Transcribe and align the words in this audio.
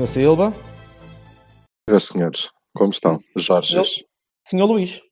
Sr. 0.00 0.06
Silva, 0.06 0.54
Meus 1.86 2.06
senhores, 2.06 2.48
como 2.74 2.90
estão? 2.90 3.18
Jorge. 3.36 3.76
Eu- 3.76 3.84
Sr. 4.46 4.64
Luís. 4.64 5.02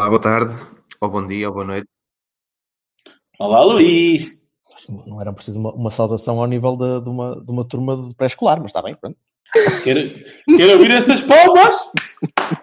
Olá, 0.00 0.08
boa 0.08 0.20
tarde, 0.22 0.54
ou 0.98 1.10
bom 1.10 1.26
dia, 1.26 1.48
ou 1.48 1.52
boa 1.52 1.66
noite. 1.66 1.86
Olá, 3.38 3.60
Luís! 3.62 4.40
Não 4.88 5.20
era 5.20 5.30
preciso 5.34 5.60
uma, 5.60 5.72
uma 5.74 5.90
saudação 5.90 6.40
ao 6.40 6.46
nível 6.46 6.74
de, 6.74 7.02
de 7.02 7.10
uma, 7.10 7.44
de 7.44 7.52
uma 7.52 7.68
turma 7.68 7.94
de 7.94 8.14
pré-escolar, 8.14 8.56
mas 8.58 8.66
está 8.70 8.80
bem, 8.80 8.96
pronto. 8.96 9.18
Quero, 9.84 10.00
quero 10.56 10.72
ouvir 10.72 10.90
essas 10.92 11.22
palmas? 11.22 11.90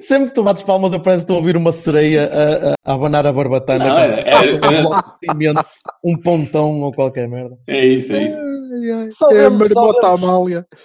Sempre 0.00 0.28
que 0.28 0.34
tu 0.34 0.42
bates 0.42 0.62
palmas, 0.62 0.92
eu 0.92 1.00
parece 1.00 1.22
que 1.22 1.24
estou 1.24 1.36
a 1.36 1.40
ouvir 1.40 1.56
uma 1.56 1.72
sereia 1.72 2.30
a, 2.32 2.90
a, 2.90 2.92
a 2.92 2.94
abanar 2.94 3.26
a 3.26 3.32
barbatana. 3.32 3.84
Não, 3.84 3.94
com- 3.94 4.00
era- 4.00 4.20
era- 4.20 4.58
com 4.60 4.66
um 4.94 5.00
de 5.00 5.12
cimento, 5.32 5.70
um 6.04 6.16
pontão 6.22 6.80
ou 6.80 6.92
qualquer 6.92 7.28
merda. 7.28 7.56
É 7.68 7.84
isso, 7.86 8.12
é 8.12 8.26
isso. 8.26 8.36
Ai, 8.36 8.90
ai, 9.02 9.10
Só 9.10 9.30
é 9.32 9.46
a. 9.46 10.12
Amália. 10.12 10.66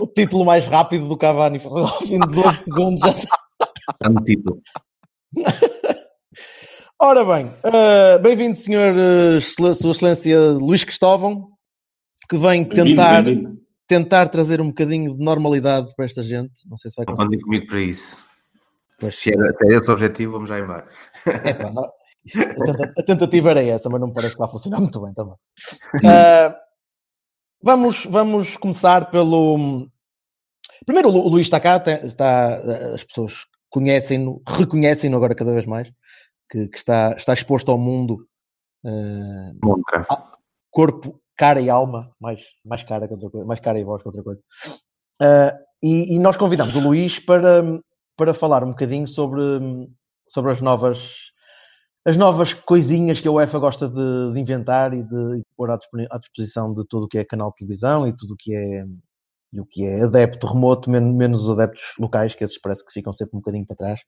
O 0.00 0.06
título 0.08 0.44
mais 0.44 0.66
rápido 0.66 1.06
do 1.08 1.16
Cavani 1.16 1.58
foi 1.60 1.80
ao 1.80 2.00
fim 2.00 2.18
de 2.18 2.34
12 2.34 2.64
segundos 2.64 3.00
já 3.00 3.08
está. 3.08 3.38
Está 3.92 4.08
no 4.08 4.20
título. 4.24 4.60
Ora 7.00 7.24
bem, 7.24 7.52
eh, 7.64 8.18
bem-vindo, 8.18 8.56
senhor, 8.56 8.92
Excel- 9.36 9.74
Sua 9.74 9.90
Excelência 9.92 10.38
Luís 10.52 10.82
Cristóvão, 10.84 11.48
que 12.28 12.36
vem 12.36 12.64
tentar, 12.64 13.22
bem-vindo. 13.22 13.56
Tentar 13.86 14.28
trazer 14.28 14.60
um 14.60 14.68
bocadinho 14.68 15.16
de 15.16 15.24
normalidade 15.24 15.94
para 15.94 16.04
esta 16.04 16.22
gente. 16.22 16.68
Não 16.68 16.76
sei 16.76 16.90
se 16.90 16.96
vai 16.96 17.06
Não 17.06 17.14
conseguir. 17.14 17.36
contem 17.36 17.44
comigo 17.44 17.66
para 17.66 17.80
isso. 17.80 18.16
Pois. 19.00 19.14
Se 19.14 19.30
é, 19.30 19.34
se 19.36 19.66
é 19.66 19.76
esse 19.76 19.90
o 19.90 19.92
objetivo, 19.92 20.32
vamos 20.32 20.48
já 20.48 20.58
embora. 20.58 20.86
Epá, 21.26 21.70
não- 21.70 21.84
a, 21.84 22.64
tenta- 22.64 22.92
a 22.98 23.02
tentativa 23.02 23.50
era 23.50 23.62
essa, 23.62 23.90
mas 23.90 24.00
não 24.00 24.08
me 24.08 24.14
parece 24.14 24.34
que 24.34 24.38
vai 24.40 24.48
funcionar 24.50 24.80
muito 24.80 25.00
bem 25.02 25.12
também. 25.12 25.34
Ah, 26.06 26.56
vamos, 27.62 28.06
vamos 28.06 28.56
começar 28.56 29.10
pelo. 29.10 29.86
Primeiro, 30.86 31.08
o 31.08 31.12
Lu- 31.12 31.24
o 31.24 31.28
Luís 31.28 31.46
está 31.46 31.60
cá, 31.60 31.82
está, 32.02 32.56
as 32.94 33.04
pessoas 33.04 33.46
conhecem-no, 33.68 34.40
reconhecem-no 34.46 35.16
agora 35.16 35.34
cada 35.34 35.52
vez 35.52 35.66
mais, 35.66 35.90
que, 36.50 36.68
que 36.68 36.78
está, 36.78 37.14
está 37.16 37.32
exposto 37.34 37.70
ao 37.70 37.78
mundo, 37.78 38.18
Montra. 39.62 40.06
corpo, 40.70 41.20
cara 41.36 41.60
e 41.60 41.70
alma, 41.70 42.10
mais, 42.20 42.40
mais 42.64 42.84
cara 42.84 43.06
que 43.08 43.14
outra 43.14 43.30
coisa, 43.30 43.46
mais 43.46 43.60
cara 43.60 43.78
e 43.78 43.84
voz 43.84 44.02
que 44.02 44.08
outra 44.08 44.22
coisa. 44.22 44.42
Ah, 45.20 45.56
e, 45.82 46.16
e 46.16 46.18
nós 46.20 46.36
convidamos 46.36 46.76
o 46.76 46.80
Luís 46.80 47.18
para, 47.18 47.62
para 48.16 48.34
falar 48.34 48.64
um 48.64 48.70
bocadinho 48.70 49.08
sobre, 49.08 49.40
sobre 50.28 50.52
as 50.52 50.60
novas 50.60 51.32
as 52.06 52.16
novas 52.16 52.54
coisinhas 52.54 53.20
que 53.20 53.28
a 53.28 53.32
UEFA 53.32 53.58
gosta 53.58 53.88
de, 53.88 54.32
de 54.34 54.40
inventar 54.40 54.94
e 54.94 55.02
de, 55.02 55.36
de 55.38 55.44
pôr 55.56 55.70
à, 55.70 55.78
à 56.10 56.18
disposição 56.18 56.72
de 56.74 56.84
tudo 56.88 57.04
o 57.06 57.08
que 57.08 57.18
é 57.18 57.24
canal 57.24 57.50
de 57.50 57.56
televisão 57.56 58.06
e 58.08 58.16
tudo 58.16 58.34
o 58.34 58.36
que 58.36 58.54
é 58.54 58.84
e 59.52 59.60
o 59.60 59.66
que 59.66 59.84
é 59.86 60.02
adepto 60.04 60.46
remoto, 60.46 60.90
men- 60.90 61.14
menos 61.16 61.42
os 61.44 61.50
adeptos 61.50 61.84
locais, 61.98 62.34
que 62.34 62.44
esses 62.44 62.60
parece 62.60 62.84
que 62.86 62.92
ficam 62.92 63.12
sempre 63.12 63.36
um 63.36 63.40
bocadinho 63.40 63.66
para 63.66 63.76
trás. 63.76 64.00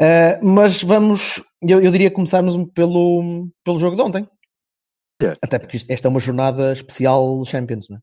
Ah, 0.00 0.38
mas 0.42 0.82
vamos, 0.82 1.42
eu, 1.62 1.80
eu 1.82 1.90
diria 1.92 2.10
começarmos 2.10 2.56
pelo, 2.74 3.48
pelo 3.64 3.78
jogo 3.78 3.96
de 3.96 4.02
ontem. 4.02 4.28
Até 5.42 5.58
porque 5.58 5.78
esta 5.88 6.08
é 6.08 6.10
uma 6.10 6.20
jornada 6.20 6.72
especial 6.72 7.44
Champions, 7.44 7.88
não 7.88 7.96
é? 7.96 8.00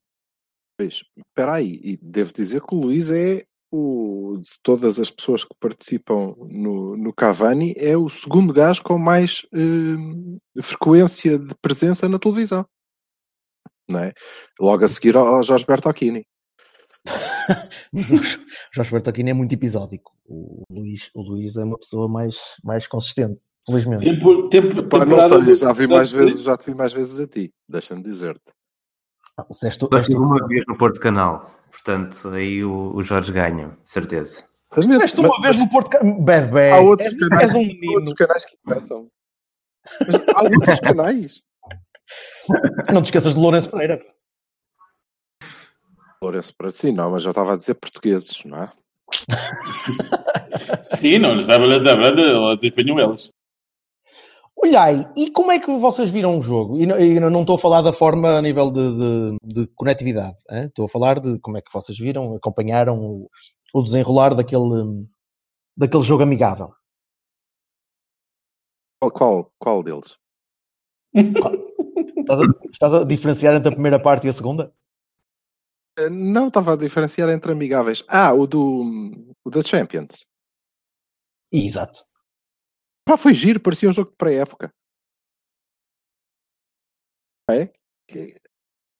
Pois, 0.77 1.03
Espera 1.17 1.55
aí, 1.55 1.79
e 1.83 1.97
devo 2.01 2.33
dizer 2.33 2.61
que 2.61 2.73
o 2.73 2.79
Luís 2.79 3.11
é 3.11 3.45
o, 3.71 4.37
de 4.37 4.49
todas 4.63 4.99
as 4.99 5.09
pessoas 5.09 5.43
que 5.43 5.53
participam 5.59 6.35
no, 6.49 6.97
no 6.97 7.13
Cavani, 7.13 7.73
é 7.77 7.97
o 7.97 8.09
segundo 8.09 8.53
gajo 8.53 8.81
com 8.83 8.97
mais 8.97 9.45
eh, 9.53 10.61
frequência 10.61 11.37
de 11.37 11.53
presença 11.61 12.07
na 12.07 12.17
televisão. 12.17 12.65
Não 13.89 13.99
é? 13.99 14.13
Logo 14.59 14.85
a 14.85 14.87
seguir 14.87 15.17
ao, 15.17 15.27
ao 15.27 15.43
Jorge 15.43 15.65
Bertocchini. 15.65 16.25
Mas 17.93 18.11
o 18.11 18.17
Jorge 18.73 18.91
Bertocchini 18.91 19.31
é 19.31 19.33
muito 19.33 19.53
episódico. 19.53 20.11
O 20.27 20.63
Luís, 20.71 21.09
o 21.15 21.21
Luís 21.21 21.55
é 21.57 21.63
uma 21.63 21.77
pessoa 21.77 22.07
mais, 22.07 22.37
mais 22.63 22.87
consistente, 22.87 23.45
felizmente. 23.65 24.03
Tempo, 24.03 24.49
tempo, 24.49 24.87
Pá, 24.87 25.05
não 25.05 25.21
sei, 25.27 25.41
de- 25.41 25.55
já 25.55 25.71
vi 25.73 25.87
mais 25.87 26.11
vezes, 26.11 26.41
já 26.41 26.55
te 26.57 26.67
vi 26.67 26.75
mais 26.75 26.93
vezes 26.93 27.19
a 27.19 27.27
ti, 27.27 27.51
deixa-me 27.67 28.03
dizer-te. 28.03 28.53
Ah, 29.37 29.45
Sexto, 29.51 29.87
Só 29.91 29.97
este 29.97 30.11
estive 30.11 30.23
uma 30.25 30.47
vez 30.47 30.63
no 30.67 30.77
Porto 30.77 30.99
Canal, 30.99 31.49
portanto, 31.71 32.27
aí 32.29 32.63
o, 32.63 32.93
o 32.95 33.01
Jorge 33.03 33.31
ganha, 33.31 33.69
de 33.83 33.91
certeza. 33.91 34.43
Estiveste 34.77 35.19
uma 35.19 35.41
vez 35.41 35.57
no 35.57 35.67
Porto 35.69 35.89
Ca- 35.89 36.01
Bebé, 36.19 36.71
Há 36.73 36.79
outros 36.79 37.07
és, 37.09 37.17
canais, 37.19 37.41
és 37.43 37.55
um 37.55 37.59
há 37.59 37.65
menino. 37.73 37.93
outros 37.95 38.13
canais 38.13 38.45
que 38.45 38.55
começam. 38.63 39.07
Mas 40.07 40.27
há 40.35 40.41
outros 40.43 40.79
canais. 40.81 41.41
Não 42.93 43.01
te 43.01 43.05
esqueças 43.05 43.33
de 43.35 43.39
Lourenço 43.41 43.71
Pereira. 43.71 43.99
Lourenço 46.21 46.53
para 46.57 46.69
sim, 46.71 46.91
não, 46.91 47.11
mas 47.11 47.23
eu 47.23 47.29
estava 47.29 47.53
a 47.53 47.55
dizer 47.55 47.75
portugueses, 47.75 48.43
não 48.43 48.63
é? 48.63 48.73
Sim, 50.99 51.17
não 51.17 51.33
lhes 51.35 51.47
dava 51.47 51.63
a 51.63 52.39
ou 52.39 52.55
desempenham 52.57 52.99
eles. 52.99 53.29
Olhai, 54.61 54.95
e 55.17 55.31
como 55.31 55.51
é 55.51 55.59
que 55.59 55.71
vocês 55.79 56.09
viram 56.09 56.37
o 56.37 56.41
jogo? 56.41 56.77
E 56.77 56.85
não, 56.85 56.99
e 56.99 57.17
não 57.19 57.41
estou 57.41 57.55
a 57.55 57.59
falar 57.59 57.81
da 57.81 57.93
forma 57.93 58.37
a 58.37 58.41
nível 58.41 58.69
de, 58.71 58.97
de- 58.97 59.37
de 59.63 59.67
conectividade, 59.75 60.35
hein? 60.51 60.65
estou 60.65 60.85
a 60.85 60.89
falar 60.89 61.19
de 61.21 61.39
como 61.39 61.57
é 61.57 61.61
que 61.61 61.71
vocês 61.71 61.97
viram, 61.97 62.35
acompanharam 62.35 62.99
o, 62.99 63.29
o 63.73 63.81
desenrolar 63.81 64.35
daquele, 64.35 65.07
daquele 65.77 66.03
jogo 66.03 66.23
amigável. 66.23 66.67
Qual, 69.01 69.11
qual, 69.11 69.53
qual 69.57 69.83
deles? 69.83 70.17
Estás 71.15 72.41
a, 72.41 72.43
estás 72.69 72.93
a 72.93 73.03
diferenciar 73.05 73.55
entre 73.55 73.69
a 73.69 73.73
primeira 73.73 73.99
parte 74.01 74.27
e 74.27 74.29
a 74.29 74.33
segunda? 74.33 74.73
Eh, 75.97 76.09
Não, 76.09 76.47
estava 76.47 76.73
a 76.73 76.77
diferenciar 76.77 77.29
entre 77.29 77.51
amigáveis. 77.51 78.03
Ah, 78.07 78.33
o 78.33 78.45
do 78.47 78.83
o 79.45 79.49
da 79.49 79.61
Champions. 79.61 80.25
Exato. 81.51 82.05
Pá, 83.05 83.17
foi 83.17 83.33
giro, 83.33 83.59
parecia 83.59 83.89
um 83.89 83.93
jogo 83.93 84.11
de 84.11 84.17
pré-época. 84.17 84.71
É? 87.49 87.71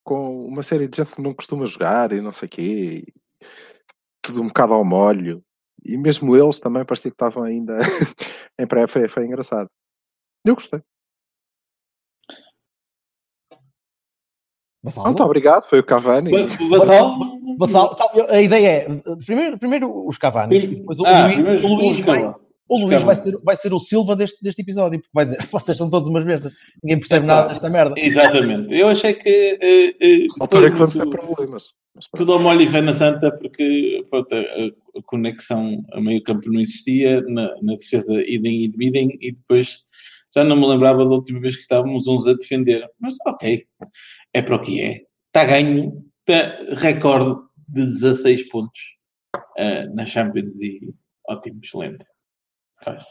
Com 0.04 0.46
uma 0.48 0.63
série 0.63 0.88
de 0.88 0.98
gente 0.98 1.16
que 1.16 1.22
não 1.22 1.34
costuma 1.34 1.66
jogar 1.66 2.12
e 2.13 2.22
não 2.22 2.31
sei 2.34 2.48
o 2.48 2.50
quê. 2.52 3.06
Tudo 4.24 4.42
um 4.42 4.48
bocado 4.48 4.74
ao 4.74 4.84
molho. 4.86 5.44
E 5.86 5.98
mesmo 5.98 6.36
eles 6.36 6.60
também 6.60 6.86
parecia 6.86 7.10
que 7.12 7.16
estavam 7.16 7.44
ainda 7.44 7.78
em 8.60 8.68
pré 8.68 8.86
foi, 8.88 9.08
foi 9.08 9.25
engraçado. 9.25 9.69
Eu 10.46 10.56
gostei. 10.56 10.81
Vassalo? 14.84 15.08
Muito 15.08 15.24
obrigado, 15.24 15.68
foi 15.70 15.80
o 15.80 15.84
Cavani. 15.86 16.31
O 16.34 16.70
Vassal. 16.70 17.18
Vassalo, 17.58 17.96
tá, 17.96 18.06
a 18.30 18.42
ideia 18.42 18.68
é, 18.68 18.88
primeiro, 19.26 19.58
primeiro 19.60 20.08
os 20.08 20.18
Cavanis, 20.18 20.64
e 20.64 20.76
depois 20.76 21.00
o 21.00 21.06
Ah, 21.06 21.26
Luís, 21.28 21.66
o 21.66 21.76
Luís 21.76 22.00
vai, 22.00 22.22
Cavani. 22.22 22.36
o 22.70 22.78
Luís 22.78 22.90
Cavani. 22.90 23.06
vai 23.06 23.16
ser, 23.16 23.38
vai 23.44 23.56
ser 23.58 23.74
o 23.74 23.80
Silva 23.80 24.16
deste, 24.16 24.42
deste 24.42 24.62
episódio, 24.62 25.00
porque 25.00 25.12
vai 25.14 25.26
dizer, 25.26 25.38
vocês 25.52 25.78
são 25.78 25.90
todos 25.90 26.08
umas 26.08 26.24
bestas, 26.24 26.54
ninguém 26.81 26.98
percebe 27.00 27.26
nada 27.26 27.50
desta 27.50 27.70
merda. 27.70 27.94
Exatamente. 27.98 28.74
Eu 28.74 28.88
achei 28.88 29.14
que. 29.14 29.58
eh, 29.62 30.28
Na 30.38 30.46
altura 30.46 30.68
é 30.68 30.72
que 30.72 30.78
vamos 30.78 30.96
ter 30.96 31.10
problemas. 31.10 31.64
Tudo 32.16 32.32
ao 32.34 32.42
molho 32.42 32.62
e 32.62 32.68
fé 32.68 32.80
na 32.80 32.94
santa, 32.94 33.30
porque 33.38 34.06
pronto, 34.10 34.34
a, 34.34 34.38
a 34.40 35.02
conexão 35.06 35.84
a 35.92 36.00
meio 36.00 36.24
campo 36.24 36.50
não 36.50 36.62
existia, 36.62 37.20
na, 37.28 37.54
na 37.62 37.75
defesa 37.75 38.14
idem 38.25 38.64
e 38.64 38.68
dividem, 38.70 39.18
e 39.20 39.34
depois 39.34 39.80
já 40.34 40.44
não 40.46 40.56
me 40.56 40.68
lembrava 40.68 41.00
da 41.04 41.12
última 41.12 41.42
vez 41.42 41.56
que 41.56 41.64
estávamos 41.64 42.08
uns 42.08 42.25
a 42.28 42.34
defender. 42.34 42.88
Mas 43.02 43.16
ok, 43.28 43.66
é 44.34 44.42
para 44.42 44.56
o 44.56 44.62
que 44.62 44.81
é. 44.81 45.02
Está 45.28 45.46
ganho, 45.46 46.04
está 46.28 46.74
recorde 46.76 47.40
de 47.68 47.86
16 47.86 48.50
pontos 48.50 48.80
ah, 49.58 49.86
na 49.94 50.06
Champions 50.06 50.56
e 50.62 50.94
ótimo, 51.28 51.60
excelente. 51.64 52.06
Faz. 52.84 53.04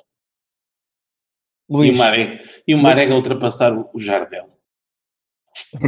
E 1.71 1.75
Luís, 1.75 1.95
o 1.97 1.99
Marega, 1.99 2.45
e 2.67 2.75
o 2.75 2.79
Marega 2.79 3.15
ultrapassar 3.15 3.73
o, 3.77 3.91
o 3.93 4.01
Jardel. 4.01 4.49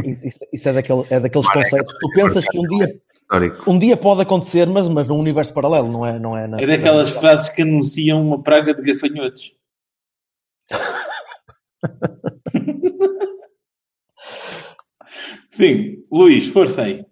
isso, 0.05 0.27
isso- 0.27 0.45
isso 0.53 0.69
é, 0.69 0.73
daquele, 0.73 1.03
é 1.09 1.19
daqueles 1.19 1.49
conceitos 1.51 1.91
que 1.93 1.99
tu 1.99 2.09
pensas 2.13 2.45
que 2.47 2.59
um 2.59 2.67
dia, 2.67 3.01
um 3.67 3.79
dia 3.79 3.97
pode 3.97 4.21
acontecer, 4.21 4.67
mas, 4.67 4.87
mas 4.87 5.07
num 5.07 5.17
universo 5.17 5.51
paralelo, 5.53 5.91
não 5.91 6.05
é? 6.05 6.19
Não 6.19 6.37
é, 6.37 6.47
na- 6.47 6.61
É 6.61 6.67
daquelas 6.67 7.09
frases 7.09 7.49
que 7.49 7.63
anunciam 7.63 8.21
uma 8.25 8.41
praga 8.43 8.73
de 8.75 8.81
gafanhotos. 8.83 9.55
Sim, 15.51 16.03
Luís, 16.11 16.47
força 16.47 16.83
aí. 16.83 17.05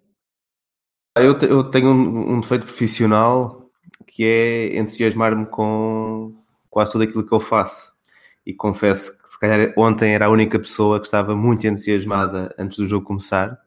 Eu, 1.16 1.36
te- 1.38 1.46
eu 1.46 1.64
tenho 1.70 1.88
um, 1.90 2.34
um 2.36 2.40
defeito 2.40 2.64
profissional 2.64 3.70
que 4.06 4.24
é 4.24 4.78
entusiasmar-me 4.78 5.46
com 5.46 6.34
quase 6.70 6.92
tudo 6.92 7.04
aquilo 7.04 7.26
que 7.26 7.32
eu 7.34 7.40
faço. 7.40 7.90
e 8.46 8.54
confesso 8.54 9.16
que 9.22 9.28
se 9.28 9.38
calhar 9.40 9.74
ontem 9.78 10.14
era 10.14 10.26
a 10.26 10.30
única 10.30 10.58
pessoa 10.58 11.00
que 11.00 11.06
estava 11.06 11.36
muito 11.36 11.66
entusiasmada 11.66 12.54
antes 12.58 12.78
do 12.78 12.88
jogo 12.88 13.06
começar. 13.06 13.58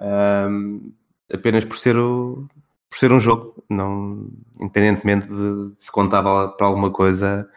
Um, 0.00 0.92
apenas 1.32 1.64
por 1.64 1.76
ser, 1.78 1.96
o, 1.98 2.46
por 2.90 2.98
ser 2.98 3.12
um 3.12 3.18
jogo, 3.20 3.62
não, 3.68 4.28
independentemente 4.60 5.28
de, 5.28 5.74
de 5.74 5.82
se 5.82 5.90
contava 5.90 6.48
para 6.50 6.66
alguma 6.66 6.90
coisa 6.90 7.48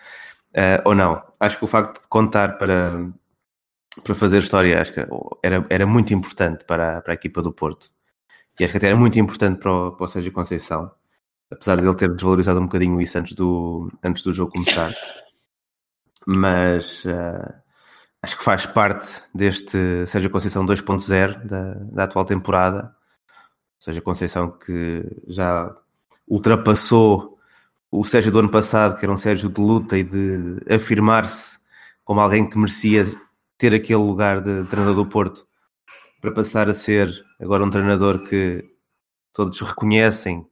uh, 0.55 0.81
ou 0.85 0.95
não. 0.95 1.21
Acho 1.39 1.57
que 1.59 1.65
o 1.65 1.67
facto 1.67 2.01
de 2.01 2.07
contar 2.07 2.57
para, 2.57 3.09
para 4.03 4.15
fazer 4.15 4.39
história 4.39 4.81
acho 4.81 4.93
que 4.93 5.01
era, 5.43 5.65
era 5.69 5.85
muito 5.85 6.13
importante 6.13 6.63
para, 6.63 7.01
para 7.01 7.13
a 7.13 7.15
equipa 7.15 7.41
do 7.41 7.51
Porto. 7.51 7.91
E 8.59 8.63
acho 8.63 8.71
que 8.71 8.77
até 8.77 8.87
era 8.87 8.95
muito 8.95 9.19
importante 9.19 9.59
para 9.59 9.71
o, 9.71 9.91
para 9.91 10.05
o 10.05 10.07
Sérgio 10.07 10.31
Conceição, 10.31 10.91
apesar 11.51 11.77
de 11.77 11.87
ele 11.87 11.95
ter 11.95 12.09
desvalorizado 12.09 12.59
um 12.59 12.65
bocadinho 12.65 13.01
isso 13.01 13.17
antes 13.17 13.33
do, 13.33 13.91
antes 14.03 14.23
do 14.23 14.31
jogo 14.31 14.53
começar. 14.53 14.93
Mas 16.25 17.03
uh, 17.05 17.53
acho 18.21 18.37
que 18.37 18.43
faz 18.43 18.65
parte 18.65 19.23
deste 19.33 20.05
Sérgio 20.07 20.29
Conceição 20.29 20.65
2.0 20.65 21.45
da, 21.45 21.73
da 21.73 22.03
atual 22.03 22.25
temporada. 22.25 22.95
Ou 23.79 23.83
seja, 23.83 24.01
Conceição 24.01 24.51
que 24.51 25.03
já 25.27 25.75
ultrapassou 26.27 27.39
o 27.89 28.03
Sérgio 28.03 28.31
do 28.31 28.39
ano 28.39 28.49
passado, 28.49 28.97
que 28.97 29.03
era 29.03 29.11
um 29.11 29.17
Sérgio 29.17 29.49
de 29.49 29.59
luta 29.59 29.97
e 29.97 30.03
de 30.03 30.59
afirmar-se 30.73 31.59
como 32.05 32.21
alguém 32.21 32.49
que 32.49 32.57
merecia 32.57 33.05
ter 33.61 33.75
aquele 33.75 33.99
lugar 33.99 34.41
de 34.41 34.63
treinador 34.65 34.95
do 34.95 35.05
Porto, 35.07 35.47
para 36.19 36.31
passar 36.31 36.67
a 36.67 36.73
ser 36.73 37.23
agora 37.39 37.63
um 37.63 37.69
treinador 37.69 38.27
que 38.27 38.67
todos 39.31 39.61
reconhecem 39.61 40.49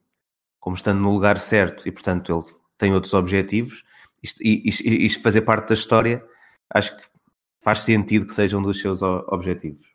como 0.60 0.76
estando 0.76 1.02
no 1.02 1.12
lugar 1.12 1.40
certo 1.40 1.88
e, 1.88 1.92
portanto, 1.92 2.32
ele 2.32 2.56
tem 2.78 2.94
outros 2.94 3.16
objetivos. 3.16 3.84
Isto 4.22 5.24
fazer 5.24 5.42
parte 5.42 5.70
da 5.70 5.74
história, 5.74 6.24
acho 6.70 6.96
que 6.96 7.04
faz 7.64 7.82
sentido 7.82 8.28
que 8.28 8.34
seja 8.34 8.56
um 8.56 8.62
dos 8.62 8.80
seus 8.80 9.02
objetivos. 9.02 9.88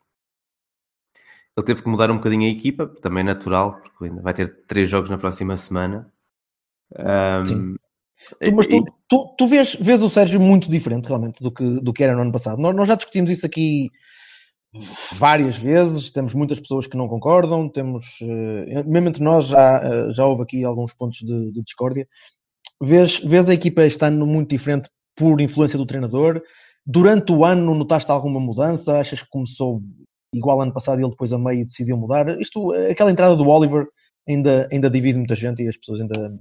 Ele 1.55 1.65
teve 1.65 1.83
que 1.83 1.87
mudar 1.87 2.11
um 2.11 2.17
bocadinho 2.17 2.49
a 2.49 2.51
equipa, 2.51 2.85
também 3.01 3.23
natural, 3.23 3.79
porque 3.79 4.05
ainda 4.05 4.21
vai 4.21 4.33
ter 4.33 4.65
três 4.67 4.89
jogos 4.89 5.09
na 5.09 5.17
próxima 5.17 5.55
semana. 5.55 6.11
Um. 6.99 7.75
Tu, 8.43 8.55
mas 8.55 8.67
tu, 8.67 8.83
tu, 9.07 9.35
tu 9.37 9.47
vês, 9.47 9.75
vês, 9.79 10.01
o 10.01 10.09
Sérgio 10.09 10.39
muito 10.39 10.69
diferente 10.69 11.07
realmente 11.07 11.41
do 11.43 11.51
que, 11.51 11.63
do 11.81 11.93
que 11.93 12.03
era 12.03 12.15
no 12.15 12.21
ano 12.21 12.31
passado. 12.31 12.61
Nós, 12.61 12.75
nós, 12.75 12.87
já 12.87 12.95
discutimos 12.95 13.29
isso 13.29 13.45
aqui 13.45 13.89
várias 15.13 15.57
vezes, 15.57 16.11
temos 16.11 16.33
muitas 16.33 16.59
pessoas 16.59 16.87
que 16.87 16.97
não 16.97 17.07
concordam, 17.07 17.69
temos, 17.69 18.19
eh, 18.21 18.83
mesmo 18.83 19.09
entre 19.09 19.23
nós 19.23 19.47
já, 19.47 19.81
eh, 19.83 20.13
já 20.13 20.25
houve 20.25 20.43
aqui 20.43 20.63
alguns 20.65 20.93
pontos 20.93 21.19
de, 21.19 21.51
de 21.51 21.63
discórdia. 21.63 22.07
Vês, 22.81 23.19
vês 23.19 23.47
a 23.49 23.53
equipa 23.53 23.83
este 23.83 24.03
ano 24.03 24.25
muito 24.25 24.49
diferente 24.49 24.89
por 25.15 25.39
influência 25.39 25.77
do 25.77 25.85
treinador? 25.85 26.41
Durante 26.85 27.31
o 27.31 27.45
ano 27.45 27.73
notaste 27.73 28.11
alguma 28.11 28.39
mudança? 28.39 28.99
Achas 28.99 29.21
que 29.21 29.29
começou 29.29 29.81
igual 30.33 30.61
ano 30.61 30.73
passado 30.73 30.99
e 30.99 31.03
ele 31.03 31.11
depois 31.11 31.31
a 31.31 31.37
meio 31.39 31.65
decidiu 31.65 31.97
mudar? 31.97 32.39
Isto, 32.39 32.71
aquela 32.91 33.11
entrada 33.11 33.35
do 33.35 33.47
Oliver 33.47 33.87
ainda, 34.27 34.67
ainda 34.71 34.89
divide 34.89 35.17
muita 35.17 35.35
gente 35.35 35.63
e 35.63 35.67
as 35.69 35.77
pessoas 35.77 36.01
ainda, 36.01 36.37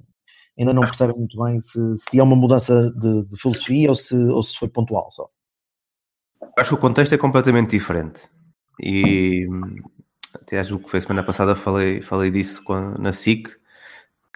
ainda 0.59 0.73
não 0.73 0.83
percebem 0.83 1.17
muito 1.17 1.43
bem 1.43 1.59
se, 1.61 1.97
se 1.97 2.19
é 2.19 2.23
uma 2.23 2.37
mudança 2.37 2.91
de, 2.93 3.27
de 3.27 3.37
filosofia 3.37 3.89
ou 3.89 3.95
se, 3.95 4.15
ou 4.15 4.43
se 4.43 4.57
foi 4.57 4.69
pontual 4.69 5.11
só. 5.11 5.29
Acho 6.57 6.71
que 6.71 6.75
o 6.77 6.81
contexto 6.81 7.15
é 7.15 7.19
completamente 7.19 7.71
diferente. 7.71 8.23
E 8.81 9.47
até 10.35 10.59
acho 10.59 10.79
que 10.79 10.91
foi 10.91 11.01
semana 11.01 11.23
passada 11.23 11.55
falei, 11.55 12.03
falei 12.03 12.31
disso 12.31 12.63
na 12.99 13.13
SIC, 13.13 13.49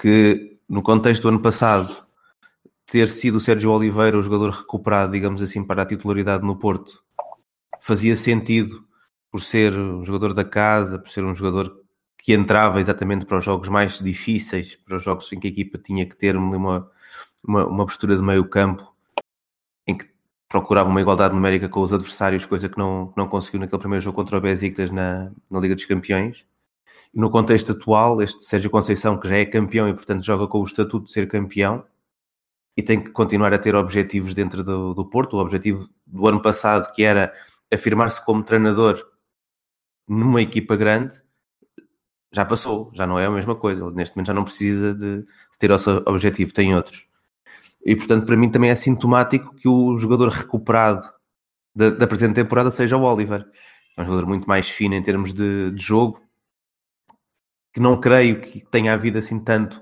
que 0.01 0.59
no 0.69 0.83
contexto 0.83 1.23
do 1.23 1.29
ano 1.29 1.43
passado 1.43 2.07
ter 2.87 3.09
sido 3.09 3.37
o 3.37 3.41
Sérgio 3.41 3.71
Oliveira 3.71 4.19
o 4.19 4.23
jogador 4.23 4.51
recuperado, 4.51 5.13
digamos 5.13 5.43
assim, 5.43 5.63
para 5.63 5.83
a 5.83 5.87
titularidade 5.87 6.45
no 6.45 6.59
Porto, 6.59 7.03
fazia 7.81 8.17
sentido 8.17 8.85
por 9.31 9.43
ser 9.43 9.77
um 9.79 10.05
jogador 10.05 10.33
da 10.33 10.45
casa, 10.45 10.99
por 10.99 11.11
ser 11.11 11.25
um 11.25 11.35
jogador 11.35 11.85
que 12.19 12.35
entrava 12.35 12.81
exatamente 12.81 13.25
para 13.25 13.39
os 13.39 13.45
jogos 13.45 13.69
mais 13.69 14.01
difíceis, 14.01 14.75
para 14.77 14.97
os 14.97 15.03
jogos 15.03 15.33
em 15.33 15.39
que 15.39 15.47
a 15.47 15.51
equipa 15.51 15.79
tinha 15.79 16.05
que 16.05 16.17
ter 16.17 16.37
uma, 16.37 16.91
uma, 17.43 17.67
uma 17.67 17.87
postura 17.87 18.17
de 18.17 18.23
meio 18.23 18.49
campo, 18.49 18.93
em 19.87 19.97
que 19.97 20.07
procurava 20.49 20.89
uma 20.89 21.01
igualdade 21.01 21.35
numérica 21.35 21.69
com 21.69 21.81
os 21.81 21.93
adversários, 21.93 22.45
coisa 22.45 22.69
que 22.69 22.77
não, 22.77 23.13
não 23.17 23.29
conseguiu 23.29 23.61
naquele 23.61 23.81
primeiro 23.81 24.05
jogo 24.05 24.17
contra 24.17 24.37
o 24.37 24.41
Besiktas 24.41 24.91
na, 24.91 25.31
na 25.51 25.61
Liga 25.61 25.75
dos 25.75 25.85
Campeões. 25.85 26.45
E 27.15 27.21
no 27.21 27.31
contexto 27.31 27.73
atual, 27.73 28.21
este 28.21 28.43
Sérgio 28.43 28.71
Conceição, 28.71 29.19
que 29.19 29.29
já 29.29 29.37
é 29.37 29.45
campeão 29.45 29.89
e, 29.89 29.95
portanto, 29.95 30.25
joga 30.25 30.47
com 30.47 30.61
o 30.61 30.65
estatuto 30.65 31.07
de 31.07 31.13
ser 31.13 31.29
campeão 31.29 31.85
e 32.77 32.83
tem 32.83 33.03
que 33.03 33.11
continuar 33.11 33.53
a 33.53 33.59
ter 33.59 33.75
objetivos 33.75 34.35
dentro 34.35 34.65
do, 34.65 34.95
do 34.95 35.05
Porto. 35.07 35.37
O 35.37 35.41
objetivo 35.41 35.89
do 36.07 36.27
ano 36.27 36.43
passado, 36.43 36.93
que 36.93 37.03
era 37.03 37.33
afirmar-se 37.73 38.25
como 38.25 38.43
treinador 38.43 39.03
numa 40.07 40.41
equipa 40.43 40.77
grande, 40.77 41.21
já 42.33 42.45
passou, 42.45 42.91
já 42.95 43.07
não 43.07 43.19
é 43.19 43.27
a 43.27 43.31
mesma 43.31 43.55
coisa. 43.55 43.85
Ele, 43.85 43.95
neste 43.95 44.17
momento 44.17 44.29
já 44.29 44.35
não 44.35 44.45
precisa 44.45 44.95
de, 44.95 45.25
ter 45.59 45.71
o 45.71 45.79
seu 45.79 46.03
objetivo, 46.07 46.53
tem 46.53 46.75
outros. 46.75 47.07
E 47.85 47.97
portanto, 47.97 48.27
para 48.27 48.37
mim 48.37 48.51
também 48.51 48.71
é 48.71 48.77
sintomático 48.77 49.55
que 49.55 49.69
o 49.69 49.97
jogador 49.99 50.29
recuperado 50.29 51.03
da, 51.75 51.91
da 51.91 52.07
presente 52.07 52.35
temporada 52.35 52.71
seja 52.71 52.97
o 52.97 53.03
Oliver. 53.03 53.47
É 53.97 54.03
um 54.03 54.05
jogador 54.05 54.27
muito 54.27 54.49
mais 54.49 54.69
fino 54.69 54.95
em 54.95 55.03
termos 55.03 55.33
de, 55.33 55.71
de 55.73 55.83
jogo, 55.83 56.21
que 57.73 57.81
não 57.81 58.01
creio 58.01 58.41
que 58.41 58.65
tenha 58.71 58.93
havido 58.93 59.19
assim 59.19 59.39
tanto 59.39 59.81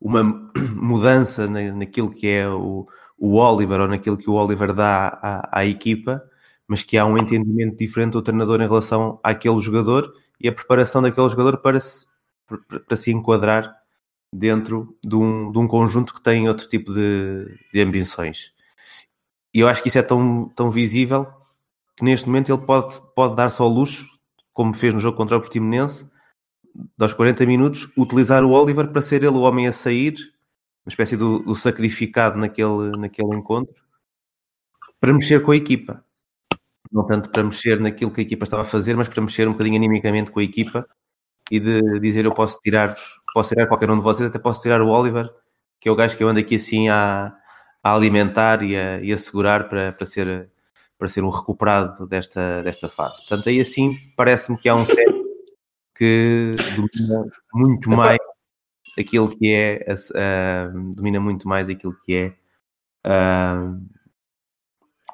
uma 0.00 0.22
mudança 0.74 1.46
na, 1.46 1.72
naquilo 1.72 2.10
que 2.10 2.28
é 2.28 2.48
o, 2.48 2.86
o 3.18 3.36
Oliver 3.36 3.80
ou 3.80 3.88
naquilo 3.88 4.18
que 4.18 4.28
o 4.28 4.34
Oliver 4.34 4.72
dá 4.72 5.18
à, 5.22 5.60
à, 5.60 5.66
equipa, 5.66 6.22
mas 6.66 6.82
que 6.82 6.98
há 6.98 7.06
um 7.06 7.16
entendimento 7.16 7.76
diferente 7.76 8.12
do 8.12 8.22
treinador 8.22 8.60
em 8.60 8.68
relação 8.68 9.18
àquele 9.22 9.60
jogador 9.60 10.12
e 10.40 10.48
a 10.48 10.52
preparação 10.52 11.02
daquele 11.02 11.28
jogador 11.28 11.58
para 11.58 11.80
se, 11.80 12.06
para, 12.86 12.96
se 12.96 13.12
enquadrar 13.12 13.74
dentro 14.32 14.96
de 15.02 15.16
um, 15.16 15.52
de 15.52 15.58
um 15.58 15.68
conjunto 15.68 16.12
que 16.12 16.22
tem 16.22 16.48
outro 16.48 16.68
tipo 16.68 16.92
de, 16.92 17.46
de 17.72 17.80
ambições. 17.80 18.52
E 19.52 19.60
eu 19.60 19.68
acho 19.68 19.82
que 19.82 19.88
isso 19.88 19.98
é 19.98 20.02
tão, 20.02 20.48
tão 20.56 20.70
visível 20.70 21.26
que 21.96 22.04
neste 22.04 22.26
momento 22.26 22.50
ele 22.50 22.62
pode, 22.62 23.00
pode 23.14 23.36
dar 23.36 23.50
só 23.50 23.66
luxo, 23.68 24.04
como 24.52 24.74
fez 24.74 24.92
no 24.92 25.00
jogo 25.00 25.16
contra 25.16 25.36
o 25.36 25.40
Portimonense, 25.40 26.10
aos 26.98 27.14
40 27.14 27.46
minutos, 27.46 27.88
utilizar 27.96 28.44
o 28.44 28.50
Oliver 28.50 28.88
para 28.88 29.00
ser 29.00 29.22
ele 29.22 29.36
o 29.36 29.42
homem 29.42 29.68
a 29.68 29.72
sair, 29.72 30.14
uma 30.84 30.90
espécie 30.90 31.16
do, 31.16 31.38
do 31.38 31.54
sacrificado 31.54 32.36
naquele, 32.36 32.90
naquele 32.98 33.36
encontro, 33.36 33.74
para 35.00 35.12
mexer 35.12 35.42
com 35.42 35.52
a 35.52 35.56
equipa. 35.56 36.03
Não 36.94 37.04
tanto 37.04 37.28
para 37.28 37.42
mexer 37.42 37.80
naquilo 37.80 38.10
que 38.10 38.20
a 38.20 38.24
equipa 38.24 38.44
estava 38.44 38.62
a 38.62 38.66
fazer, 38.66 38.96
mas 38.96 39.08
para 39.08 39.20
mexer 39.20 39.48
um 39.48 39.52
bocadinho 39.52 39.76
animicamente 39.76 40.30
com 40.30 40.40
a 40.40 40.44
equipa 40.44 40.88
e 41.50 41.60
de 41.60 42.00
dizer 42.00 42.24
eu 42.24 42.32
posso 42.32 42.58
tirar-vos 42.60 43.20
posso 43.34 43.48
tirar 43.48 43.66
qualquer 43.66 43.90
um 43.90 43.96
de 43.96 44.02
vocês, 44.02 44.28
até 44.28 44.38
posso 44.38 44.62
tirar 44.62 44.80
o 44.80 44.88
Oliver, 44.88 45.28
que 45.80 45.88
é 45.88 45.92
o 45.92 45.96
gajo 45.96 46.16
que 46.16 46.22
eu 46.22 46.28
ando 46.28 46.38
aqui 46.38 46.54
assim 46.54 46.88
a, 46.88 47.36
a 47.82 47.94
alimentar 47.94 48.62
e 48.62 48.76
a, 48.76 49.00
e 49.00 49.12
a 49.12 49.18
segurar 49.18 49.68
para, 49.68 49.92
para, 49.92 50.06
ser, 50.06 50.48
para 50.96 51.08
ser 51.08 51.24
um 51.24 51.30
recuperado 51.30 52.06
desta, 52.06 52.62
desta 52.62 52.88
fase. 52.88 53.16
Portanto, 53.16 53.48
aí 53.48 53.58
assim 53.58 53.98
parece-me 54.16 54.56
que 54.56 54.68
há 54.68 54.76
um 54.76 54.86
set 54.86 55.12
que 55.96 56.54
domina 56.76 57.26
muito 57.52 57.90
mais 57.90 58.20
aquilo 58.96 59.28
que 59.28 59.52
é, 59.52 59.84
uh, 59.92 60.92
domina 60.94 61.18
muito 61.18 61.48
mais 61.48 61.68
aquilo 61.68 61.96
que 62.04 62.14
é 62.14 62.36
uh, 63.04 63.80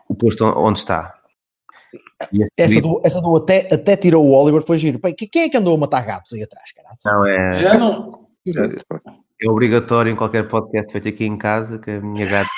o 0.07 0.15
posto 0.15 0.45
onde 0.45 0.79
está. 0.79 1.20
Essa 2.56 2.80
do, 2.80 3.00
essa 3.04 3.20
do 3.20 3.37
até, 3.37 3.68
até 3.73 3.97
tirou 3.97 4.25
o 4.26 4.32
Oliver 4.32 4.62
foi 4.62 4.78
giro. 4.78 5.00
Quem 5.30 5.42
é 5.42 5.49
que 5.49 5.56
andou 5.56 5.75
a 5.75 5.78
matar 5.78 6.04
gatos 6.04 6.32
aí 6.32 6.42
atrás, 6.42 6.73
cara? 6.73 6.88
Não, 7.04 7.26
é. 7.26 7.64
é, 7.64 7.78
não. 7.78 8.28
é 9.42 9.50
obrigatório 9.50 10.12
em 10.12 10.16
qualquer 10.16 10.49
podcast 10.49 10.90
feito 10.92 11.09
aqui 11.09 11.25
em 11.25 11.37
casa 11.37 11.78
que 11.78 11.90
a 11.90 12.00
minha 12.00 12.26
gata 12.26 12.49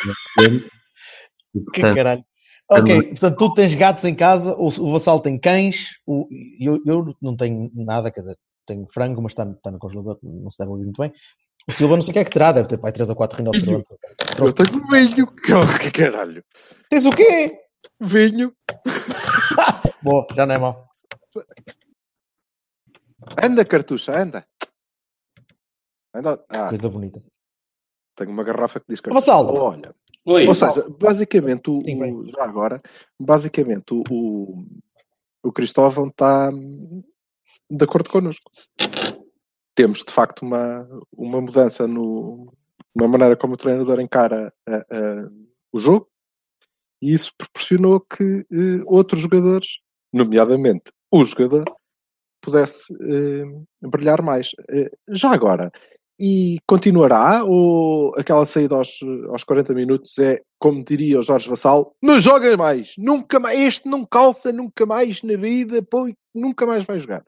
e, 1.54 1.60
portanto, 1.60 1.92
que 1.92 1.94
caralho. 1.94 2.24
Ok, 2.70 3.02
portanto, 3.02 3.36
tu 3.36 3.54
tens 3.54 3.74
gatos 3.74 4.04
em 4.04 4.14
casa, 4.14 4.54
o, 4.54 4.68
o 4.68 4.92
Vassal 4.92 5.20
tem 5.20 5.38
cães, 5.38 5.98
o, 6.06 6.26
eu, 6.58 6.80
eu 6.86 7.14
não 7.20 7.36
tenho 7.36 7.70
nada, 7.74 8.10
quer 8.10 8.20
dizer, 8.20 8.38
tenho 8.66 8.86
frango, 8.90 9.20
mas 9.20 9.32
está, 9.32 9.44
está 9.44 9.70
no 9.70 9.78
congelador, 9.78 10.18
não 10.22 10.48
se 10.48 10.58
deve 10.58 10.70
ouvir 10.70 10.84
muito 10.84 11.00
bem. 11.00 11.12
O 11.68 11.72
Silva 11.72 11.94
não 11.94 12.02
sei 12.02 12.10
o 12.10 12.14
que 12.14 12.18
é 12.18 12.24
que 12.24 12.30
terá, 12.30 12.50
deve 12.50 12.68
ter 12.68 12.78
pai 12.78 12.90
3 12.92 13.10
ou 13.10 13.16
4 13.16 13.38
rinocerontes. 13.38 13.94
Eu 14.38 14.52
tenho 14.52 14.86
vinho, 14.88 15.26
que 15.78 15.90
caralho. 15.90 16.42
Tens 16.88 17.06
o 17.06 17.12
quê? 17.12 17.61
Vinho. 18.00 18.54
Boa, 20.02 20.26
já 20.34 20.44
não 20.46 20.54
é 20.54 20.58
mal. 20.58 20.88
Anda, 23.42 23.64
cartucha, 23.64 24.16
anda. 24.16 24.46
Anda. 26.14 26.44
Ah, 26.48 26.68
Coisa 26.68 26.88
bonita. 26.88 27.22
Tenho 28.16 28.30
uma 28.30 28.44
garrafa 28.44 28.80
que 28.80 28.86
diz 28.88 29.00
cartucha. 29.00 29.20
Vassalo. 29.26 29.54
Olha. 29.58 29.94
Oi. 30.24 30.46
Ou 30.46 30.54
seja, 30.54 30.88
basicamente, 30.88 31.70
o, 31.70 31.82
Sim, 31.84 32.02
o- 32.14 32.28
já 32.28 32.44
agora, 32.44 32.80
basicamente, 33.20 33.92
o, 33.94 34.02
o, 34.10 34.64
o 35.42 35.52
Cristóvão 35.52 36.08
está 36.08 36.50
de 36.50 37.84
acordo 37.84 38.10
connosco. 38.10 38.50
Temos, 39.74 39.98
de 40.04 40.12
facto, 40.12 40.42
uma, 40.42 40.86
uma 41.12 41.40
mudança 41.40 41.86
no, 41.88 42.52
na 42.94 43.08
maneira 43.08 43.36
como 43.36 43.54
o 43.54 43.56
treinador 43.56 44.00
encara 44.00 44.52
a- 44.68 44.76
a- 44.76 45.30
o 45.72 45.78
jogo 45.78 46.08
E 47.02 47.12
isso 47.12 47.32
proporcionou 47.36 48.00
que 48.00 48.46
eh, 48.52 48.82
outros 48.86 49.20
jogadores, 49.20 49.80
nomeadamente 50.12 50.92
o 51.10 51.24
jogador, 51.24 51.64
pudesse 52.40 52.94
eh, 52.94 53.44
brilhar 53.88 54.22
mais. 54.22 54.50
Eh, 54.70 54.90
já 55.08 55.32
agora, 55.32 55.72
e 56.18 56.60
continuará? 56.66 57.42
Ou 57.44 58.14
aquela 58.16 58.46
saída 58.46 58.76
aos, 58.76 59.00
aos 59.30 59.42
40 59.42 59.74
minutos 59.74 60.16
é, 60.20 60.40
como 60.60 60.84
diria 60.84 61.18
o 61.18 61.22
Jorge 61.22 61.48
Vassal, 61.48 61.90
não 62.00 62.20
joga 62.20 62.56
mais, 62.56 62.94
nunca 62.96 63.40
mais, 63.40 63.58
este 63.58 63.88
não 63.88 64.06
calça 64.06 64.52
nunca 64.52 64.86
mais 64.86 65.20
na 65.24 65.36
vida, 65.36 65.82
pô, 65.82 66.08
nunca 66.32 66.64
mais 66.64 66.84
vai 66.84 67.00
jogar. 67.00 67.24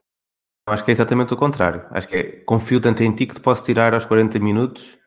Acho 0.67 0.85
que 0.85 0.91
é 0.91 0.93
exatamente 0.93 1.33
o 1.33 1.37
contrário. 1.37 1.85
Acho 1.91 2.07
que 2.07 2.15
é, 2.15 2.23
confio 2.45 2.79
tanto 2.79 3.03
em 3.03 3.13
ti 3.13 3.27
que 3.27 3.35
te 3.35 3.41
posso 3.41 3.63
tirar 3.63 3.93
aos 3.93 4.05
40 4.05 4.39
minutos 4.39 4.97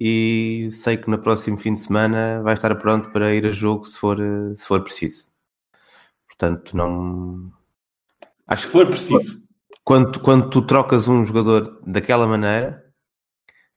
e 0.00 0.68
sei 0.72 0.96
que 0.96 1.10
no 1.10 1.18
próximo 1.20 1.58
fim 1.58 1.74
de 1.74 1.80
semana 1.80 2.40
vai 2.42 2.54
estar 2.54 2.74
pronto 2.76 3.10
para 3.10 3.34
ir 3.34 3.44
a 3.46 3.50
jogo 3.50 3.84
se 3.84 3.98
for, 3.98 4.16
se 4.56 4.64
for 4.66 4.82
preciso. 4.82 5.30
Portanto, 6.26 6.76
não. 6.76 7.52
Acho 8.46 8.66
que 8.66 8.72
for 8.72 8.86
preciso. 8.86 9.48
Quando, 9.82 10.20
quando 10.20 10.50
tu 10.50 10.62
trocas 10.62 11.08
um 11.08 11.24
jogador 11.24 11.80
daquela 11.86 12.26
maneira, 12.26 12.84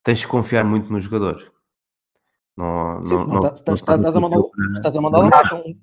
tens 0.02 0.20
de 0.20 0.28
confiar 0.28 0.64
muito 0.64 0.92
no 0.92 1.00
jogador. 1.00 1.52
Não, 2.56 3.02
Sim, 3.02 3.14
não, 3.14 3.26
não, 3.34 3.40
tá- 3.40 3.50
tá- 3.50 3.56
não 3.72 3.76
tá- 3.78 3.94
estás 3.96 4.16
a 4.16 4.20
mandar- 4.20 4.42
para- 4.42 4.72
Estás 4.76 4.96
a 4.96 5.00
mandá-lo 5.00 5.26
abaixo. 5.26 5.56
um- 5.56 5.80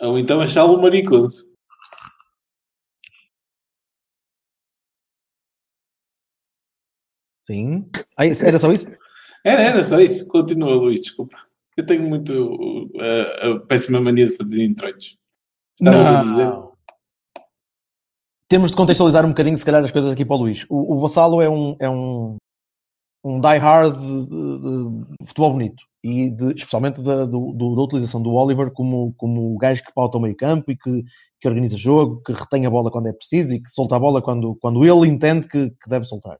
Ou 0.00 0.18
então 0.18 0.40
achá-lo 0.40 0.80
maricoso. 0.80 1.46
Sim. 7.46 7.90
Ah, 8.16 8.26
isso- 8.26 8.44
era 8.44 8.58
só 8.58 8.72
isso? 8.72 8.86
Era, 9.44 9.62
era 9.62 9.84
só 9.84 10.00
isso. 10.00 10.26
Continua, 10.28 10.74
Luís, 10.74 11.00
desculpa. 11.00 11.36
Eu 11.76 11.86
tenho 11.86 12.02
muito 12.02 12.32
uh, 12.32 13.56
a 13.56 13.60
péssima 13.66 14.00
mania 14.00 14.26
de 14.26 14.36
fazer 14.36 14.64
introitos. 14.64 15.16
Não. 15.80 16.72
Temos 18.48 18.70
de 18.70 18.76
contextualizar 18.76 19.24
um 19.24 19.28
bocadinho, 19.28 19.56
se 19.56 19.64
calhar, 19.64 19.84
as 19.84 19.90
coisas 19.92 20.12
aqui 20.12 20.24
para 20.24 20.36
o 20.36 20.40
Luís. 20.40 20.64
O, 20.68 20.94
o 20.94 20.98
Vassalo 21.00 21.40
é 21.42 21.48
um, 21.48 21.76
é 21.78 21.88
um, 21.88 22.36
um 23.24 23.40
die-hard 23.40 23.94
de, 23.94 24.26
de- 24.26 25.16
de 25.20 25.26
futebol 25.26 25.52
bonito. 25.52 25.84
E 26.02 26.30
de- 26.30 26.54
especialmente 26.54 27.02
da, 27.02 27.24
do- 27.26 27.52
do- 27.52 27.76
da 27.76 27.82
utilização 27.82 28.22
do 28.22 28.30
Oliver 28.32 28.72
como, 28.72 29.12
como 29.16 29.54
o 29.54 29.58
gajo 29.58 29.84
que 29.84 29.92
pauta 29.94 30.16
o 30.16 30.20
meio 30.20 30.34
campo 30.36 30.70
e 30.72 30.76
que, 30.76 31.04
que 31.40 31.46
organiza 31.48 31.76
jogo, 31.76 32.22
que 32.22 32.32
retém 32.32 32.64
a 32.66 32.70
bola 32.70 32.90
quando 32.90 33.08
é 33.08 33.12
preciso 33.12 33.54
e 33.54 33.60
que 33.62 33.68
solta 33.70 33.96
a 33.96 34.00
bola 34.00 34.22
quando, 34.22 34.56
quando 34.56 34.84
ele 34.84 35.06
entende 35.08 35.46
que, 35.46 35.70
que 35.70 35.88
deve 35.90 36.06
soltar. 36.06 36.38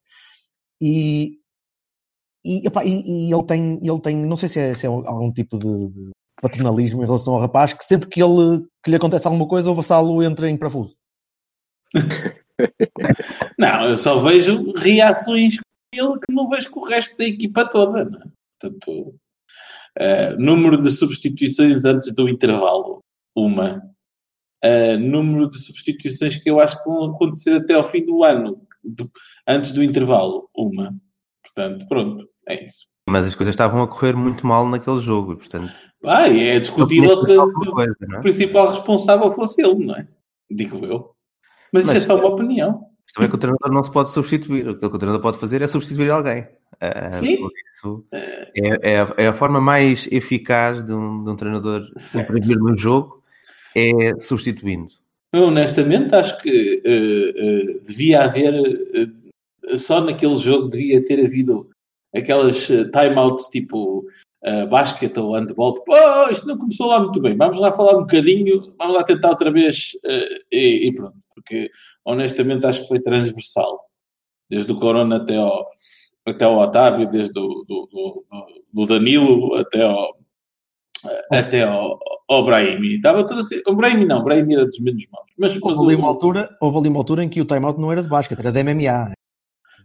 E, 0.80 1.32
e, 2.56 2.62
e- 2.66 3.28
e 3.28 3.32
ele, 3.32 3.44
tem, 3.46 3.78
ele 3.82 4.00
tem, 4.00 4.16
não 4.16 4.36
sei 4.36 4.48
se 4.48 4.60
é, 4.60 4.74
se 4.74 4.86
é 4.86 4.88
algum 4.88 5.32
tipo 5.32 5.58
de, 5.58 6.10
paternalismo 6.40 7.02
em 7.02 7.06
relação 7.06 7.34
ao 7.34 7.40
rapaz, 7.40 7.72
que 7.72 7.84
sempre 7.84 8.08
que, 8.08 8.22
ele, 8.22 8.64
que 8.84 8.90
lhe 8.90 8.96
acontece 8.96 9.26
alguma 9.26 9.46
coisa, 9.48 9.70
o 9.70 9.74
Vassalo 9.74 10.22
entra 10.22 10.48
em 10.48 10.56
parafuso. 10.56 10.94
Não, 13.58 13.88
eu 13.88 13.96
só 13.96 14.20
vejo 14.20 14.72
reações 14.72 15.56
com 15.58 15.62
ele 15.92 16.18
que 16.20 16.32
não 16.32 16.48
vejo 16.48 16.70
com 16.70 16.80
o 16.80 16.84
resto 16.84 17.16
da 17.16 17.24
equipa 17.24 17.64
toda. 17.68 18.04
Não 18.04 18.18
é? 18.20 18.24
Portanto, 18.60 19.14
eh, 19.96 20.36
número 20.36 20.80
de 20.80 20.90
substituições 20.90 21.84
antes 21.84 22.12
do 22.14 22.28
intervalo, 22.28 22.98
uma. 23.36 23.82
Eh, 24.62 24.96
número 24.96 25.48
de 25.48 25.58
substituições 25.60 26.36
que 26.36 26.50
eu 26.50 26.58
acho 26.60 26.82
que 26.82 26.88
vão 26.88 27.12
acontecer 27.14 27.56
até 27.56 27.74
ao 27.74 27.84
fim 27.84 28.04
do 28.04 28.24
ano, 28.24 28.60
do- 28.82 29.10
antes 29.46 29.72
do 29.72 29.82
intervalo, 29.82 30.48
uma. 30.56 30.94
Portanto, 31.44 31.86
pronto, 31.88 32.28
é 32.48 32.64
isso. 32.64 32.86
Mas 33.08 33.26
as 33.26 33.34
coisas 33.34 33.54
estavam 33.54 33.82
a 33.82 33.88
correr 33.88 34.14
muito 34.14 34.46
mal 34.46 34.68
naquele 34.68 35.00
jogo, 35.00 35.36
portanto. 35.36 35.72
Ah, 36.04 36.28
e 36.28 36.48
é 36.48 36.60
discutível 36.60 37.24
que 37.24 37.32
o 37.32 37.72
coisa, 37.72 37.96
é? 38.14 38.20
principal 38.20 38.70
responsável 38.70 39.32
fosse 39.32 39.62
ele, 39.62 39.84
não 39.86 39.96
é? 39.96 40.06
Digo 40.50 40.84
eu. 40.84 41.10
Mas, 41.72 41.84
Mas- 41.84 41.96
isso 41.96 42.04
é 42.04 42.16
só 42.16 42.18
uma 42.18 42.34
opinião. 42.34 42.86
Mas 43.04 43.12
também 43.14 43.30
que 43.30 43.36
o 43.36 43.38
treinador 43.38 43.72
não 43.72 43.82
se 43.82 43.90
pode 43.90 44.10
substituir. 44.10 44.68
Aquilo 44.68 44.90
que 44.90 44.96
o 44.96 44.98
treinador 44.98 45.22
pode 45.22 45.38
fazer 45.38 45.62
é 45.62 45.66
substituir 45.66 46.10
alguém. 46.10 46.46
Ah, 46.78 47.10
Sim. 47.12 47.38
isso, 47.74 48.04
é, 48.12 48.92
é 48.92 49.00
a, 49.00 49.14
é 49.16 49.26
a 49.28 49.32
forma 49.32 49.60
mais 49.60 50.06
eficaz 50.12 50.84
de 50.84 50.92
um, 50.92 51.24
de 51.24 51.30
um 51.30 51.36
treinador 51.36 51.82
intervir 52.14 52.58
no 52.58 52.76
jogo 52.76 53.22
é 53.74 54.20
substituindo. 54.20 54.92
Eu, 55.32 55.44
honestamente, 55.44 56.14
acho 56.14 56.40
que 56.40 56.82
eh, 56.84 57.34
eh, 57.36 57.80
devia 57.86 58.22
haver, 58.24 58.54
eh, 59.64 59.78
só 59.78 60.00
naquele 60.00 60.36
jogo 60.36 60.68
devia 60.68 61.04
ter 61.04 61.24
havido 61.24 61.68
aquelas 62.14 62.70
eh, 62.70 62.84
timeouts 62.84 63.46
tipo 63.48 64.04
uh, 64.44 64.66
basquete 64.68 65.18
ou 65.18 65.34
handball. 65.34 65.74
Tipo, 65.74 65.92
oh, 65.92 66.30
isto 66.30 66.46
não 66.46 66.58
começou 66.58 66.88
lá 66.88 67.00
muito 67.00 67.20
bem, 67.20 67.36
vamos 67.36 67.58
lá 67.58 67.72
falar 67.72 67.96
um 67.96 68.02
bocadinho, 68.02 68.74
vamos 68.78 68.94
lá 68.94 69.04
tentar 69.04 69.30
outra 69.30 69.50
vez 69.50 69.92
eh, 70.04 70.38
e, 70.50 70.88
e 70.88 70.94
pronto. 70.94 71.16
Porque, 71.34 71.70
honestamente, 72.04 72.66
acho 72.66 72.82
que 72.82 72.88
foi 72.88 73.00
transversal. 73.00 73.86
Desde 74.50 74.72
o 74.72 74.78
Corona 74.78 75.16
até 75.16 75.36
ao, 75.36 75.68
até 76.26 76.44
ao 76.44 76.58
Otávio, 76.58 77.08
desde 77.08 77.38
o 77.38 77.64
do, 77.68 77.86
do, 77.86 78.24
do 78.72 78.86
Danilo 78.86 79.54
até 79.56 79.82
ao, 79.82 80.16
até 81.30 81.62
ao, 81.64 81.98
ao 82.28 82.44
Brahimi. 82.44 82.96
Estava 82.96 83.26
tudo 83.26 83.40
assim. 83.40 83.60
O 83.66 83.74
Brahimi 83.74 84.06
não, 84.06 84.20
o 84.20 84.24
Brahimi 84.24 84.54
era 84.54 84.66
dos 84.66 84.78
menos 84.80 85.06
maus. 85.10 85.26
Mas, 85.38 85.54
mas 85.54 85.62
Houve 85.62 85.92
ali, 85.92 86.00
uma 86.00 86.08
altura, 86.08 86.48
houve 86.60 86.78
ali 86.78 86.88
uma 86.88 86.98
altura 86.98 87.24
em 87.24 87.28
que 87.28 87.40
o 87.40 87.44
timeout 87.44 87.78
não 87.80 87.92
era 87.92 88.02
de 88.02 88.08
basquete, 88.08 88.40
era 88.40 88.52
de 88.52 88.62
MMA. 88.62 89.12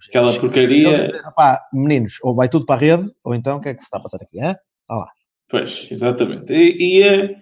Aquela 0.07 0.39
porcaria. 0.39 1.05
dizer, 1.05 1.22
"Epá, 1.27 1.60
meninos, 1.74 2.17
ou 2.24 2.36
vai 2.36 2.50
tudo 2.50 2.65
para 2.65 2.75
a 2.75 2.79
rede, 2.79 3.03
ou 3.24 3.33
então 3.33 3.57
o 3.57 3.62
que 3.62 3.69
é 3.69 3.74
que 3.74 3.79
se 3.79 3.86
está 3.86 3.98
a 3.98 4.01
passar 4.01 4.17
aqui? 4.22 4.39
Hã? 4.39 4.55
Pois, 5.50 5.88
exatamente. 5.91 6.51
E, 6.53 6.98
e 7.00 7.03
é, 7.03 7.36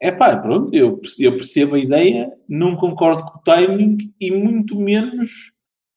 é 0.00 0.12
pá, 0.12 0.36
pronto, 0.36 0.74
eu, 0.74 1.00
eu 1.18 1.36
percebo 1.36 1.74
a 1.74 1.78
ideia, 1.78 2.32
não 2.48 2.76
concordo 2.76 3.24
com 3.24 3.38
o 3.38 3.42
timing 3.42 3.98
e 4.20 4.30
muito 4.30 4.78
menos 4.78 5.52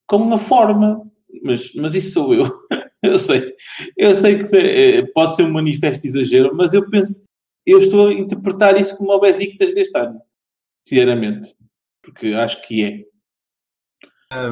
com 0.08 0.34
a 0.34 0.38
forma. 0.38 1.02
Mas, 1.44 1.74
mas 1.76 1.96
isso 1.96 2.12
sou 2.12 2.34
eu. 2.34 2.44
Eu 3.04 3.18
sei. 3.18 3.56
Eu 3.98 4.14
sei 4.14 4.44
que 4.44 4.56
eh, 4.56 5.04
pode 5.16 5.36
ser 5.36 5.42
um 5.42 5.52
manifesto 5.52 6.06
exagero, 6.06 6.56
mas 6.56 6.72
eu 6.72 6.88
penso, 6.88 7.24
eu 7.66 7.80
estou 7.80 8.10
a 8.10 8.14
interpretar 8.14 8.80
isso 8.80 8.96
como 8.96 9.12
o 9.12 9.20
Besiktas 9.20 9.74
deste 9.74 9.98
ano. 9.98 10.22
Sinceramente. 10.88 11.52
Porque 12.04 12.28
acho 12.28 12.62
que 12.62 12.84
é. 12.84 13.06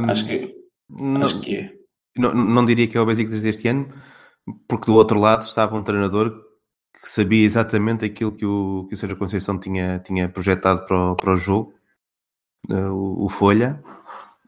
Acho 0.09 0.25
que, 0.25 0.55
Não, 0.89 1.25
acho 1.25 1.39
que 1.41 1.55
é. 1.55 1.73
não, 2.17 2.33
não 2.33 2.65
diria 2.65 2.87
que 2.87 2.97
é 2.97 3.01
o 3.01 3.05
Besiktas 3.05 3.43
deste 3.43 3.67
ano, 3.67 3.93
porque 4.67 4.85
do 4.85 4.95
outro 4.95 5.19
lado 5.19 5.43
estava 5.43 5.77
um 5.77 5.83
treinador 5.83 6.31
que 7.01 7.07
sabia 7.07 7.45
exatamente 7.45 8.03
aquilo 8.05 8.31
que 8.31 8.45
o, 8.45 8.85
que 8.87 8.95
o 8.95 8.97
Sérgio 8.97 9.17
Conceição 9.17 9.59
tinha, 9.59 9.99
tinha 9.99 10.27
projetado 10.27 10.85
para 10.85 11.11
o, 11.11 11.15
para 11.15 11.33
o 11.33 11.37
jogo, 11.37 11.73
eh, 12.69 12.89
o, 12.89 13.25
o 13.25 13.29
Folha, 13.29 13.81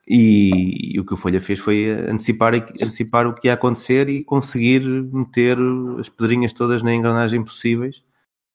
e, 0.08 0.96
e 0.96 1.00
o 1.00 1.06
que 1.06 1.14
o 1.14 1.18
Folha 1.18 1.40
fez 1.40 1.60
foi 1.60 1.90
antecipar, 1.90 2.54
antecipar 2.56 3.28
o 3.28 3.34
que 3.34 3.48
ia 3.48 3.54
acontecer 3.54 4.10
e 4.10 4.24
conseguir 4.24 4.82
meter 4.86 5.58
as 6.00 6.10
pedrinhas 6.10 6.54
todas 6.54 6.84
na 6.84 6.94
engrenagem 6.94 7.44
possíveis 7.44 8.04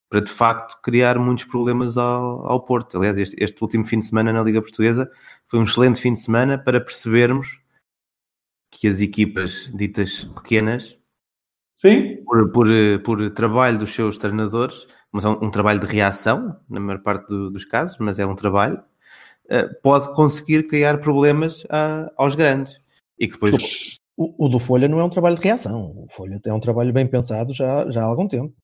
para 0.09 0.21
de 0.21 0.31
facto 0.31 0.81
criar 0.83 1.19
muitos 1.19 1.45
problemas 1.45 1.97
ao, 1.97 2.47
ao 2.47 2.61
Porto. 2.65 2.97
Aliás, 2.97 3.19
este, 3.19 3.37
este 3.43 3.61
último 3.63 3.85
fim 3.85 3.99
de 3.99 4.07
semana 4.07 4.33
na 4.33 4.43
Liga 4.43 4.61
Portuguesa 4.61 5.11
foi 5.47 5.59
um 5.59 5.65
excelente 5.65 6.01
fim 6.01 6.15
de 6.15 6.21
semana 6.21 6.59
para 6.59 6.81
percebermos 6.81 7.59
que 8.79 8.87
as 8.89 9.01
equipas 9.01 9.71
ditas 9.75 10.25
pequenas, 10.25 10.99
Sim? 11.77 12.23
por, 12.25 12.51
por, 12.53 12.67
por 13.05 13.31
trabalho 13.31 13.79
dos 13.79 13.95
seus 13.95 14.19
treinadores, 14.19 14.87
mas 15.13 15.25
é 15.25 15.29
um, 15.29 15.45
um 15.45 15.51
trabalho 15.51 15.81
de 15.81 15.87
reação, 15.87 16.59
na 16.69 16.81
maior 16.81 17.03
parte 17.03 17.27
do- 17.29 17.51
dos 17.51 17.65
casos, 17.65 17.97
mas 17.99 18.19
é 18.19 18.27
um 18.27 18.35
trabalho, 18.35 18.83
eh, 19.49 19.67
pode 19.83 20.13
conseguir 20.15 20.67
criar 20.67 20.99
problemas 20.99 21.65
a- 21.71 22.11
aos 22.17 22.35
grandes. 22.35 22.79
E 23.19 23.27
que 23.27 23.35
depois. 23.35 23.55
O, 24.19 24.47
o 24.47 24.49
do 24.49 24.59
Folha 24.59 24.89
não 24.89 24.99
é 25.01 25.05
um 25.05 25.11
trabalho 25.11 25.37
de 25.37 25.43
reação. 25.43 25.83
O 26.05 26.07
Folha 26.11 26.41
é 26.45 26.53
um 26.53 26.61
trabalho 26.61 26.93
bem 26.93 27.07
pensado 27.07 27.53
já, 27.53 27.91
já 27.91 28.03
há 28.03 28.05
algum 28.07 28.27
tempo. 28.27 28.55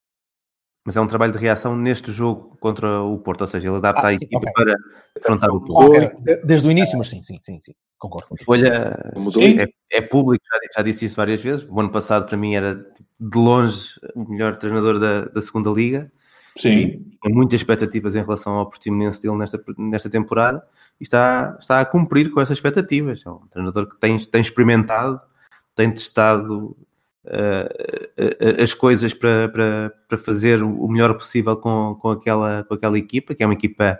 mas 0.86 0.96
é 0.96 1.00
um 1.00 1.06
trabalho 1.06 1.32
de 1.32 1.38
reação 1.38 1.76
neste 1.76 2.10
jogo 2.10 2.56
contra 2.58 3.02
o 3.02 3.18
Porto, 3.18 3.42
ou 3.42 3.46
seja, 3.46 3.68
ele 3.68 3.76
adapta 3.76 4.06
Ah, 4.06 4.08
a 4.08 4.12
sim, 4.14 4.24
equipa 4.24 4.38
ok. 4.38 4.52
para 4.54 4.76
afrontar 5.18 5.50
o 5.50 5.60
Porto. 5.60 5.94
Ok, 5.94 6.40
Desde 6.44 6.66
o 6.68 6.70
início, 6.70 6.98
mas 6.98 7.08
sim, 7.10 7.22
sim, 7.22 7.38
sim, 7.42 7.58
sim. 7.62 7.72
Concordo. 8.02 8.34
Folha 8.44 9.12
Mudou. 9.14 9.40
É, 9.44 9.68
é 9.92 10.00
público, 10.00 10.44
já, 10.52 10.58
já 10.76 10.82
disse 10.82 11.04
isso 11.04 11.14
várias 11.14 11.40
vezes. 11.40 11.64
O 11.70 11.78
ano 11.78 11.92
passado, 11.92 12.26
para 12.26 12.36
mim, 12.36 12.52
era 12.52 12.74
de 12.74 13.38
longe 13.38 13.94
o 14.16 14.28
melhor 14.28 14.56
treinador 14.56 14.98
da, 14.98 15.26
da 15.26 15.40
segunda 15.40 15.70
Liga. 15.70 16.10
Sim. 16.58 17.12
Tinha 17.22 17.32
muitas 17.32 17.60
expectativas 17.60 18.16
em 18.16 18.22
relação 18.22 18.54
ao 18.54 18.68
Portimonense 18.68 19.22
dele 19.22 19.36
nesta, 19.36 19.62
nesta 19.78 20.10
temporada 20.10 20.66
e 21.00 21.04
está, 21.04 21.56
está 21.60 21.80
a 21.80 21.84
cumprir 21.84 22.32
com 22.32 22.40
essas 22.40 22.58
expectativas. 22.58 23.22
É 23.24 23.30
um 23.30 23.46
treinador 23.46 23.88
que 23.88 23.96
tem, 24.00 24.18
tem 24.18 24.40
experimentado, 24.40 25.20
tem 25.76 25.88
testado 25.88 26.76
eh, 27.24 28.56
as 28.60 28.74
coisas 28.74 29.14
para, 29.14 29.48
para, 29.48 29.94
para 30.08 30.18
fazer 30.18 30.60
o 30.60 30.88
melhor 30.88 31.14
possível 31.14 31.56
com, 31.56 31.96
com, 32.02 32.10
aquela, 32.10 32.64
com 32.64 32.74
aquela 32.74 32.98
equipa, 32.98 33.32
que 33.32 33.44
é 33.44 33.46
uma 33.46 33.54
equipa 33.54 33.96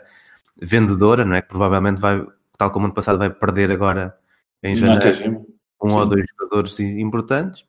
vendedora, 0.61 1.25
não 1.25 1.37
é? 1.37 1.41
Que 1.41 1.49
provavelmente 1.49 2.01
vai, 2.01 2.21
tal 2.63 2.71
como 2.71 2.87
ano 2.87 2.95
passado, 2.95 3.19
vai 3.19 3.29
perder 3.31 3.71
agora 3.73 4.17
em 4.63 4.77
janeiro 4.77 5.45
um 5.83 5.95
ou 5.95 6.03
Sim. 6.05 6.09
dois 6.11 6.25
jogadores 6.39 6.79
importantes. 6.81 7.65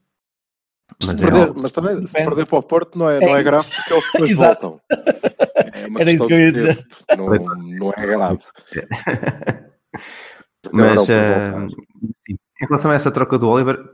Se 1.02 1.08
Mas 1.08 1.22
é 1.22 1.26
perder- 1.26 1.48
algo- 1.48 1.60
mas 1.62 1.72
também, 1.72 2.06
se 2.06 2.14
Depende. 2.14 2.30
perder 2.30 2.46
para 2.46 2.60
o 2.60 2.64
Porto, 2.64 3.00
não 3.00 3.10
é, 3.10 3.18
É 3.18 3.20
não 3.22 3.36
é 3.36 3.42
isso. 3.42 3.50
grave 3.50 3.68
porque 3.76 3.94
eles 3.94 4.06
depois 4.12 4.32
Exato. 4.32 4.70
voltam. 4.70 4.82
é 5.98 6.02
Era 6.02 6.12
isso 6.12 6.28
que 6.28 6.34
eu 6.34 6.40
ia 6.40 6.52
dizer. 6.52 6.76
tempo, 6.76 6.96
Não, 7.18 7.30
não 7.80 7.94
é 7.98 8.06
grave. 8.06 8.40
Mas 10.72 11.08
para 11.08 11.56
voltar. 11.56 11.70
sim. 11.70 11.76
em 12.62 12.66
relação 12.68 12.92
a 12.92 12.94
essa 12.94 13.12
troca 13.12 13.38
do 13.38 13.50
Oliver, 13.50 13.92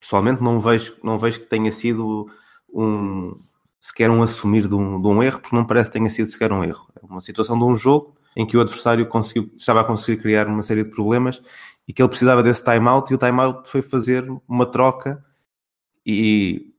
pessoalmente 0.00 0.42
não 0.42 0.58
vejo, 0.58 0.96
não 1.02 1.18
vejo 1.18 1.40
que 1.40 1.46
tenha 1.46 1.70
sido 1.72 2.28
um 2.72 3.36
sequer 3.78 4.10
um 4.10 4.22
assumir 4.22 4.66
de 4.68 4.74
um, 4.74 5.00
de 5.00 5.08
um 5.08 5.22
erro, 5.22 5.40
porque 5.40 5.56
não 5.56 5.64
parece 5.64 5.90
que 5.90 5.96
tenha 5.96 6.10
sido 6.10 6.26
sequer 6.28 6.52
um 6.52 6.62
erro. 6.64 6.88
É 7.00 7.06
uma 7.06 7.20
situação 7.20 7.56
de 7.58 7.64
um 7.64 7.74
jogo 7.76 8.16
em 8.36 8.46
que 8.46 8.56
o 8.56 8.60
adversário 8.60 9.06
conseguiu, 9.06 9.50
estava 9.56 9.80
a 9.80 9.84
conseguir 9.84 10.20
criar 10.22 10.46
uma 10.46 10.62
série 10.62 10.84
de 10.84 10.90
problemas 10.90 11.42
e 11.86 11.92
que 11.92 12.00
ele 12.00 12.08
precisava 12.08 12.42
desse 12.42 12.64
timeout 12.64 13.10
e 13.12 13.14
o 13.14 13.18
timeout 13.18 13.68
foi 13.68 13.82
fazer 13.82 14.24
uma 14.48 14.66
troca 14.70 15.24
e 16.06 16.72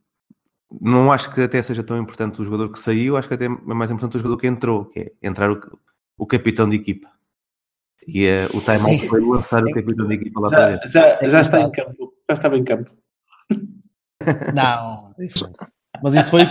não 0.80 1.12
acho 1.12 1.34
que 1.34 1.42
até 1.42 1.62
seja 1.62 1.84
tão 1.84 1.98
importante 1.98 2.42
o 2.42 2.46
jogador 2.46 2.70
que 2.72 2.80
saiu, 2.80 3.18
acho 3.18 3.28
que 3.28 3.34
até 3.34 3.46
é 3.46 3.50
mais 3.50 3.92
importante 3.92 4.16
o 4.16 4.20
jogador 4.20 4.38
que 4.38 4.48
entrou, 4.48 4.86
que 4.86 5.00
é 5.00 5.28
entrar 5.28 5.52
o, 5.52 5.60
o 6.18 6.26
capitão 6.26 6.70
de 6.70 6.78
equipa. 6.78 7.10
E 8.08 8.26
eh, 8.26 8.46
o 8.54 8.62
timeout 8.62 9.08
foi 9.08 9.22
lançar 9.22 9.64
o 9.64 9.72
capitão 9.74 10.08
de 10.08 10.16
equipa 10.16 10.40
lá 10.40 10.50
para 10.50 10.62
Já, 10.62 10.70
dentro. 10.70 10.92
já, 10.92 11.08
É 11.22 11.30
já 11.30 11.42
está 11.42 11.62
em 11.62 11.72
campo. 11.72 12.14
Já 12.30 12.34
estava 12.34 12.58
em 12.58 12.64
campo. 12.64 12.92
Não. 14.54 15.14
Mas 16.02 16.14
isso 16.14 16.32
foi. 16.32 16.46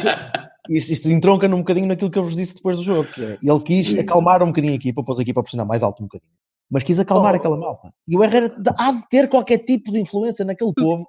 Isto, 0.71 0.93
isto 0.93 1.11
entronca 1.11 1.49
num 1.49 1.59
bocadinho 1.59 1.89
naquilo 1.89 2.11
que 2.11 2.19
eu 2.19 2.23
vos 2.25 2.37
disse 2.37 2.55
depois 2.55 2.77
do 2.77 2.83
jogo. 2.85 3.11
Que 3.13 3.25
é, 3.25 3.39
ele 3.43 3.61
quis 3.61 3.89
Sim. 3.89 3.99
acalmar 3.99 4.43
um 4.43 4.47
bocadinho 4.47 4.73
a 4.73 4.77
equipa, 4.77 5.03
pôs 5.05 5.19
a 5.19 5.23
equipa 5.23 5.41
a 5.41 5.43
pressionar 5.43 5.67
mais 5.67 5.83
alto 5.83 6.01
um 6.03 6.07
bocadinho. 6.07 6.31
Mas 6.71 6.85
quis 6.85 7.01
acalmar 7.01 7.33
Oh. 7.35 7.37
aquela 7.37 7.57
malta. 7.57 7.91
E 8.07 8.17
o 8.17 8.23
Herrera 8.23 8.55
há 8.79 8.93
de 8.93 9.09
ter 9.09 9.29
qualquer 9.29 9.59
tipo 9.59 9.91
de 9.91 9.99
influência 10.01 10.45
naquele 10.45 10.73
povo. 10.73 11.05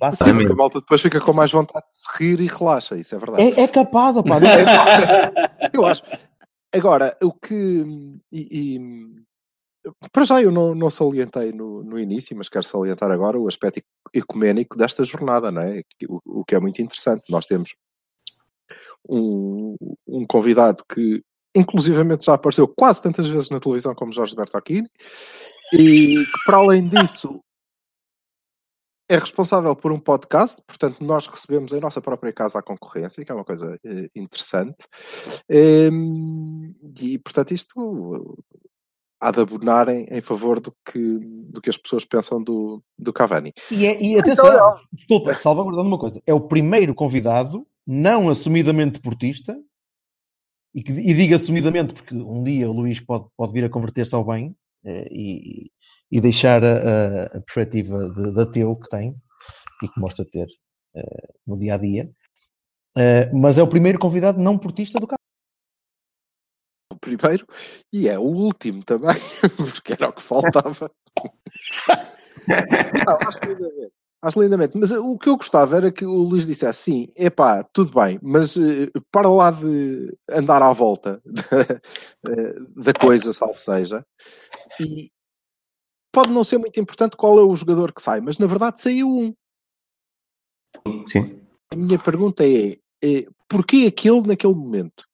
Vá 0.00 0.12
Sim, 0.12 0.30
a 0.30 0.54
malta 0.54 0.78
depois 0.78 1.00
fica 1.02 1.20
com 1.20 1.32
mais 1.32 1.50
vontade 1.50 1.84
de 1.90 1.96
se 1.96 2.06
rir 2.16 2.40
e 2.40 2.46
relaxa, 2.46 2.94
isso 2.96 3.12
é 3.16 3.18
verdade. 3.18 3.42
É, 3.42 3.62
é 3.62 3.66
capaz, 3.66 4.16
opá. 4.16 4.36
É? 4.36 5.68
Eu 5.74 5.84
acho. 5.84 6.04
Agora, 6.72 7.16
o 7.20 7.32
que. 7.32 7.84
E, 8.30 8.76
e- 8.76 9.18
para 10.12 10.24
já 10.24 10.42
eu 10.42 10.52
não, 10.52 10.74
não 10.74 10.90
salientei 10.90 11.50
no, 11.50 11.82
no 11.82 11.98
início, 11.98 12.36
mas 12.36 12.48
quero 12.48 12.64
salientar 12.64 13.10
agora 13.10 13.38
o 13.40 13.48
aspecto 13.48 13.80
ecuménico 14.12 14.76
desta 14.76 15.02
jornada, 15.02 15.50
não 15.50 15.62
é? 15.62 15.82
O, 16.08 16.40
o 16.40 16.44
que 16.44 16.54
é 16.54 16.60
muito 16.60 16.80
interessante. 16.82 17.22
Nós 17.30 17.46
temos 17.46 17.74
um, 19.08 19.76
um 20.06 20.26
convidado 20.26 20.82
que, 20.92 21.22
inclusivamente, 21.56 22.26
já 22.26 22.34
apareceu 22.34 22.68
quase 22.68 23.02
tantas 23.02 23.28
vezes 23.28 23.48
na 23.50 23.60
televisão 23.60 23.94
como 23.94 24.12
Jorge 24.12 24.36
Bertocchini, 24.36 24.88
e 25.72 25.76
que, 26.24 26.24
para 26.46 26.58
além 26.58 26.88
disso, 26.88 27.40
é 29.10 29.16
responsável 29.18 29.74
por 29.74 29.90
um 29.90 29.98
podcast, 29.98 30.62
portanto, 30.66 31.02
nós 31.02 31.26
recebemos 31.26 31.72
em 31.72 31.80
nossa 31.80 32.00
própria 32.00 32.32
casa 32.32 32.58
a 32.58 32.62
concorrência, 32.62 33.24
que 33.24 33.32
é 33.32 33.34
uma 33.34 33.44
coisa 33.44 33.78
eh, 33.82 34.10
interessante. 34.14 34.84
Em, 35.48 36.74
e, 37.00 37.18
portanto, 37.18 37.54
isto 37.54 38.38
eh, 38.38 38.58
há 39.18 39.30
de 39.30 39.40
abonar 39.40 39.88
em, 39.88 40.04
em 40.10 40.20
favor 40.20 40.60
do 40.60 40.74
que, 40.84 41.18
do 41.50 41.60
que 41.60 41.70
as 41.70 41.78
pessoas 41.78 42.04
pensam 42.04 42.42
do, 42.42 42.82
do 42.98 43.12
Cavani. 43.12 43.54
E, 43.70 43.86
é- 43.86 44.02
e 44.02 44.18
atenção, 44.18 44.74
desculpa, 44.92 45.34
salvaguardando 45.34 45.88
uma 45.88 45.98
coisa, 45.98 46.20
é 46.26 46.34
o 46.34 46.46
primeiro 46.46 46.94
convidado, 46.94 47.66
não 47.90 48.28
assumidamente 48.28 49.00
portista, 49.00 49.58
e, 50.74 50.82
que, 50.82 50.92
e 50.92 51.14
digo 51.14 51.34
assumidamente 51.34 51.94
porque 51.94 52.14
um 52.14 52.44
dia 52.44 52.68
o 52.68 52.72
Luís 52.72 53.00
pode, 53.00 53.26
pode 53.34 53.52
vir 53.54 53.64
a 53.64 53.70
converter-se 53.70 54.14
ao 54.14 54.26
bem 54.26 54.54
eh, 54.84 55.08
e, 55.10 55.70
e 56.12 56.20
deixar 56.20 56.62
a, 56.62 57.24
a- 57.24 57.40
perspectiva 57.40 58.10
de, 58.10 58.32
de 58.32 58.40
ateu 58.42 58.76
que 58.76 58.88
tem 58.90 59.16
e 59.82 59.88
que 59.88 59.98
mostra 59.98 60.26
ter 60.26 60.46
eh, 60.94 61.32
no 61.46 61.58
dia 61.58 61.74
a 61.74 61.78
dia. 61.78 62.10
Eh, 62.96 63.30
mas 63.32 63.58
é 63.58 63.62
o 63.62 63.68
primeiro 63.68 63.98
convidado 63.98 64.38
não 64.38 64.58
portista 64.58 65.00
do 65.00 65.06
carro. 65.06 65.18
O 66.92 66.98
primeiro 66.98 67.46
e 67.90 68.06
é 68.06 68.18
o 68.18 68.22
último 68.22 68.84
também, 68.84 69.16
porque 69.56 69.94
era 69.94 70.10
o 70.10 70.12
que 70.12 70.22
faltava. 70.22 70.92
Não, 72.46 73.18
acho 74.22 74.40
lindamente. 74.40 74.76
Mas 74.76 74.92
eh, 74.92 74.98
o 74.98 75.18
que 75.18 75.28
eu 75.28 75.36
gostava 75.36 75.76
era 75.76 75.92
que 75.92 76.04
o 76.04 76.22
Luís 76.22 76.46
dissesse 76.46 76.82
sim, 76.82 77.12
epá, 77.16 77.62
tudo 77.62 77.92
bem, 77.92 78.18
mas 78.22 78.56
eh, 78.56 78.90
para 79.10 79.28
lá 79.28 79.50
de 79.50 80.16
andar 80.30 80.62
à 80.62 80.72
volta 80.72 81.20
da, 81.24 82.32
eh, 82.32 82.54
da 82.76 82.92
coisa, 82.92 83.32
salvo 83.32 83.58
seja, 83.58 84.04
e 84.80 85.10
pode 86.12 86.30
não 86.30 86.42
ser 86.42 86.58
muito 86.58 86.78
importante 86.80 87.16
qual 87.16 87.38
é 87.38 87.42
o 87.42 87.56
jogador 87.56 87.92
que 87.92 88.02
sai, 88.02 88.20
mas 88.20 88.38
na 88.38 88.46
verdade 88.46 88.80
saiu 88.80 89.08
um. 89.08 89.34
Sim. 91.06 91.40
A 91.72 91.76
minha 91.76 91.98
pergunta 91.98 92.44
é, 92.44 92.78
é 93.02 93.26
porquê 93.48 93.86
aquele 93.88 94.26
naquele 94.26 94.54
momento? 94.54 95.06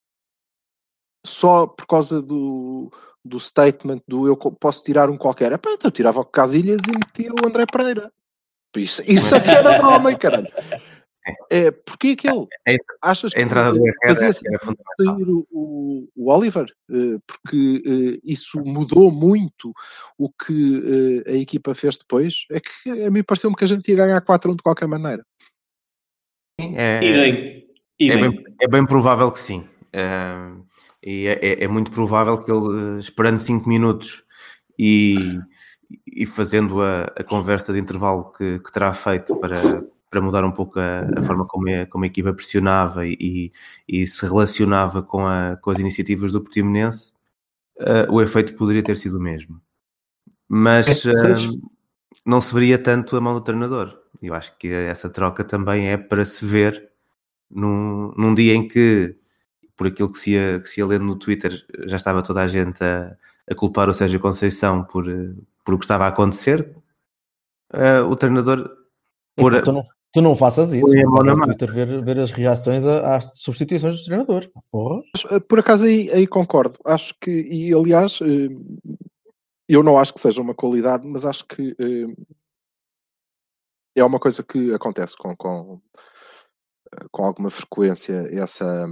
Só 1.27 1.67
por 1.67 1.87
causa 1.87 2.21
do, 2.21 2.93
do 3.25 3.41
statement 3.41 4.03
do 4.07 4.27
eu 4.27 4.37
posso 4.37 4.85
tirar 4.85 5.09
um 5.09 5.17
qualquer. 5.17 5.53
Epá, 5.53 5.73
então 5.73 5.89
eu 5.89 5.93
tirava 5.93 6.21
o 6.21 6.25
Casilhas 6.25 6.83
e 6.87 6.93
metia 6.93 7.33
o 7.33 7.47
André 7.47 7.65
Pereira. 7.67 8.13
Isso, 8.77 9.03
isso 9.07 9.35
é 9.35 9.41
que 9.41 9.49
era 9.49 9.79
de 9.79 9.85
homem, 9.85 10.17
caralho. 10.17 10.49
É, 11.51 11.71
porquê 11.71 12.09
aquele? 12.19 12.47
É- 12.69 12.77
Achas 13.01 13.35
A 13.35 13.41
entrada 13.41 13.73
do 13.73 13.83
fazia 14.07 14.29
era 14.47 14.59
fundamental. 14.59 14.85
sair 15.01 15.29
o, 15.31 15.47
o, 15.51 16.09
o 16.15 16.31
Oliver, 16.31 16.67
eh, 16.91 17.19
porque 17.27 17.83
eh, 17.87 18.21
isso 18.23 18.61
mudou 18.63 19.11
muito 19.11 19.73
o 20.19 20.29
que 20.31 21.23
eh, 21.27 21.31
a 21.33 21.35
equipa 21.37 21.75
fez 21.75 21.97
depois. 21.97 22.45
É 22.51 22.61
que 22.61 22.91
a 23.05 23.11
mim 23.11 23.23
pareceu-me 23.23 23.57
que 23.57 23.65
a 23.65 23.67
gente 23.67 23.89
ia 23.91 23.97
ganhar 23.97 24.21
4-1 24.21 24.57
de 24.57 24.63
qualquer 24.63 24.87
maneira. 24.87 25.25
É, 26.61 27.01
E 27.03 27.13
bem. 27.13 27.65
E 27.99 28.11
é, 28.11 28.17
bem. 28.17 28.45
é 28.61 28.69
bem 28.69 28.85
provável 28.87 29.31
que 29.33 29.41
sim. 29.41 29.67
E 31.03 31.27
é, 31.27 31.33
é- 31.43 31.65
é 31.65 31.69
muito 31.69 31.91
provável 31.91 32.37
que 32.43 32.51
ele, 32.51 32.99
esperando 33.01 33.39
5 33.39 33.67
minutos 33.69 34.25
e, 34.79 35.39
e 36.07 36.27
fazendo 36.27 36.83
a, 36.83 37.05
a 37.17 37.25
conversa 37.25 37.73
de 37.73 37.79
intervalo 37.79 38.33
que, 38.33 38.59
que 38.61 38.73
terá 38.73 38.93
feito 38.95 39.37
para, 39.37 39.85
para 40.11 40.21
mudar 40.21 40.45
um 40.45 40.53
pouco 40.53 40.79
a, 40.79 41.09
a 41.17 41.23
forma 41.23 41.47
como 41.47 41.69
a, 41.69 41.87
como 41.87 42.05
a 42.05 42.07
equipa 42.07 42.33
pressionava 42.33 43.07
e, 43.07 43.53
e- 43.89 44.07
se 44.07 44.25
relacionava 44.25 45.03
com, 45.03 45.25
com 45.61 45.71
as 45.71 45.79
iniciativas 45.79 46.33
do 46.33 46.41
Portimonense, 46.41 47.13
ah, 47.81 48.07
o 48.11 48.23
efeito 48.23 48.55
poderia 48.55 48.83
ter 48.83 48.97
sido 48.97 49.19
o 49.19 49.21
mesmo. 49.21 49.61
Mas 50.49 51.05
ah, 51.07 51.13
não 52.25 52.41
se 52.41 52.55
veria 52.55 52.79
tanto 52.79 53.17
a 53.17 53.21
mão 53.21 53.35
do 53.35 53.41
treinador. 53.41 53.99
Eu 54.23 54.35
acho 54.35 54.57
que 54.57 54.69
essa 54.69 55.11
troca 55.11 55.45
também 55.45 55.89
é 55.89 55.97
para 55.97 56.25
se 56.25 56.45
ver 56.45 56.91
num, 57.51 58.13
num 58.17 58.35
dia 58.35 58.55
em 58.55 58.67
que, 58.67 59.17
por 59.77 59.89
aquilo 59.89 60.11
que 60.11 60.19
se, 60.19 60.33
ia, 60.33 60.61
que 60.61 60.69
se 60.69 60.81
ia 60.81 60.87
lendo 60.87 61.05
no 61.05 61.17
Twitter, 61.17 61.53
já 61.87 61.97
estava 61.97 62.23
toda 62.23 62.43
a 62.43 62.49
gente 62.49 62.83
a, 62.83 63.17
a 63.51 63.55
culpar 63.55 63.89
o 63.89 63.95
Sérgio 63.95 64.21
Conceição 64.21 64.85
por, 64.85 65.09
eh, 65.11 65.35
por 65.65 65.75
o 65.75 65.79
que 65.79 65.85
estava 65.85 66.05
a 66.05 66.09
acontecer. 66.09 66.77
Eh, 67.73 68.01
o 68.01 68.15
treinador, 68.15 68.71
por, 69.37 69.61
tu, 69.63 69.73
não, 69.73 69.83
tu 70.13 70.21
não 70.23 70.37
faças 70.37 70.73
isso. 70.73 70.87
Ao 71.07 71.11
massa. 71.11 71.35
Twitter 71.43 71.73
ver, 71.73 72.05
ver 72.05 72.19
as 72.21 72.31
reações 72.31 72.87
a- 72.87 73.17
às 73.17 73.31
substituições 73.39 73.95
dos 73.95 74.05
treinadores. 74.05 74.49
Porra. 74.71 75.03
Mas, 75.15 75.33
eh, 75.33 75.41
Por 75.41 75.59
acaso 75.59 75.87
aí, 75.87 76.11
aí 76.13 76.27
concordo. 76.27 76.79
Acho 76.85 77.15
que, 77.21 77.31
e 77.31 77.73
aliás, 77.73 78.21
eh, 78.23 78.49
eu 79.69 79.83
não 79.83 79.99
acho 79.99 80.13
que 80.13 80.21
seja 80.21 80.43
uma 80.43 80.55
qualidade, 80.55 81.07
mas 81.07 81.25
acho 81.25 81.47
que 81.47 81.75
é 83.97 84.05
uma 84.05 84.21
coisa 84.21 84.43
que 84.43 84.73
acontece 84.75 85.17
com, 85.17 85.35
com, 85.37 85.81
com 87.11 87.25
alguma 87.25 87.51
frequência 87.51 88.29
essa, 88.33 88.87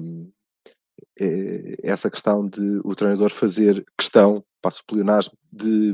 essa 1.82 2.10
questão 2.10 2.48
de 2.48 2.80
o 2.84 2.94
treinador 2.94 3.30
fazer 3.30 3.84
questão, 3.98 4.44
passo 4.60 4.80
o 4.82 4.86
pleonasmo, 4.86 5.36
de 5.52 5.92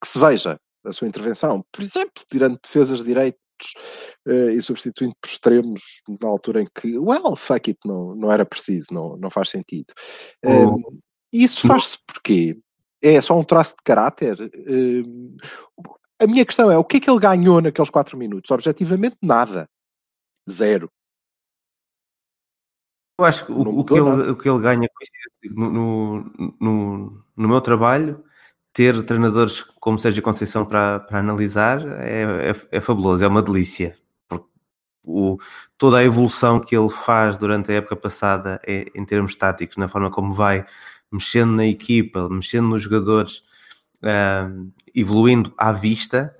que 0.00 0.08
se 0.08 0.18
veja 0.18 0.58
a 0.84 0.92
sua 0.92 1.08
intervenção. 1.08 1.64
Por 1.72 1.82
exemplo, 1.82 2.22
tirando 2.30 2.58
defesas 2.62 2.98
de 2.98 3.04
direitos 3.04 3.38
eh, 4.26 4.52
e 4.52 4.62
substituindo 4.62 5.14
por 5.20 5.28
extremos 5.28 6.02
na 6.20 6.28
altura 6.28 6.62
em 6.62 6.68
que, 6.74 6.98
well, 6.98 7.36
fuck 7.36 7.70
it, 7.70 7.78
não, 7.84 8.14
não 8.14 8.30
era 8.32 8.44
preciso, 8.44 8.86
não, 8.92 9.16
não 9.16 9.30
faz 9.30 9.50
sentido. 9.50 9.92
Um, 10.44 10.82
isso 11.32 11.66
faz-se 11.66 11.98
porquê? 12.06 12.58
É 13.00 13.20
só 13.20 13.38
um 13.38 13.44
traço 13.44 13.74
de 13.76 13.82
caráter? 13.84 14.36
A 16.20 16.26
minha 16.26 16.44
questão 16.44 16.70
é, 16.70 16.78
o 16.78 16.84
que 16.84 16.98
é 16.98 17.00
que 17.00 17.10
ele 17.10 17.18
ganhou 17.18 17.60
naqueles 17.60 17.90
quatro 17.90 18.16
minutos? 18.16 18.50
Objetivamente, 18.50 19.16
nada. 19.20 19.68
Zero. 20.48 20.90
Eu 23.22 23.26
acho 23.26 23.46
que 23.46 23.52
o, 23.52 23.78
o 23.80 23.84
que 23.84 23.94
ele, 23.94 24.30
o 24.30 24.36
que 24.36 24.48
ele 24.48 24.60
ganha 24.60 24.88
com 24.88 25.02
isso, 25.02 25.12
no, 25.54 26.24
no, 26.60 27.24
no, 27.36 27.48
meu 27.48 27.60
trabalho, 27.60 28.22
ter 28.72 29.04
treinadores 29.04 29.62
como 29.80 29.98
Sérgio 29.98 30.22
Conceição 30.22 30.64
para, 30.64 31.00
para 31.00 31.18
analisar 31.18 31.86
é, 32.00 32.50
é, 32.50 32.54
é 32.70 32.80
fabuloso, 32.80 33.24
é 33.24 33.28
uma 33.28 33.42
delícia. 33.42 33.96
Porque 34.28 34.46
o, 35.04 35.38
toda 35.78 35.98
a 35.98 36.04
evolução 36.04 36.60
que 36.60 36.76
ele 36.76 36.90
faz 36.90 37.36
durante 37.36 37.70
a 37.72 37.76
época 37.76 37.96
passada 37.96 38.60
é, 38.66 38.86
em 38.94 39.04
termos 39.04 39.36
táticos, 39.36 39.76
na 39.76 39.88
forma 39.88 40.10
como 40.10 40.32
vai 40.32 40.64
mexendo 41.10 41.52
na 41.52 41.66
equipa, 41.66 42.28
mexendo 42.28 42.68
nos 42.68 42.82
jogadores, 42.82 43.42
ah, 44.02 44.50
evoluindo 44.94 45.52
à 45.58 45.72
vista, 45.72 46.34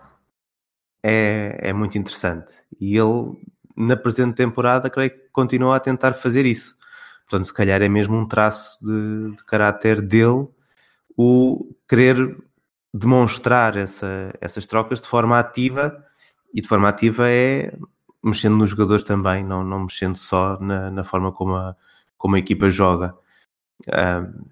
é, 1.03 1.59
é 1.61 1.73
muito 1.73 1.99
interessante. 1.99 2.55
E 2.81 2.97
ele, 2.97 3.37
na 3.77 3.97
presente 3.97 4.35
temporada, 4.37 4.89
creio 4.89 5.11
que 5.11 5.22
continua 5.33 5.77
a 5.77 5.81
tentar 5.81 6.13
fazer 6.15 6.47
isso. 6.47 6.77
Portanto, 7.29 7.47
se 7.47 7.55
calhar 7.55 7.81
é 7.83 7.89
mesmo 7.89 8.17
um 8.17 8.27
traço 8.27 8.79
de, 8.85 9.37
de 9.37 9.45
caráter 9.45 10.01
dele 10.01 10.49
o 11.17 11.75
querer 11.89 12.37
demonstrar 12.93 13.77
essa, 13.77 14.33
essas 14.41 14.67
trocas 14.67 15.01
de 15.01 15.07
forma 15.07 15.39
ativa 15.39 16.05
e 16.53 16.61
de 16.61 16.69
forma 16.69 16.89
ativa 16.89 17.29
é 17.29 17.73
mexendo 18.23 18.57
nos 18.57 18.71
jogadores 18.71 19.03
também, 19.03 19.45
não, 19.45 19.65
não 19.65 19.81
mexendo 19.81 20.17
só 20.17 20.59
na, 20.61 20.91
na 20.91 21.05
forma 21.05 21.33
como 21.33 21.57
a, 21.57 21.75
como 22.17 22.37
a 22.37 22.39
equipa 22.39 22.71
joga. 22.71 23.15
Um, 23.89 24.45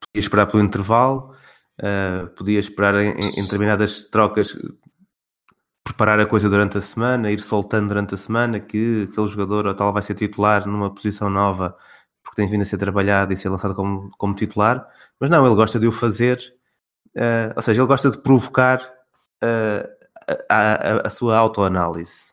podia 0.00 0.20
esperar 0.20 0.46
pelo 0.46 0.62
intervalo, 0.62 1.34
uh, 1.80 2.28
podia 2.36 2.60
esperar 2.60 2.94
em, 2.94 3.10
em, 3.10 3.42
determinadas 3.42 4.06
trocas, 4.06 4.56
preparar 5.84 6.18
a 6.18 6.26
coisa 6.26 6.48
durante 6.48 6.78
a 6.78 6.80
semana, 6.80 7.30
ir 7.30 7.40
soltando 7.40 7.88
durante 7.88 8.14
a 8.14 8.16
semana 8.16 8.58
que 8.58 9.08
aquele 9.10 9.28
jogador 9.28 9.66
ou 9.66 9.74
tal 9.74 9.92
vai 9.92 10.02
ser 10.02 10.14
titular 10.14 10.66
numa 10.66 10.92
posição 10.92 11.28
nova 11.30 11.76
porque 12.24 12.40
tem 12.40 12.50
vindo 12.50 12.62
a 12.62 12.64
ser 12.64 12.78
trabalhado 12.78 13.32
e 13.32 13.36
ser 13.36 13.50
lançado 13.50 13.74
como, 13.74 14.10
como 14.16 14.34
titular, 14.34 14.88
mas 15.20 15.28
não, 15.28 15.46
ele 15.46 15.54
gosta 15.54 15.78
de 15.78 15.86
o 15.86 15.92
fazer, 15.92 16.40
uh, 17.14 17.52
ou 17.54 17.62
seja, 17.62 17.82
ele 17.82 17.86
gosta 17.86 18.10
de 18.10 18.18
provocar 18.18 18.80
uh, 19.44 19.88
a, 20.48 20.72
a, 20.72 21.06
a, 21.06 21.10
sua 21.10 21.36
autoanálise. 21.36 22.32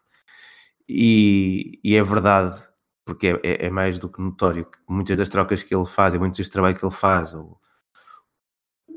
E, 0.88 1.80
e 1.84 1.96
é 1.96 2.02
verdade, 2.02 2.64
porque 3.06 3.28
é, 3.28 3.40
é, 3.44 3.66
é, 3.68 3.70
mais 3.70 4.00
do 4.00 4.10
que 4.10 4.22
notório 4.22 4.66
que 4.66 4.78
muitas 4.88 5.18
das 5.18 5.30
trocas 5.30 5.62
que 5.62 5.76
ele 5.76 5.86
faz 5.86 6.14
e 6.14 6.20
muitos 6.20 6.38
deste 6.38 6.54
trabalho 6.54 6.78
que 6.78 6.86
ele 6.86 6.94
faz, 6.94 7.34
o, 7.34 7.58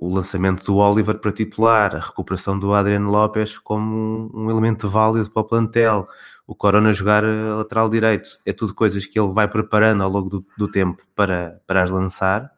o 0.01 0.13
lançamento 0.13 0.65
do 0.65 0.77
Oliver 0.77 1.19
para 1.19 1.33
titular, 1.33 1.95
a 1.95 2.01
recuperação 2.01 2.59
do 2.59 2.75
Adriano 2.75 3.11
Lopes 3.11 3.59
como 3.59 4.31
um, 4.35 4.45
um 4.45 4.51
elemento 4.51 4.89
válido 4.89 5.31
para 5.31 5.43
o 5.43 5.45
plantel, 5.45 6.09
o 6.47 6.55
Corona 6.55 6.93
jogar 6.93 7.25
a 7.25 7.57
lateral 7.57 7.89
direito, 7.89 8.39
é 8.45 8.53
tudo 8.53 8.75
coisas 8.75 9.07
que 9.07 9.19
ele 9.19 9.33
vai 9.33 9.49
preparando 9.49 10.03
ao 10.03 10.11
longo 10.11 10.29
do, 10.29 10.47
do 10.59 10.69
tempo 10.69 11.03
para, 11.15 11.61
para 11.67 11.83
as 11.83 11.91
lançar, 11.91 12.53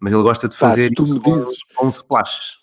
mas 0.00 0.12
ele 0.12 0.22
gosta 0.22 0.48
de 0.48 0.56
fazer 0.56 0.92
tu 0.94 1.06
me 1.06 1.18
dizes, 1.18 1.62
com 1.74 1.86
um 1.86 1.90
splash. 1.90 2.58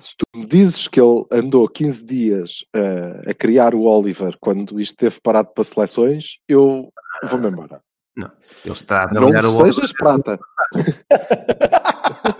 Se 0.00 0.16
tu 0.16 0.24
me 0.34 0.46
dizes 0.46 0.88
que 0.88 1.00
ele 1.00 1.24
andou 1.30 1.68
15 1.68 2.04
dias 2.04 2.64
uh, 2.74 3.30
a 3.30 3.34
criar 3.34 3.74
o 3.74 3.82
Oliver 3.82 4.36
quando 4.40 4.80
isto 4.80 4.92
esteve 4.92 5.20
parado 5.20 5.50
para 5.54 5.62
seleções, 5.62 6.38
eu 6.48 6.90
vou-me 7.22 7.48
embora. 7.48 7.80
Não, 8.16 8.30
ele 8.64 8.72
está 8.72 9.04
a 9.04 9.08
trabalhar 9.08 9.42
Não 9.42 9.60
o 9.60 9.64
sejas 9.64 9.92
prata. 9.92 10.38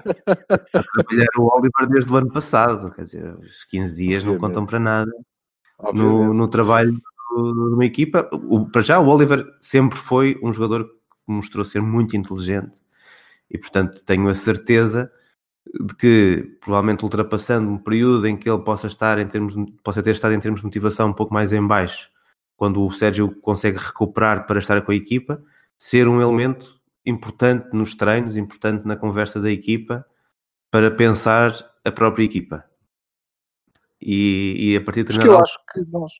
trabalhar 0.94 1.28
o 1.38 1.56
Oliver 1.56 1.88
desde 1.88 2.12
o 2.12 2.16
ano 2.16 2.30
passado, 2.30 2.90
quer 2.92 3.04
dizer, 3.04 3.34
os 3.38 3.64
15 3.64 3.96
dias 3.96 4.22
Obviamente. 4.22 4.42
não 4.42 4.48
contam 4.48 4.66
para 4.66 4.78
nada 4.78 5.12
no, 5.92 6.32
no, 6.32 6.48
trabalho 6.48 6.92
de 6.92 7.74
uma 7.74 7.84
equipa. 7.84 8.28
O, 8.32 8.66
para 8.66 8.80
já, 8.80 8.98
o 8.98 9.08
Oliver 9.08 9.44
sempre 9.60 9.98
foi 9.98 10.38
um 10.42 10.52
jogador 10.52 10.84
que 10.84 10.92
mostrou 11.26 11.64
ser 11.64 11.80
muito 11.80 12.16
inteligente 12.16 12.80
e, 13.50 13.58
portanto, 13.58 14.04
tenho 14.04 14.28
a 14.28 14.34
certeza 14.34 15.10
de 15.80 15.94
que, 15.94 16.56
provavelmente 16.60 17.04
ultrapassando 17.04 17.70
um 17.70 17.78
período 17.78 18.26
em 18.26 18.36
que 18.36 18.48
ele 18.48 18.62
possa 18.62 18.86
estar 18.86 19.18
em 19.18 19.26
termos, 19.26 19.54
possa 19.82 20.02
ter 20.02 20.10
estado 20.10 20.34
em 20.34 20.40
termos 20.40 20.60
de 20.60 20.66
motivação 20.66 21.08
um 21.08 21.12
pouco 21.12 21.32
mais 21.32 21.52
em 21.52 21.66
baixo, 21.66 22.10
quando 22.56 22.84
o 22.84 22.92
Sérgio 22.92 23.34
consegue 23.40 23.78
recuperar 23.78 24.46
para 24.46 24.58
estar 24.58 24.80
com 24.82 24.92
a 24.92 24.94
equipa, 24.94 25.42
ser 25.76 26.06
um 26.06 26.20
elemento 26.20 26.73
importante 27.06 27.68
nos 27.72 27.94
treinos, 27.94 28.36
importante 28.36 28.86
na 28.86 28.96
conversa 28.96 29.40
da 29.40 29.50
equipa, 29.50 30.06
para 30.70 30.90
pensar 30.90 31.52
a 31.84 31.92
própria 31.92 32.24
equipa. 32.24 32.64
E, 34.00 34.72
e 34.72 34.76
a 34.76 34.82
partir 34.82 35.04
de 35.04 35.12
Porque 35.12 35.28
eu 35.28 35.38
acho 35.38 35.58
que 35.72 35.80
nós. 35.90 36.12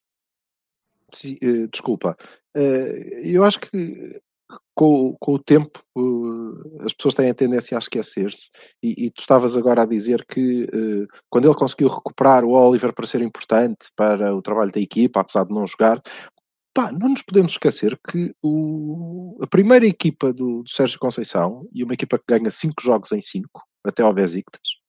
Sim, 1.13 1.37
uh, 1.43 1.69
desculpa. 1.69 2.17
Uh, 2.57 3.21
eu 3.23 3.45
acho 3.45 3.61
que 3.61 4.21
com, 4.75 5.17
com 5.21 5.35
o 5.35 5.39
tempo 5.39 5.83
uh, 5.97 6.85
as 6.85 6.93
pessoas 6.93 7.15
têm 7.15 7.31
a 7.31 7.35
tendência 7.35 7.77
a 7.77 7.79
esquecer-se. 7.79 8.51
E, 8.83 9.07
e, 9.07 9.11
tu 9.11 9.21
estavas 9.21 9.57
agora 9.57 9.83
a 9.83 9.87
dizer 9.87 10.25
que 10.27 10.69
quando 11.29 11.47
ele 11.47 11.55
conseguiu 11.55 11.89
recuperar 11.89 12.45
o 12.45 12.53
Oliver 12.53 12.93
para 12.93 13.07
ser 13.07 13.21
importante 13.21 13.91
para 13.95 14.35
o 14.35 14.43
trabalho 14.43 14.73
da 14.73 14.81
equipa, 14.81 15.21
apesar 15.21 15.45
de 15.45 15.55
não 15.55 15.67
jogar, 15.67 16.01
Pá, 16.75 16.91
não 16.91 17.11
nos 17.11 17.23
podemos 17.23 17.53
esquecer 17.53 17.97
que 17.99 18.35
o, 18.43 19.39
a 19.41 19.47
primeira 19.47 19.87
equipa 19.87 20.33
do, 20.33 20.65
do, 20.65 20.69
Sérgio 20.69 20.99
Conceição, 20.99 21.69
e 21.73 21.85
uma 21.85 21.95
equipa 21.95 22.19
que 22.19 22.25
ganha 22.27 22.51
5 22.51 22.83
jogos 22.83 23.13
em 23.13 23.23
5, 23.23 23.49
até 23.85 24.03
ao 24.03 24.13
Besiktas, 24.13 24.81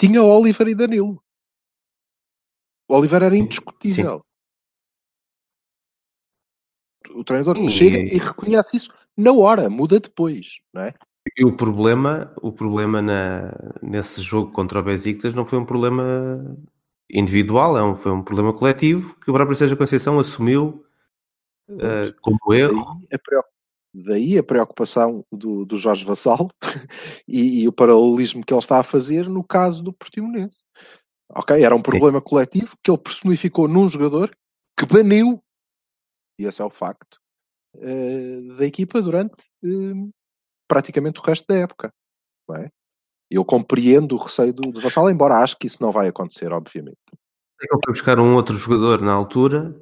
tinha 0.00 0.22
Oliver 0.22 0.68
e 0.68 0.74
Danilo. 0.76 1.20
O 2.88 2.94
Oliver 2.94 3.24
era 3.24 3.36
indiscutível. 3.36 4.24
Sim. 7.04 7.14
O 7.14 7.24
treinador 7.24 7.56
Sim. 7.56 7.68
chega 7.68 7.98
e 7.98 8.18
reconhece 8.18 8.76
isso 8.76 8.94
na 9.16 9.32
hora, 9.32 9.68
muda 9.68 9.98
depois, 9.98 10.60
não 10.72 10.82
é? 10.82 10.94
E 11.36 11.44
o 11.44 11.56
problema, 11.56 12.32
o 12.40 12.52
problema 12.52 13.02
na, 13.02 13.50
nesse 13.82 14.22
jogo 14.22 14.52
contra 14.52 14.78
o 14.78 14.82
Besiktas 14.82 15.34
não 15.34 15.44
foi 15.44 15.58
um 15.58 15.66
problema 15.66 16.56
individual, 17.12 17.76
é 17.76 17.82
um, 17.82 17.96
foi 17.96 18.12
um 18.12 18.22
problema 18.22 18.52
coletivo 18.52 19.14
que 19.20 19.30
o 19.30 19.34
próprio 19.34 19.56
Sérgio 19.56 19.76
Conceição 19.76 20.18
assumiu 20.18 20.84
uh, 21.68 22.14
como 22.20 22.54
erro. 22.54 22.84
Daí 23.10 23.18
a, 23.38 23.44
daí 23.94 24.38
a 24.38 24.42
preocupação 24.42 25.24
do, 25.30 25.64
do 25.64 25.76
Jorge 25.76 26.04
Vassal 26.04 26.48
e, 27.26 27.62
e, 27.62 27.68
o 27.68 27.72
paralelismo 27.72 28.44
que 28.44 28.52
ele 28.52 28.60
está 28.60 28.78
a 28.78 28.84
fazer 28.84 29.28
no 29.28 29.44
caso 29.44 29.82
do 29.82 29.92
Portimonense. 29.92 30.62
Ok, 31.32 31.62
era 31.62 31.74
um 31.74 31.82
problema 31.82 32.18
Sim. 32.18 32.24
coletivo 32.24 32.76
que 32.82 32.90
ele 32.90 32.98
personificou 32.98 33.68
num 33.68 33.88
jogador 33.88 34.36
que 34.76 34.86
baniu, 34.86 35.42
e 36.38 36.44
esse 36.44 36.60
é 36.60 36.64
o 36.64 36.70
facto, 36.70 37.18
uh, 37.76 38.56
da 38.56 38.66
equipa 38.66 39.00
durante 39.00 39.46
uh, 39.64 40.10
praticamente 40.66 41.20
o 41.20 41.22
resto 41.22 41.46
da 41.46 41.56
época. 41.56 41.92
Não 42.48 42.56
é? 42.56 42.70
Eu 43.30 43.44
compreendo 43.44 44.16
o 44.16 44.18
receio 44.18 44.52
do, 44.52 44.72
do 44.72 44.80
Vassal, 44.80 45.10
embora 45.10 45.36
acho 45.36 45.56
que 45.56 45.66
isso 45.66 45.78
não 45.80 45.92
vai 45.92 46.08
acontecer, 46.08 46.52
obviamente. 46.52 46.98
Ele 47.60 47.80
foi 47.84 47.92
buscar 47.92 48.18
um 48.18 48.34
outro 48.34 48.56
jogador 48.56 49.00
na 49.00 49.12
altura 49.12 49.76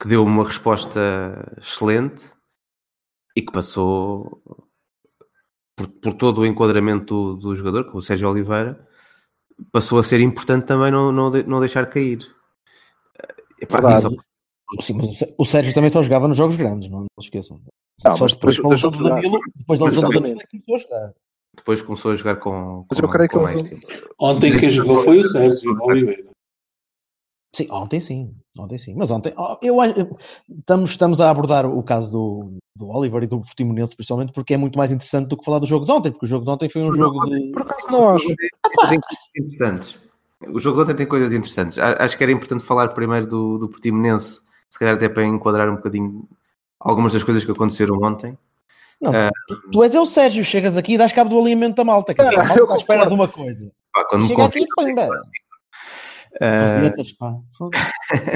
que 0.00 0.08
deu 0.08 0.22
uma 0.22 0.44
resposta 0.44 1.00
excelente 1.60 2.30
e 3.36 3.42
que 3.42 3.52
passou 3.52 4.42
por, 5.76 5.88
por 5.88 6.12
todo 6.14 6.40
o 6.40 6.46
enquadramento 6.46 7.36
do, 7.36 7.36
do, 7.36 7.56
jogador, 7.56 7.84
como 7.84 7.98
o 7.98 8.02
Sérgio 8.02 8.28
Oliveira, 8.28 8.86
passou 9.70 9.98
a 9.98 10.02
ser 10.02 10.20
importante 10.20 10.66
também 10.66 10.90
não, 10.90 11.12
não, 11.12 11.30
não 11.30 11.60
deixar 11.60 11.86
cair. 11.86 12.26
Epá, 13.60 13.80
Verdade. 13.80 14.16
Sim, 14.80 14.94
mas 14.94 15.34
o 15.36 15.44
Sérgio 15.44 15.74
também 15.74 15.90
só 15.90 16.02
jogava 16.02 16.28
nos 16.28 16.36
jogos 16.36 16.56
grandes, 16.56 16.88
não, 16.88 17.00
não 17.00 17.06
se 17.20 17.26
esqueçam. 17.26 17.60
Não, 18.04 18.14
só 18.14 18.26
depois, 18.26 18.56
depois, 18.56 18.80
depois, 18.80 18.98
depois, 18.98 19.22
depois, 19.22 19.42
depois 19.56 19.78
da 19.78 19.84
lesão 19.86 20.10
do 20.10 20.20
Danilo 20.20 20.40
é 20.40 20.46
que 20.46 20.60
começou 20.60 20.74
a 20.76 20.78
jogar. 20.78 21.14
Depois 21.56 21.82
começou 21.82 22.12
a 22.12 22.14
jogar 22.14 22.36
com, 22.36 22.86
Mas 22.90 22.98
eu 22.98 23.08
creio 23.08 23.28
que 23.28 23.38
mais 23.38 23.62
tempo. 23.62 23.86
Ontem 24.18 24.56
quem 24.56 24.70
jogou 24.70 25.02
foi 25.02 25.20
o 25.20 25.24
Sérgio 25.24 25.76
Oliveira. 25.82 26.30
Sim, 27.54 27.66
ontem 27.70 28.00
sim, 28.00 28.34
ontem 28.58 28.78
sim. 28.78 28.94
Mas 28.96 29.10
ontem, 29.10 29.34
eu, 29.62 29.76
estamos, 30.58 30.90
estamos 30.90 31.20
a 31.20 31.28
abordar 31.28 31.66
o 31.66 31.82
caso 31.82 32.12
do, 32.12 32.58
do 32.76 32.88
Oliver 32.88 33.24
e 33.24 33.26
do 33.26 33.40
Portimonense, 33.40 33.96
principalmente 33.96 34.32
porque 34.32 34.54
é 34.54 34.56
muito 34.56 34.78
mais 34.78 34.92
interessante 34.92 35.28
do 35.28 35.36
que 35.36 35.44
falar 35.44 35.58
do 35.58 35.66
jogo 35.66 35.84
de 35.84 35.90
ontem, 35.90 36.12
porque 36.12 36.26
o 36.26 36.28
jogo 36.28 36.44
de 36.44 36.50
ontem 36.50 36.68
foi 36.68 36.82
um 36.82 36.92
jogo 36.92 37.26
de. 37.26 37.50
Por 37.50 37.62
acaso 37.62 37.86
não 37.90 38.10
acho. 38.10 38.28
Tem 38.28 39.00
coisas 39.00 39.26
interessantes. 39.36 39.98
O 40.48 40.60
jogo 40.60 40.76
de 40.76 40.82
ontem 40.84 40.96
tem 40.96 41.06
coisas 41.06 41.32
interessantes. 41.32 41.76
Acho 41.78 42.16
que 42.16 42.22
era 42.22 42.32
importante 42.32 42.64
falar 42.64 42.88
primeiro 42.90 43.26
do, 43.26 43.58
do 43.58 43.68
Portimonense, 43.68 44.40
se 44.70 44.78
calhar 44.78 44.94
até 44.94 45.08
para 45.08 45.24
enquadrar 45.24 45.68
um 45.68 45.76
bocadinho 45.76 46.28
algumas 46.78 47.12
das 47.12 47.24
coisas 47.24 47.44
que 47.44 47.50
aconteceram 47.50 47.98
ontem. 48.00 48.38
Não, 49.00 49.12
uh, 49.12 49.70
tu 49.72 49.82
és 49.82 49.94
é 49.94 50.00
o 50.00 50.04
Sérgio, 50.04 50.44
chegas 50.44 50.76
aqui 50.76 50.94
e 50.94 50.98
dás 50.98 51.12
cabo 51.12 51.30
do 51.30 51.40
alinhamento 51.40 51.76
da 51.76 51.84
malta. 51.84 52.12
Que 52.12 52.20
a 52.20 52.24
malta 52.24 52.62
está 52.62 52.74
à 52.74 52.76
espera 52.76 53.06
de 53.06 53.14
uma 53.14 53.28
coisa. 53.28 53.72
Pá, 53.92 54.06
Chega 54.20 54.44
aqui 54.44 54.60
e 54.60 54.66
pimba. 54.76 55.08
Uh... 56.34 56.92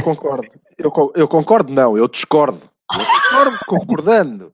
concordo. 0.02 0.48
Eu, 0.78 1.12
eu, 1.14 1.28
concordo, 1.28 1.72
não, 1.72 1.96
eu 1.96 2.08
discordo. 2.08 2.60
Eu 2.92 2.98
discordo 2.98 3.58
concordando 3.68 4.52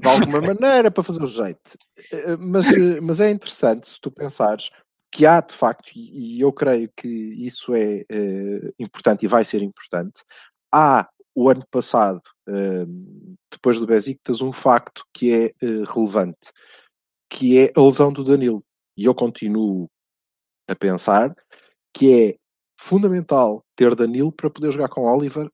de 0.00 0.08
alguma 0.08 0.40
maneira 0.40 0.90
para 0.90 1.04
fazer 1.04 1.22
o 1.22 1.26
jeito. 1.26 1.78
Eh, 2.12 2.36
mas, 2.36 2.72
eh, 2.72 3.00
mas 3.00 3.20
é 3.20 3.30
interessante 3.30 3.88
se 3.88 4.00
tu 4.00 4.10
pensares 4.10 4.70
que 5.12 5.24
há 5.24 5.40
de 5.40 5.54
facto, 5.54 5.92
e 5.94 6.40
eu 6.40 6.52
creio 6.52 6.90
que 6.96 7.06
isso 7.06 7.72
é, 7.74 8.04
é 8.10 8.72
importante 8.80 9.24
e 9.24 9.28
vai 9.28 9.44
ser 9.44 9.62
importante, 9.62 10.24
há 10.72 11.08
o 11.34 11.50
ano 11.50 11.64
passado, 11.70 12.22
ehm, 12.48 13.34
depois 13.50 13.78
do 13.78 13.86
Besiktas, 13.86 14.40
um 14.40 14.52
facto 14.52 15.04
que 15.12 15.32
é 15.32 15.44
eh, 15.46 15.84
relevante, 15.92 16.52
que 17.28 17.58
é 17.58 17.72
a 17.76 17.80
lesão 17.80 18.12
do 18.12 18.24
Danilo. 18.24 18.64
E 18.96 19.04
eu 19.06 19.14
continuo 19.14 19.88
a 20.68 20.74
pensar 20.74 21.34
que 21.92 22.12
é 22.12 22.36
fundamental 22.80 23.64
ter 23.76 23.94
Danilo 23.94 24.32
para 24.32 24.50
poder 24.50 24.70
jogar 24.70 24.88
com 24.88 25.02
Oliver 25.02 25.50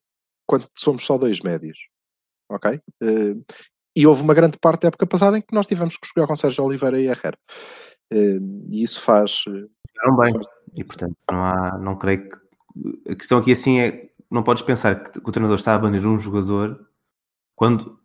quando 0.47 0.67
somos 0.75 1.05
só 1.05 1.17
dois 1.17 1.41
médios. 1.41 1.87
Ok? 2.49 2.79
Ehm, 3.01 3.41
e 3.95 4.07
houve 4.07 4.21
uma 4.21 4.33
grande 4.33 4.57
parte 4.59 4.81
da 4.81 4.87
época 4.89 5.07
passada 5.07 5.37
em 5.37 5.41
que 5.41 5.53
nós 5.53 5.67
tivemos 5.67 5.97
que 5.97 6.07
jogar 6.07 6.27
com 6.27 6.35
Sérgio 6.35 6.63
Oliveira 6.63 6.99
e 6.99 7.07
Herrera. 7.07 7.37
Ehm, 8.11 8.67
e 8.69 8.83
isso 8.83 9.01
faz. 9.01 9.43
Eh, 9.47 9.67
Jogaram 9.95 10.17
bem. 10.17 10.47
E 10.77 10.83
portanto, 10.83 11.15
não, 11.29 11.43
há, 11.43 11.77
não 11.77 11.97
creio 11.97 12.29
que. 12.29 12.41
A 13.09 13.15
questão 13.15 13.37
aqui 13.39 13.51
assim 13.51 13.79
é 13.79 14.10
não 14.31 14.43
podes 14.43 14.63
pensar 14.63 15.03
que, 15.03 15.19
o 15.19 15.31
treinador 15.31 15.57
está 15.57 15.75
a 15.75 15.79
banir 15.79 16.07
um 16.07 16.17
jogador 16.17 16.87
quando 17.55 17.99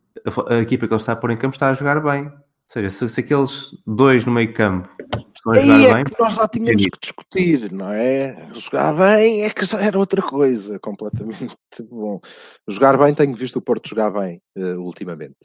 a, 0.49 0.57
equipa 0.57 0.89
que 0.89 0.93
ele 0.93 1.01
está 1.01 1.13
a 1.13 1.17
pôr 1.17 1.31
em 1.31 1.37
campo 1.37 1.55
está 1.55 1.71
a 1.71 1.75
jogar 1.75 2.01
bem. 2.03 2.27
Ou 2.27 2.73
seja, 2.73 2.91
se, 2.91 3.09
se 3.09 3.21
aqueles 3.21 3.71
dois 3.87 4.25
no 4.25 4.33
meio 4.33 4.53
campo 4.53 4.89
estão 5.33 5.53
a 5.53 5.57
Aí 5.57 5.67
jogar 5.67 5.83
é 5.83 5.95
bem, 5.95 6.05
que 6.05 6.21
nós 6.21 6.35
já 6.35 6.49
tínhamos 6.49 6.83
que 6.83 6.99
discutir, 7.01 7.73
não 7.73 7.93
é? 7.93 8.53
Jogar 8.55 8.93
bem 8.93 9.45
é 9.45 9.51
que 9.51 9.65
já 9.65 9.81
era 9.81 9.97
outra 9.97 10.21
coisa, 10.21 10.79
completamente 10.83 11.57
bom. 11.89 12.21
Jogar 12.69 12.99
bem, 12.99 13.15
tenho 13.15 13.37
visto 13.37 13.57
o 13.57 13.63
Porto 13.63 13.89
jogar 13.89 14.11
bem 14.11 14.43
eh, 14.57 14.75
ultimamente. 14.75 15.37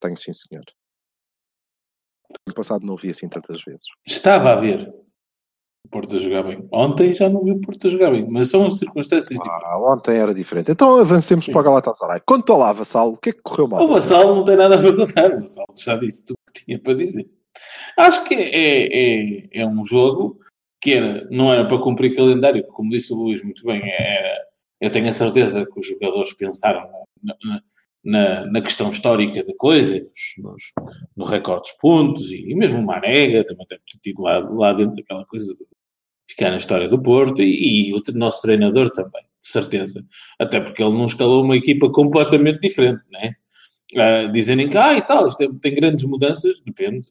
Tenho 0.00 0.16
sim, 0.16 0.32
senhor. 0.32 0.64
No 2.46 2.54
passado 2.54 2.86
não 2.86 2.94
o 2.94 2.96
vi 2.96 3.10
assim 3.10 3.28
tantas 3.28 3.62
vezes. 3.64 3.82
Estava 4.06 4.52
a 4.52 4.56
ver 4.56 4.88
o 5.84 5.88
Porto 5.88 6.16
a 6.16 6.18
jogar 6.18 6.42
bem. 6.42 6.66
Ontem 6.72 7.14
já 7.14 7.28
não 7.28 7.42
vi 7.44 7.52
o 7.52 7.60
Porto 7.60 7.86
a 7.86 7.90
jogar 7.90 8.10
bem, 8.10 8.28
mas 8.28 8.50
são 8.50 8.70
circunstâncias 8.70 9.28
diferentes. 9.28 9.64
Ah, 9.64 9.78
ontem 9.78 10.16
era 10.16 10.34
diferente. 10.34 10.70
Então 10.70 11.00
avancemos 11.00 11.46
para 11.46 11.60
o 11.60 11.64
Galatasaray. 11.64 12.20
Conta 12.26 12.54
lá, 12.54 12.72
Vassal, 12.72 13.12
o 13.12 13.16
que 13.16 13.30
é 13.30 13.32
que 13.32 13.42
correu 13.42 13.68
mal? 13.68 13.84
O 13.84 13.88
Vassal 13.88 14.34
não 14.34 14.44
tem 14.44 14.56
nada 14.56 14.78
para 14.78 14.94
contar. 14.94 15.34
O 15.34 15.40
Vassal 15.40 15.66
já 15.76 15.96
disse 15.96 16.24
tudo 16.24 16.36
o 16.36 16.52
que 16.52 16.64
tinha 16.64 16.78
para 16.78 16.94
dizer. 16.94 17.28
Acho 17.96 18.24
que 18.24 18.34
é, 18.34 18.86
é, 18.86 19.48
é 19.62 19.66
um 19.66 19.84
jogo 19.84 20.38
que 20.80 20.94
era, 20.94 21.26
não 21.30 21.52
era 21.52 21.66
para 21.66 21.78
cumprir 21.78 22.14
calendário, 22.14 22.64
como 22.68 22.90
disse 22.90 23.12
o 23.12 23.16
Luís 23.16 23.42
muito 23.42 23.64
bem. 23.64 23.82
Era, 23.84 24.38
eu 24.80 24.90
tenho 24.90 25.08
a 25.08 25.12
certeza 25.12 25.66
que 25.66 25.78
os 25.78 25.86
jogadores 25.86 26.32
pensaram 26.34 26.88
na, 27.22 27.34
na, 27.44 27.60
na, 28.04 28.46
na 28.46 28.60
questão 28.62 28.90
histórica 28.90 29.44
da 29.44 29.52
coisa, 29.56 29.94
nos, 30.38 30.62
no 31.16 31.24
recorde 31.24 31.62
dos 31.62 31.72
pontos, 31.80 32.30
e, 32.30 32.50
e 32.50 32.54
mesmo 32.54 32.78
o 32.78 32.84
Marega 32.86 33.44
também 33.44 33.66
deve 33.68 33.82
ter 33.90 33.98
tido 34.00 34.22
lá, 34.22 34.38
lá 34.38 34.72
dentro 34.72 34.96
daquela 34.96 35.24
coisa 35.26 35.52
de 35.54 35.60
ficar 36.30 36.50
na 36.50 36.56
história 36.58 36.88
do 36.88 37.00
Porto, 37.02 37.42
e, 37.42 37.88
e 37.90 37.94
o 37.94 38.00
nosso 38.14 38.42
treinador 38.42 38.90
também, 38.90 39.22
de 39.42 39.48
certeza. 39.48 40.04
Até 40.38 40.60
porque 40.60 40.82
ele 40.82 40.92
não 40.96 41.06
escalou 41.06 41.42
uma 41.44 41.56
equipa 41.56 41.90
completamente 41.90 42.60
diferente, 42.60 43.02
né? 43.10 43.34
Uh, 43.94 44.30
dizerem 44.32 44.68
que, 44.68 44.76
ah, 44.76 44.94
e 44.94 45.02
tal, 45.02 45.28
isto 45.28 45.38
tem, 45.38 45.52
tem 45.58 45.74
grandes 45.74 46.04
mudanças, 46.04 46.60
depende. 46.64 47.08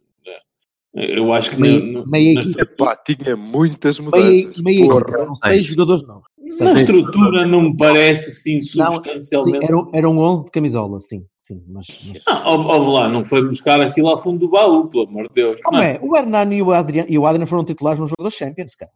Eu 0.93 1.31
acho 1.31 1.51
que 1.51 1.59
Meia- 1.59 1.79
na, 1.79 2.05
meia 2.07 2.31
equipa. 2.31 2.49
estrutura- 2.61 2.91
Epá, 2.91 2.95
tinha 2.95 3.35
muitas 3.35 3.99
Meia, 3.99 4.11
mudanças. 4.11 4.61
meia 4.63 4.85
Porra. 4.85 4.99
equipa, 5.01 5.21
eram 5.21 5.35
seis 5.35 5.65
jogadores 5.65 6.07
novos. 6.07 6.27
Na 6.59 6.73
estrutura 6.73 7.45
não 7.47 7.61
me 7.63 7.77
parece 7.77 8.29
assim 8.31 8.55
Não, 8.55 8.61
Sim, 8.61 8.93
substancialmente. 8.95 9.65
eram, 9.65 9.91
eram 9.93 10.17
11 10.17 10.45
de 10.45 10.51
camisola, 10.51 10.99
sim. 10.99 11.19
sim 11.45 11.55
mas, 11.69 11.85
mas... 12.07 12.23
Não, 12.25 12.45
ó- 12.45 12.77
ó, 12.77 12.91
lá, 12.93 13.09
não 13.09 13.23
foi 13.25 13.45
buscar 13.45 13.79
aquilo 13.81 14.07
ao 14.09 14.17
fundo 14.21 14.39
do 14.39 14.49
baú, 14.49 14.87
pelo 14.87 15.07
amor 15.07 15.27
de 15.27 15.33
Deus. 15.33 15.59
Como 15.63 15.77
é? 15.81 15.99
O 16.01 16.15
Hernani 16.15 16.57
e 16.57 16.61
o 16.61 16.71
Adriano, 16.71 17.09
e 17.09 17.17
o 17.17 17.25
Adriano 17.25 17.47
foram 17.47 17.65
titulares 17.65 17.99
no 17.99 18.07
jogo 18.07 18.23
dos 18.23 18.33
Champions, 18.35 18.75
cara. 18.75 18.91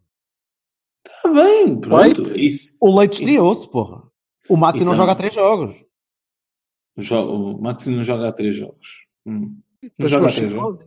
Está 1.08 1.30
bem, 1.30 1.80
pronto. 1.80 1.96
Leite? 2.24 2.46
Isso. 2.46 2.76
O 2.82 2.98
Leite 3.00 3.14
estreou-se, 3.14 3.70
porra. 3.70 4.02
O 4.50 4.58
Maxi 4.58 4.84
não 4.84 4.94
é- 4.94 4.96
joga 4.96 5.12
há 5.12 5.16
três 5.16 5.34
jogos. 5.34 5.72
O, 6.98 7.02
jo- 7.02 7.16
o 7.56 7.62
Maxi 7.62 7.90
não 7.90 8.04
joga 8.04 8.28
há 8.28 8.32
três 8.34 8.56
jogos. 8.58 8.88
Hum. 9.26 9.58
Não 9.84 9.90
Mas 9.98 10.12
joga 10.12 10.28
há 10.28 10.32
três 10.32 10.52
jogos. 10.52 10.80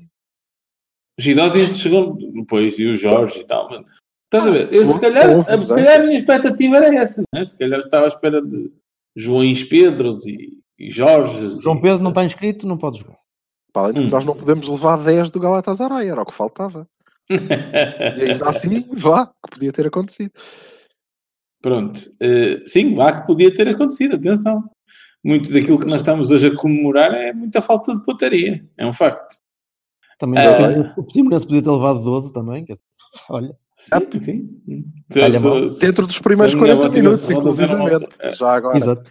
Gidosi 1.18 1.78
chegou 1.78 2.16
depois, 2.32 2.78
e 2.78 2.84
o 2.86 2.96
Jorge 2.96 3.40
e 3.40 3.44
tal. 3.46 3.68
Mas, 3.70 3.86
estás 4.36 4.46
a 4.48 4.50
ver? 4.50 4.72
Eu, 4.72 4.92
se, 4.92 5.00
calhar, 5.00 5.30
a, 5.30 5.62
se 5.62 5.68
calhar 5.68 6.00
a 6.00 6.04
minha 6.04 6.18
expectativa 6.18 6.76
era 6.76 6.94
essa. 6.96 7.22
Né? 7.34 7.44
Se 7.44 7.56
calhar 7.58 7.78
estava 7.80 8.04
à 8.04 8.08
espera 8.08 8.40
de 8.42 8.72
Joões 9.16 9.62
Pedros 9.64 10.26
e, 10.26 10.58
e 10.78 10.90
Jorges. 10.90 11.60
João 11.62 11.76
e- 11.76 11.80
Pedro 11.80 12.02
não 12.02 12.10
está 12.10 12.24
inscrito, 12.24 12.66
não 12.66 12.76
pode 12.78 12.98
jogar. 12.98 13.18
Para 13.72 13.82
além 13.88 13.94
de 13.94 14.00
que 14.02 14.06
Hum. 14.06 14.10
nós 14.10 14.24
não 14.24 14.36
podemos 14.36 14.68
levar 14.68 14.96
10 15.02 15.30
do 15.30 15.40
Galatasaray, 15.40 16.08
era 16.08 16.22
o 16.22 16.26
que 16.26 16.34
faltava. 16.34 16.86
E 17.30 18.30
ainda 18.32 18.48
assim, 18.48 18.86
vá, 18.94 19.26
que 19.26 19.50
podia 19.52 19.72
ter 19.72 19.86
acontecido. 19.86 20.30
Pronto. 21.62 22.00
Eh, 22.20 22.62
sim, 22.66 22.94
lá 22.94 23.20
que 23.20 23.26
podia 23.26 23.52
ter 23.54 23.68
acontecido, 23.68 24.16
atenção. 24.16 24.62
Muito 25.24 25.50
daquilo 25.50 25.78
que 25.78 25.86
nós 25.86 26.02
estamos 26.02 26.30
hoje 26.30 26.48
a 26.48 26.54
comemorar 26.56 27.12
é 27.14 27.32
muita 27.32 27.62
falta 27.62 27.94
de 27.94 28.04
pontaria. 28.04 28.62
É 28.76 28.86
um 28.86 28.92
facto. 28.92 29.36
Também 30.18 30.38
É. 30.44 30.50
o 30.50 30.94
Portimonense- 30.94 31.46
podia 31.46 31.62
ter 31.62 31.70
levado 31.70 32.04
12 32.04 32.32
também. 32.32 32.64
quer 32.64 32.74
dizer, 32.74 32.84
Olha, 33.30 33.56
Sim, 33.84 34.22
sim. 34.22 34.84
Dentro 35.80 36.06
dos 36.06 36.18
primeiros 36.18 36.52
Se 36.52 36.58
a 36.58 36.62
minha 36.62 36.76
40 36.76 36.84
avó 36.86 36.94
tivesse 36.94 37.02
minutos, 37.02 37.28
um 37.28 37.32
inclusivamente. 37.32 38.16
é. 38.20 38.32
Já 38.32 38.54
agora. 38.54 38.76
exato. 38.76 39.08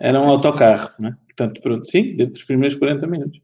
Era 0.00 0.20
um 0.20 0.28
autocarro, 0.28 0.90
né? 0.98 1.16
Portanto, 1.26 1.60
pronto, 1.60 1.86
sim, 1.90 2.16
dentro 2.16 2.34
dos 2.34 2.44
primeiros 2.44 2.78
40 2.78 3.06
minutos. 3.06 3.40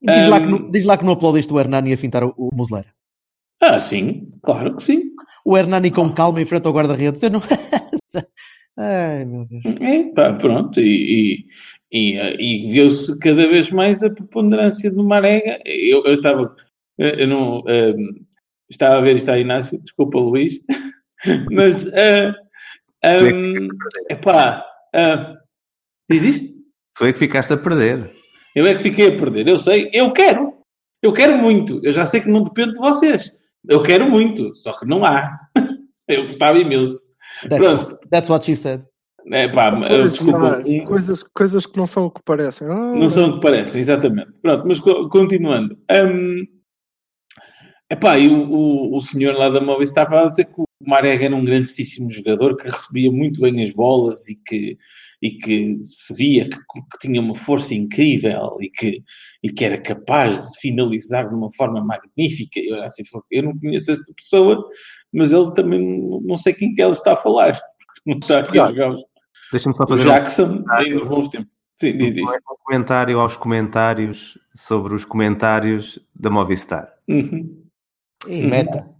Diz, 0.00 0.28
lá 0.28 0.40
que 0.40 0.70
diz 0.70 0.84
lá 0.84 0.96
que 0.96 1.04
não 1.04 1.12
aplaudiste 1.14 1.52
o 1.52 1.58
Hernani 1.58 1.92
a 1.92 1.98
fintar 1.98 2.22
o, 2.24 2.34
o 2.36 2.54
Muslera. 2.54 2.86
Ah, 3.60 3.80
sim, 3.80 4.28
claro 4.42 4.76
que 4.76 4.82
sim. 4.82 5.02
O 5.44 5.56
Hernani 5.56 5.90
com 5.90 6.10
calma 6.10 6.40
em 6.40 6.44
frente 6.44 6.66
ao 6.66 6.72
guarda-redes. 6.72 7.22
Eu 7.22 7.30
não... 7.30 7.42
Ai, 8.78 9.24
meu 9.24 9.44
Deus. 9.48 9.76
É, 9.80 10.02
pá, 10.12 10.34
pronto, 10.34 10.78
e, 10.80 11.46
e, 11.90 12.16
e, 12.18 12.66
e 12.66 12.70
viu-se 12.70 13.18
cada 13.18 13.48
vez 13.48 13.70
mais 13.70 14.02
a 14.02 14.10
preponderância 14.10 14.90
do 14.90 15.02
Marega. 15.02 15.60
Eu, 15.64 16.04
eu 16.04 16.12
estava, 16.12 16.54
eu 16.98 17.26
não, 17.26 17.64
ehm, 17.66 18.26
estava 18.70 18.96
a 18.96 19.00
ver 19.00 19.16
isto 19.16 19.30
aí, 19.30 19.42
Inácio, 19.42 19.80
desculpa, 19.82 20.18
Luís, 20.18 20.60
mas, 21.50 21.86
é 21.92 22.32
um, 23.22 23.68
epá, 24.10 24.64
ah, 24.94 25.34
diz 26.10 26.22
isto? 26.22 26.56
tu 26.96 27.04
é 27.04 27.12
que 27.12 27.18
ficaste 27.18 27.52
a 27.52 27.56
perder. 27.56 28.10
Eu 28.54 28.66
é 28.66 28.74
que 28.74 28.82
fiquei 28.82 29.08
a 29.14 29.16
perder, 29.18 29.46
eu 29.48 29.58
sei, 29.58 29.90
eu 29.92 30.12
quero, 30.12 30.54
eu 31.02 31.12
quero 31.12 31.36
muito, 31.38 31.80
eu 31.84 31.92
já 31.92 32.06
sei 32.06 32.20
que 32.20 32.28
não 32.30 32.42
depende 32.42 32.72
de 32.72 32.78
vocês, 32.78 33.30
eu 33.68 33.82
quero 33.82 34.08
muito, 34.10 34.54
só 34.56 34.72
que 34.78 34.86
não 34.86 35.04
há. 35.04 35.36
Eu 36.08 36.22
gostava 36.26 36.56
imenso. 36.56 36.96
That's, 37.50 37.58
Pronto. 37.68 37.98
that's 38.12 38.30
what 38.30 38.44
she 38.46 38.54
said. 38.54 38.84
É 39.32 39.48
pá, 39.48 39.72
Pois, 39.76 40.12
desculpa. 40.12 40.62
coisas, 40.86 41.24
coisas 41.24 41.66
que 41.66 41.76
não 41.76 41.84
são 41.84 42.04
o 42.06 42.10
que 42.12 42.22
parecem. 42.24 42.68
Ah, 42.68 42.94
Não 42.94 43.08
são 43.08 43.28
o 43.30 43.34
que 43.34 43.40
parecem, 43.40 43.80
exatamente. 43.80 44.30
Pronto, 44.40 44.68
mas 44.68 44.78
co- 44.78 45.08
continuando. 45.08 45.76
Hum, 45.90 46.44
epá, 47.90 48.18
e 48.18 48.28
o, 48.28 48.50
o, 48.50 48.96
o 48.96 49.00
senhor 49.00 49.34
lá 49.34 49.48
da 49.48 49.60
Movistar 49.60 50.04
estava 50.04 50.26
a 50.26 50.30
dizer 50.30 50.44
que 50.46 50.60
o 50.60 50.66
Marega 50.86 51.24
era 51.26 51.34
um 51.36 51.44
grandíssimo 51.44 52.10
jogador 52.10 52.56
que 52.56 52.68
recebia 52.68 53.10
muito 53.10 53.40
bem 53.40 53.62
as 53.62 53.72
bolas 53.72 54.28
e 54.28 54.36
que, 54.36 54.76
e 55.22 55.30
que 55.32 55.78
se 55.82 56.14
via 56.14 56.48
que, 56.48 56.56
que 56.58 56.98
tinha 57.00 57.20
uma 57.20 57.34
força 57.34 57.74
incrível 57.74 58.56
e 58.60 58.68
que, 58.70 59.02
e 59.42 59.50
que 59.50 59.64
era 59.64 59.78
capaz 59.78 60.52
de 60.52 60.60
finalizar 60.60 61.28
de 61.28 61.34
uma 61.34 61.50
forma 61.52 61.82
magnífica. 61.82 62.60
Eu, 62.60 62.82
assim, 62.82 63.02
eu 63.30 63.42
não 63.44 63.58
conheço 63.58 63.92
esta 63.92 64.12
pessoa, 64.14 64.68
mas 65.12 65.32
ele 65.32 65.52
também 65.52 65.80
não- 66.22 66.36
sei 66.36 66.52
quem 66.52 66.74
que 66.74 66.82
ela 66.82 66.92
está 66.92 67.14
a 67.14 67.16
falar. 67.16 67.52
porque 67.54 68.00
Não 68.10 68.18
está 68.18 68.40
aqui 68.40 68.58
a 68.60 68.66
jogar 68.66 68.94
Deixa-me 69.50 69.76
só 69.76 69.86
fazer 69.86 70.02
um- 70.02 70.06
Jackson 70.06 70.64
aí 70.70 70.90
nos 70.90 71.06
bons 71.08 71.28
tempos. 71.28 71.48
Sim, 71.80 71.96
diz, 71.98 72.14
diz. 72.14 72.24
um 72.24 72.56
comentário 72.64 73.20
aos 73.20 73.36
comentários 73.36 74.38
sobre 74.54 74.94
os 74.94 75.04
comentários 75.04 75.98
da 76.14 76.30
Movistar. 76.30 76.90
Uhum. 77.08 77.65
E 78.28 78.42
meta. 78.44 78.94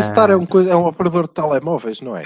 Star 0.00 0.30
é 0.30 0.36
um, 0.36 0.46
é 0.68 0.76
um 0.76 0.86
operador 0.86 1.28
de 1.28 1.34
telemóveis, 1.34 2.00
não 2.00 2.16
é? 2.16 2.24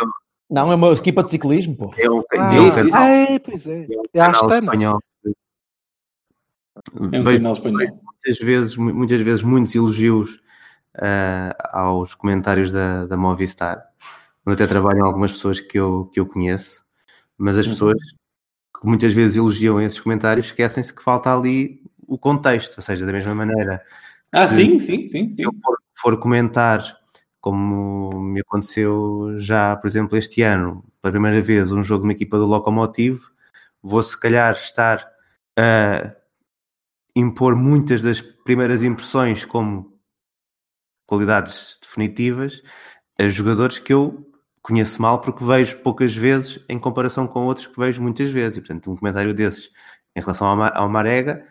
Não, 0.51 0.73
é 0.73 0.75
uma 0.75 0.93
equipa 0.93 1.23
de 1.23 1.31
ciclismo, 1.31 1.77
pô. 1.77 1.93
é 1.99 2.09
um, 2.11 2.23
Ah, 2.37 2.55
é 2.55 2.61
um 2.61 2.71
canal, 2.75 3.07
é, 3.07 3.39
pois 3.39 3.67
é. 3.67 3.87
É 4.15 4.21
a 4.21 4.31
Astana. 4.31 4.73
espanhol. 4.73 5.01
É 5.25 7.19
um 7.19 7.23
Vejo 7.23 7.39
canal 7.39 7.53
espanhol. 7.53 8.01
muitas 8.03 8.39
vezes, 8.39 8.77
mu- 8.77 8.95
muitas 8.95 9.21
vezes 9.21 9.43
muitos 9.43 9.75
elogios 9.75 10.41
ah, 10.97 11.55
aos 11.73 12.15
comentários 12.15 12.73
da, 12.73 13.07
da 13.07 13.17
Movistar. 13.17 13.85
Eu 14.47 14.53
até 14.53 14.67
trabalho 14.67 14.99
em 14.99 15.03
algumas 15.03 15.33
pessoas 15.33 15.61
que 15.61 15.79
eu, 15.79 16.07
que 16.07 16.19
eu 16.19 16.27
conheço, 16.27 16.83
mas 17.37 17.59
as 17.59 17.67
Uhum. 17.67 17.73
pessoas 17.73 17.99
que 18.81 18.87
muitas 18.87 19.13
vezes 19.13 19.37
elogiam 19.37 19.81
esses 19.83 20.01
comentários 20.01 20.47
esquecem-se 20.47 20.95
que 20.95 21.03
falta 21.03 21.35
ali 21.37 21.83
o 22.07 22.17
contexto, 22.17 22.77
ou 22.79 22.83
seja, 22.83 23.05
da 23.05 23.13
mesma 23.13 23.35
maneira 23.35 23.85
Ah, 24.33 24.47
sim, 24.47 24.79
sim, 24.81 25.09
sim. 25.09 25.29
se 25.31 25.37
sim. 25.37 25.45
eu 25.45 25.53
for, 25.63 25.77
for 26.01 26.19
comentar, 26.19 26.81
como 27.41 28.21
me 28.21 28.41
aconteceu 28.41 29.35
já, 29.39 29.77
por 29.77 29.87
exemplo, 29.89 30.17
este 30.19 30.43
ano, 30.43 30.85
pela 31.03 31.13
primeira 31.13 31.41
vez, 31.43 31.73
um 31.73 31.83
jogo 31.83 32.03
de 32.03 32.09
uma 32.09 32.13
equipa 32.13 32.39
do 32.39 32.47
Locomotivo, 32.47 33.31
vou 33.83 34.03
se 34.03 34.19
calhar 34.19 34.55
estar 34.55 35.09
a 35.59 36.15
impor 37.17 37.57
muitas 37.57 38.03
das 38.03 38.21
primeiras 38.21 38.83
impressões 38.83 39.45
como 39.45 39.99
qualidades 41.07 41.79
definitivas 41.83 42.63
a 43.19 43.29
jogadores 43.29 43.79
que 43.79 43.93
eu 43.93 44.31
conheço 44.63 45.01
mal 45.01 45.21
porque 45.21 45.45
vejo 45.45 45.79
poucas 45.79 46.15
vezes 46.15 46.65
em 46.69 46.79
comparação 46.79 47.27
com 47.27 47.47
outros 47.47 47.67
que 47.67 47.79
vejo 47.79 48.03
muitas 48.03 48.31
vezes. 48.31 48.59
E, 48.59 48.61
portanto, 48.61 48.91
um 48.93 48.97
comentário 48.97 49.33
desses 49.35 49.71
em 50.15 50.21
relação 50.21 50.47
ao, 50.47 50.57
Ma- 50.57 50.73
ao 50.75 50.89
Marega 50.89 51.47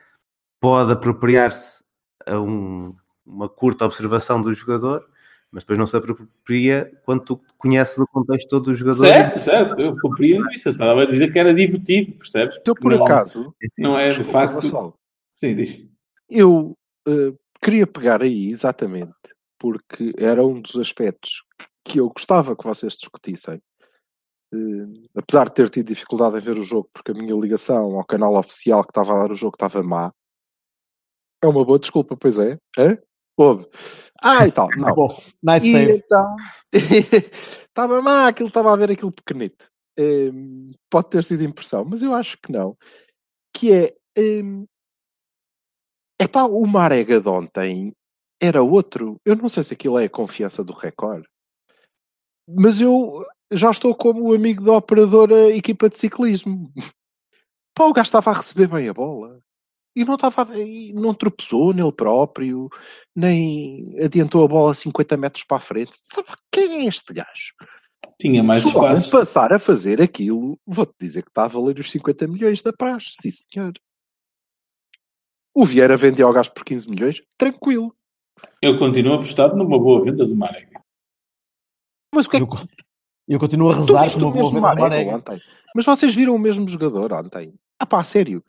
pode 0.59 0.91
apropriar-se 0.93 1.83
a 2.25 2.39
um- 2.39 2.95
uma 3.27 3.49
curta 3.49 3.85
observação 3.85 4.41
do 4.41 4.53
jogador, 4.53 5.07
mas 5.51 5.63
depois 5.63 5.77
não 5.77 5.85
se 5.87 5.95
apropria 5.97 6.91
quando 7.05 7.23
tu 7.23 7.41
conheces 7.57 7.97
o 7.97 8.07
contexto 8.07 8.47
todo 8.49 8.65
do 8.65 8.75
jogador. 8.75 9.05
Certo, 9.07 9.39
certo, 9.43 9.81
eu 9.81 9.99
compreendo 9.99 10.49
isso. 10.51 10.69
Eu 10.69 10.71
estava 10.71 11.03
a 11.03 11.05
dizer 11.05 11.31
que 11.31 11.39
era 11.39 11.53
divertido, 11.53 12.13
percebes? 12.17 12.57
Eu, 12.65 12.73
por 12.75 12.91
Não- 12.93 13.03
acaso, 13.05 13.53
Não 13.77 13.97
é 13.99 14.09
de 14.09 14.23
facto. 14.23 14.55
Vassal, 14.61 14.97
Sim, 15.35 15.55
diz. 15.55 15.87
eu 16.29 16.73
eh, 17.07 17.33
queria 17.61 17.85
pegar 17.85 18.21
aí 18.21 18.49
exatamente 18.49 19.13
porque 19.59 20.13
era 20.17 20.45
um 20.45 20.61
dos 20.61 20.75
aspectos 20.77 21.43
que 21.83 21.99
eu 21.99 22.09
gostava 22.09 22.55
que 22.55 22.63
vocês 22.65 22.93
discutissem. 22.93 23.61
eh, 24.53 25.09
apesar 25.17 25.45
de 25.49 25.53
ter 25.55 25.69
tido 25.69 25.87
dificuldade 25.87 26.37
em 26.37 26.41
ver 26.41 26.57
o 26.57 26.63
jogo 26.63 26.89
porque 26.93 27.11
a 27.11 27.13
minha 27.13 27.35
ligação 27.35 27.97
ao 27.97 28.05
canal 28.05 28.35
oficial 28.37 28.81
que 28.83 28.91
estava 28.91 29.13
a 29.13 29.19
dar 29.23 29.31
o 29.31 29.35
jogo 29.35 29.55
estava 29.55 29.83
má. 29.83 30.11
É 31.43 31.47
uma 31.47 31.63
boa 31.65 31.77
desculpa, 31.79 32.15
pois 32.17 32.39
é. 32.39 32.57
Hã? 32.77 32.97
Houve. 33.37 33.67
Ah, 34.21 34.47
e 34.47 34.51
tal. 34.51 34.67
Não. 34.75 34.93
Bom, 34.95 35.21
nice 35.43 35.67
E 35.67 35.71
save. 35.71 35.93
então, 35.93 36.35
estava 37.69 38.01
má, 38.01 38.27
aquilo 38.27 38.49
estava 38.49 38.73
a 38.73 38.75
ver 38.75 38.91
aquilo 38.91 39.11
pequenito. 39.11 39.69
Hum, 39.99 40.71
pode 40.89 41.09
ter 41.09 41.23
sido 41.23 41.43
impressão, 41.43 41.85
mas 41.85 42.03
eu 42.03 42.13
acho 42.13 42.37
que 42.41 42.51
não. 42.51 42.77
Que 43.53 43.73
é. 43.73 43.95
Hum, 44.17 44.65
epá, 46.19 46.43
o 46.43 46.65
Marega 46.67 47.21
de 47.21 47.29
ontem 47.29 47.93
era 48.41 48.61
outro. 48.61 49.19
Eu 49.25 49.35
não 49.35 49.49
sei 49.49 49.63
se 49.63 49.73
aquilo 49.73 49.97
é 49.99 50.05
a 50.05 50.09
confiança 50.09 50.63
do 50.63 50.73
Record, 50.73 51.25
mas 52.47 52.79
eu 52.81 53.25
já 53.51 53.71
estou 53.71 53.95
como 53.95 54.29
o 54.29 54.33
amigo 54.33 54.63
da 54.63 54.73
operadora 54.73 55.49
equipa 55.51 55.89
de 55.89 55.97
ciclismo. 55.97 56.71
Pá, 57.75 57.85
o 57.85 57.93
gajo 57.93 58.07
estava 58.07 58.31
a 58.31 58.33
receber 58.33 58.67
bem 58.67 58.89
a 58.89 58.93
bola. 58.93 59.39
E 59.97 60.05
não, 60.05 60.13
estava, 60.13 60.55
e 60.59 60.93
não 60.93 61.11
tropeçou 61.13 61.73
nele 61.73 61.91
próprio, 61.91 62.69
nem 63.15 63.95
adiantou 63.99 64.45
a 64.45 64.47
bola 64.47 64.73
50 64.75 65.17
metros 65.17 65.43
para 65.43 65.57
a 65.57 65.59
frente. 65.59 65.93
Sabe, 66.03 66.27
quem 66.51 66.85
é 66.85 66.85
este 66.85 67.11
gajo? 67.13 67.53
Tinha 68.19 68.43
mais 68.43 68.61
Se 68.61 68.69
espaço. 68.69 69.09
passar 69.09 69.51
a 69.53 69.57
fazer 69.59 69.99
aquilo, 70.01 70.59
vou-te 70.67 70.93
dizer 70.99 71.23
que 71.23 71.29
está 71.29 71.45
a 71.45 71.47
valer 71.47 71.79
os 71.79 71.89
50 71.89 72.27
milhões 72.27 72.61
da 72.61 72.71
praxe, 72.71 73.15
sim 73.19 73.31
senhor. 73.31 73.73
O 75.53 75.65
Vieira 75.65 75.97
vendeu 75.97 76.27
ao 76.27 76.33
gajo 76.33 76.53
por 76.53 76.63
15 76.63 76.87
milhões, 76.89 77.23
tranquilo. 77.37 77.95
Eu 78.61 78.77
continuo 78.77 79.15
apostado 79.15 79.55
numa 79.55 79.79
boa 79.79 80.03
venda 80.03 80.25
do 80.25 80.35
Marega. 80.35 80.79
Mas 82.13 82.27
o 82.27 82.29
que 82.29 82.37
é 82.37 82.39
que 82.39 82.45
Eu, 82.45 82.49
eu 83.27 83.39
continuo 83.39 83.71
a 83.71 83.75
rezar 83.75 84.11
por 84.11 84.21
o 84.21 84.27
uma 84.27 84.31
boa 84.31 84.51
mesmo 84.51 84.61
venda 84.61 84.75
do 84.75 84.79
Marega 84.79 84.89
Marega. 84.89 85.15
ontem? 85.15 85.41
Mas 85.75 85.85
vocês 85.85 86.13
viram 86.13 86.35
o 86.35 86.39
mesmo 86.39 86.67
jogador 86.67 87.11
ontem? 87.13 87.53
Ah 87.79 87.85
pá, 87.85 88.03
sério. 88.03 88.43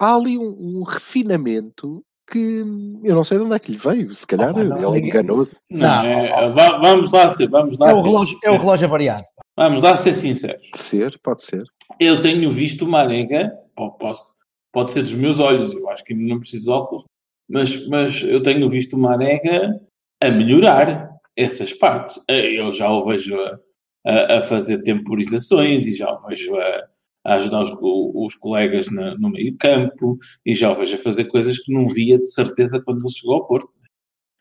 Há 0.00 0.14
ali 0.14 0.36
um, 0.38 0.80
um 0.80 0.82
refinamento 0.82 2.04
que 2.30 2.64
eu 3.04 3.14
não 3.14 3.22
sei 3.22 3.38
de 3.38 3.44
onde 3.44 3.54
é 3.54 3.58
que 3.58 3.72
lhe 3.72 3.78
veio. 3.78 4.08
Se 4.10 4.26
calhar 4.26 4.50
Opa, 4.50 4.64
não, 4.64 4.96
ele 4.96 5.06
enganou-se. 5.08 5.60
Não, 5.70 6.02
Não, 6.02 6.04
é- 6.08 6.50
vamos 6.80 7.10
lá 7.12 7.34
ser, 7.34 7.48
vamos 7.48 7.78
lá 7.78 7.90
É 7.90 7.94
o 7.94 8.00
relógio, 8.00 8.38
é 8.42 8.50
o 8.50 8.56
relógio 8.56 8.86
avariado. 8.86 9.24
vamos 9.56 9.82
lá 9.82 9.96
ser 9.96 10.14
sinceros. 10.14 10.68
Pode 10.70 10.82
ser, 10.82 11.18
pode 11.22 11.42
ser. 11.44 11.62
Eu 12.00 12.22
tenho 12.22 12.50
visto 12.50 12.84
o 12.84 12.88
Marega, 12.88 13.52
po- 13.76 13.92
posso- 13.92 14.32
pode 14.72 14.92
ser 14.92 15.02
dos 15.02 15.12
meus 15.14 15.38
olhos, 15.38 15.72
eu 15.74 15.88
acho 15.90 16.02
que 16.02 16.14
não 16.14 16.40
preciso 16.40 16.64
de 16.64 16.70
óculos, 16.70 17.04
mas, 17.48 17.86
mas 17.88 18.22
eu 18.22 18.42
tenho 18.42 18.68
visto 18.70 18.94
o 18.94 18.98
Marega 18.98 19.78
a 20.20 20.30
melhorar 20.30 21.10
essas 21.36 21.72
partes. 21.74 22.18
Eh, 22.28 22.58
Eu 22.58 22.72
já 22.72 22.90
o 22.90 23.04
vejo 23.04 23.36
a, 23.38 23.58
a- 24.06 24.38
a 24.38 24.42
fazer 24.42 24.78
temporizações 24.82 25.86
e 25.86 25.94
já 25.94 26.10
o 26.10 26.26
vejo 26.26 26.56
a, 26.56 26.84
a 27.24 27.34
ajudar 27.36 27.62
os, 27.62 27.72
os 27.80 28.34
colegas 28.34 28.90
na- 28.90 29.16
no 29.16 29.30
meio 29.30 29.56
campo 29.56 30.18
e 30.44 30.54
já 30.54 30.70
o 30.70 30.76
vejo 30.76 30.94
a 30.96 30.98
fazer 30.98 31.24
coisas 31.24 31.58
que 31.58 31.72
não 31.72 31.88
via 31.88 32.18
de 32.18 32.26
certeza 32.30 32.80
quando 32.80 33.00
ele 33.04 33.14
chegou 33.14 33.36
ao 33.36 33.46
Porto. 33.46 33.68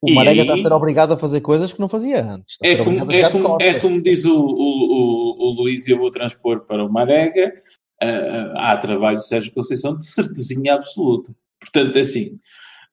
O 0.01 0.09
E 0.09 0.13
Marega 0.15 0.41
aí- 0.41 0.47
está 0.47 0.53
a 0.53 0.57
ser 0.57 0.73
obrigado 0.73 1.13
a 1.13 1.17
fazer 1.17 1.39
coisas 1.41 1.71
que 1.71 1.79
não 1.79 1.87
fazia 1.87 2.21
antes. 2.21 2.57
É 2.61 2.71
ser 2.71 2.83
como, 2.83 3.11
é, 3.11 3.29
como, 3.29 3.61
é 3.61 3.79
como 3.79 4.01
diz 4.01 4.25
o, 4.25 4.35
o, 4.37 4.41
o, 4.41 5.47
o 5.47 5.51
Luís, 5.55 5.87
e 5.87 5.91
eu 5.91 5.97
vou 5.97 6.11
transpor 6.11 6.65
para 6.65 6.83
o 6.85 6.91
Marega, 6.91 7.53
ah, 8.01 8.73
há 8.73 8.77
trabalho 8.77 9.17
de 9.17 9.27
Sérgio 9.27 9.53
Conceição 9.53 9.95
de 9.95 10.05
certezinha 10.05 10.73
absoluta. 10.75 11.33
Portanto, 11.61 11.95
é 11.95 12.01
assim, 12.01 12.37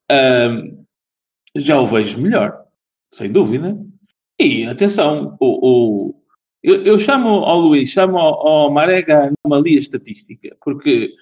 ahm, 0.08 0.84
já 1.56 1.80
o 1.80 1.86
vejo 1.86 2.20
melhor, 2.20 2.56
sem 3.12 3.28
dúvida. 3.28 3.76
E, 4.40 4.64
atenção, 4.66 5.36
o- 5.40 6.14
eu, 6.62 6.82
eu 6.82 6.98
chamo 6.98 7.28
ao 7.28 7.58
Luís, 7.58 7.90
chamo 7.90 8.18
ao, 8.18 8.46
ao 8.46 8.70
Marega 8.70 9.32
anomalia 9.44 9.78
estatística, 9.78 10.56
porque 10.62 11.12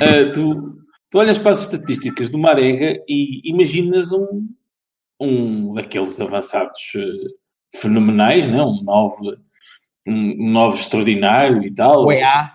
ah, 0.00 0.30
tu, 0.32 0.78
tu 1.10 1.18
olhas 1.18 1.38
para 1.38 1.50
as 1.52 1.60
estatísticas 1.60 2.30
do 2.30 2.38
Marega 2.38 3.02
e 3.06 3.42
imaginas 3.44 4.12
um, 4.12 4.48
um 5.20 5.74
daqueles 5.74 6.18
avançados 6.20 6.80
eh, 6.96 7.78
fenomenais, 7.78 8.48
né? 8.48 8.62
um 8.62 8.82
9 8.82 9.36
um 10.06 10.50
9 10.52 10.80
extraordinário 10.80 11.62
e 11.62 11.74
tal, 11.74 12.10
EA. 12.10 12.50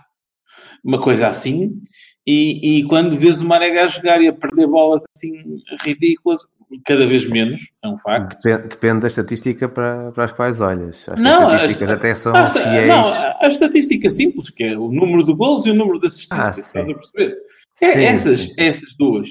uma 0.84 1.00
coisa 1.00 1.28
assim. 1.28 1.80
E, 2.26 2.80
e 2.80 2.84
quando 2.86 3.18
vês 3.18 3.40
o 3.40 3.46
Marega 3.46 3.86
a 3.86 3.88
jogar 3.88 4.20
e 4.20 4.28
a 4.28 4.34
perder 4.34 4.66
bolas 4.66 5.04
assim 5.16 5.62
ridículas, 5.82 6.42
cada 6.86 7.06
vez 7.08 7.26
menos, 7.30 7.62
é 7.84 7.88
um 7.88 7.98
facto. 7.98 8.38
Depende, 8.42 8.68
depende 8.70 9.00
da 9.02 9.08
estatística 9.08 9.70
para, 9.70 10.12
para 10.12 10.26
as 10.26 10.32
quais 10.32 10.60
olhas. 10.62 11.08
As 11.10 11.20
Não, 11.20 11.54
estatísticas 11.54 11.90
as- 11.90 11.96
até 11.98 12.16
são 12.16 12.36
Ah, 12.36 12.46
fiéis. 12.48 12.88
Não, 12.88 13.08
a 13.08 13.38
a 13.42 13.48
estatística 13.48 14.10
simples, 14.10 14.50
que 14.50 14.64
é 14.64 14.78
o 14.78 14.92
número 14.92 15.24
de 15.24 15.34
golos 15.34 15.66
e 15.66 15.72
o 15.72 15.74
número 15.74 16.00
de 16.00 16.08
assistências, 16.08 16.58
Ah, 16.58 16.60
estás 16.60 16.90
a 16.90 16.94
perceber? 16.94 17.38
É, 17.82 17.92
Sim, 17.92 18.00
essas, 18.04 18.42
sim. 18.42 18.54
essas 18.58 18.96
duas. 18.98 19.30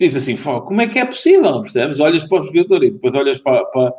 Diz 0.00 0.16
assim, 0.16 0.36
"Fó, 0.36 0.62
como 0.62 0.80
é 0.80 0.88
que 0.88 0.98
é 0.98 1.04
possível, 1.04 1.60
percebes? 1.60 2.00
Olhas 2.00 2.24
para 2.24 2.38
o 2.38 2.42
jogador 2.42 2.82
e 2.84 2.90
depois 2.90 3.14
olhas 3.14 3.38
para, 3.38 3.64
para, 3.66 3.92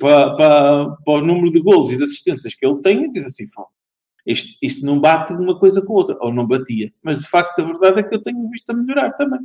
para, 0.00 0.30
para, 0.36 0.86
para 1.04 1.14
o 1.14 1.20
número 1.20 1.50
de 1.50 1.60
golos 1.60 1.92
e 1.92 1.96
de 1.96 2.02
assistências 2.02 2.54
que 2.54 2.66
ele 2.66 2.80
tem 2.80 3.04
e 3.04 3.10
diz 3.10 3.24
assim, 3.26 3.46
"Fó, 3.48 3.66
isto, 4.26 4.56
isto 4.62 4.84
não 4.84 4.98
bate 4.98 5.32
uma 5.32 5.56
coisa 5.58 5.80
com 5.82 5.92
a 5.92 5.96
outra, 5.96 6.16
ou 6.20 6.32
não 6.32 6.46
batia. 6.46 6.90
Mas 7.02 7.20
de 7.20 7.28
facto 7.28 7.60
a 7.60 7.64
verdade 7.64 8.00
é 8.00 8.02
que 8.02 8.14
eu 8.14 8.22
tenho 8.22 8.48
visto 8.50 8.68
a 8.70 8.74
melhorar 8.74 9.12
também. 9.12 9.40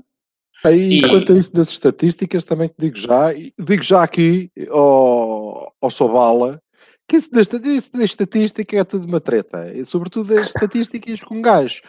Aí, 0.63 0.99
E- 0.99 1.07
quanto 1.09 1.33
a 1.33 1.37
isso 1.37 1.53
das 1.53 1.69
estatísticas, 1.69 2.43
também 2.43 2.67
te 2.67 2.75
digo 2.77 2.97
já, 2.97 3.31
digo 3.33 3.83
já 3.83 4.03
aqui 4.03 4.51
ao, 4.69 5.73
ao 5.81 5.89
Sobala, 5.89 6.61
que 7.07 7.17
isso 7.17 7.29
da, 7.31 7.41
isso 7.41 7.91
da 7.93 8.03
estatística 8.03 8.77
é 8.77 8.83
tudo 8.83 9.05
uma 9.07 9.19
treta. 9.19 9.71
E, 9.73 9.85
sobretudo 9.85 10.37
as 10.37 10.47
estatísticas 10.47 11.21
com 11.23 11.35
um 11.35 11.41
gajo 11.41 11.81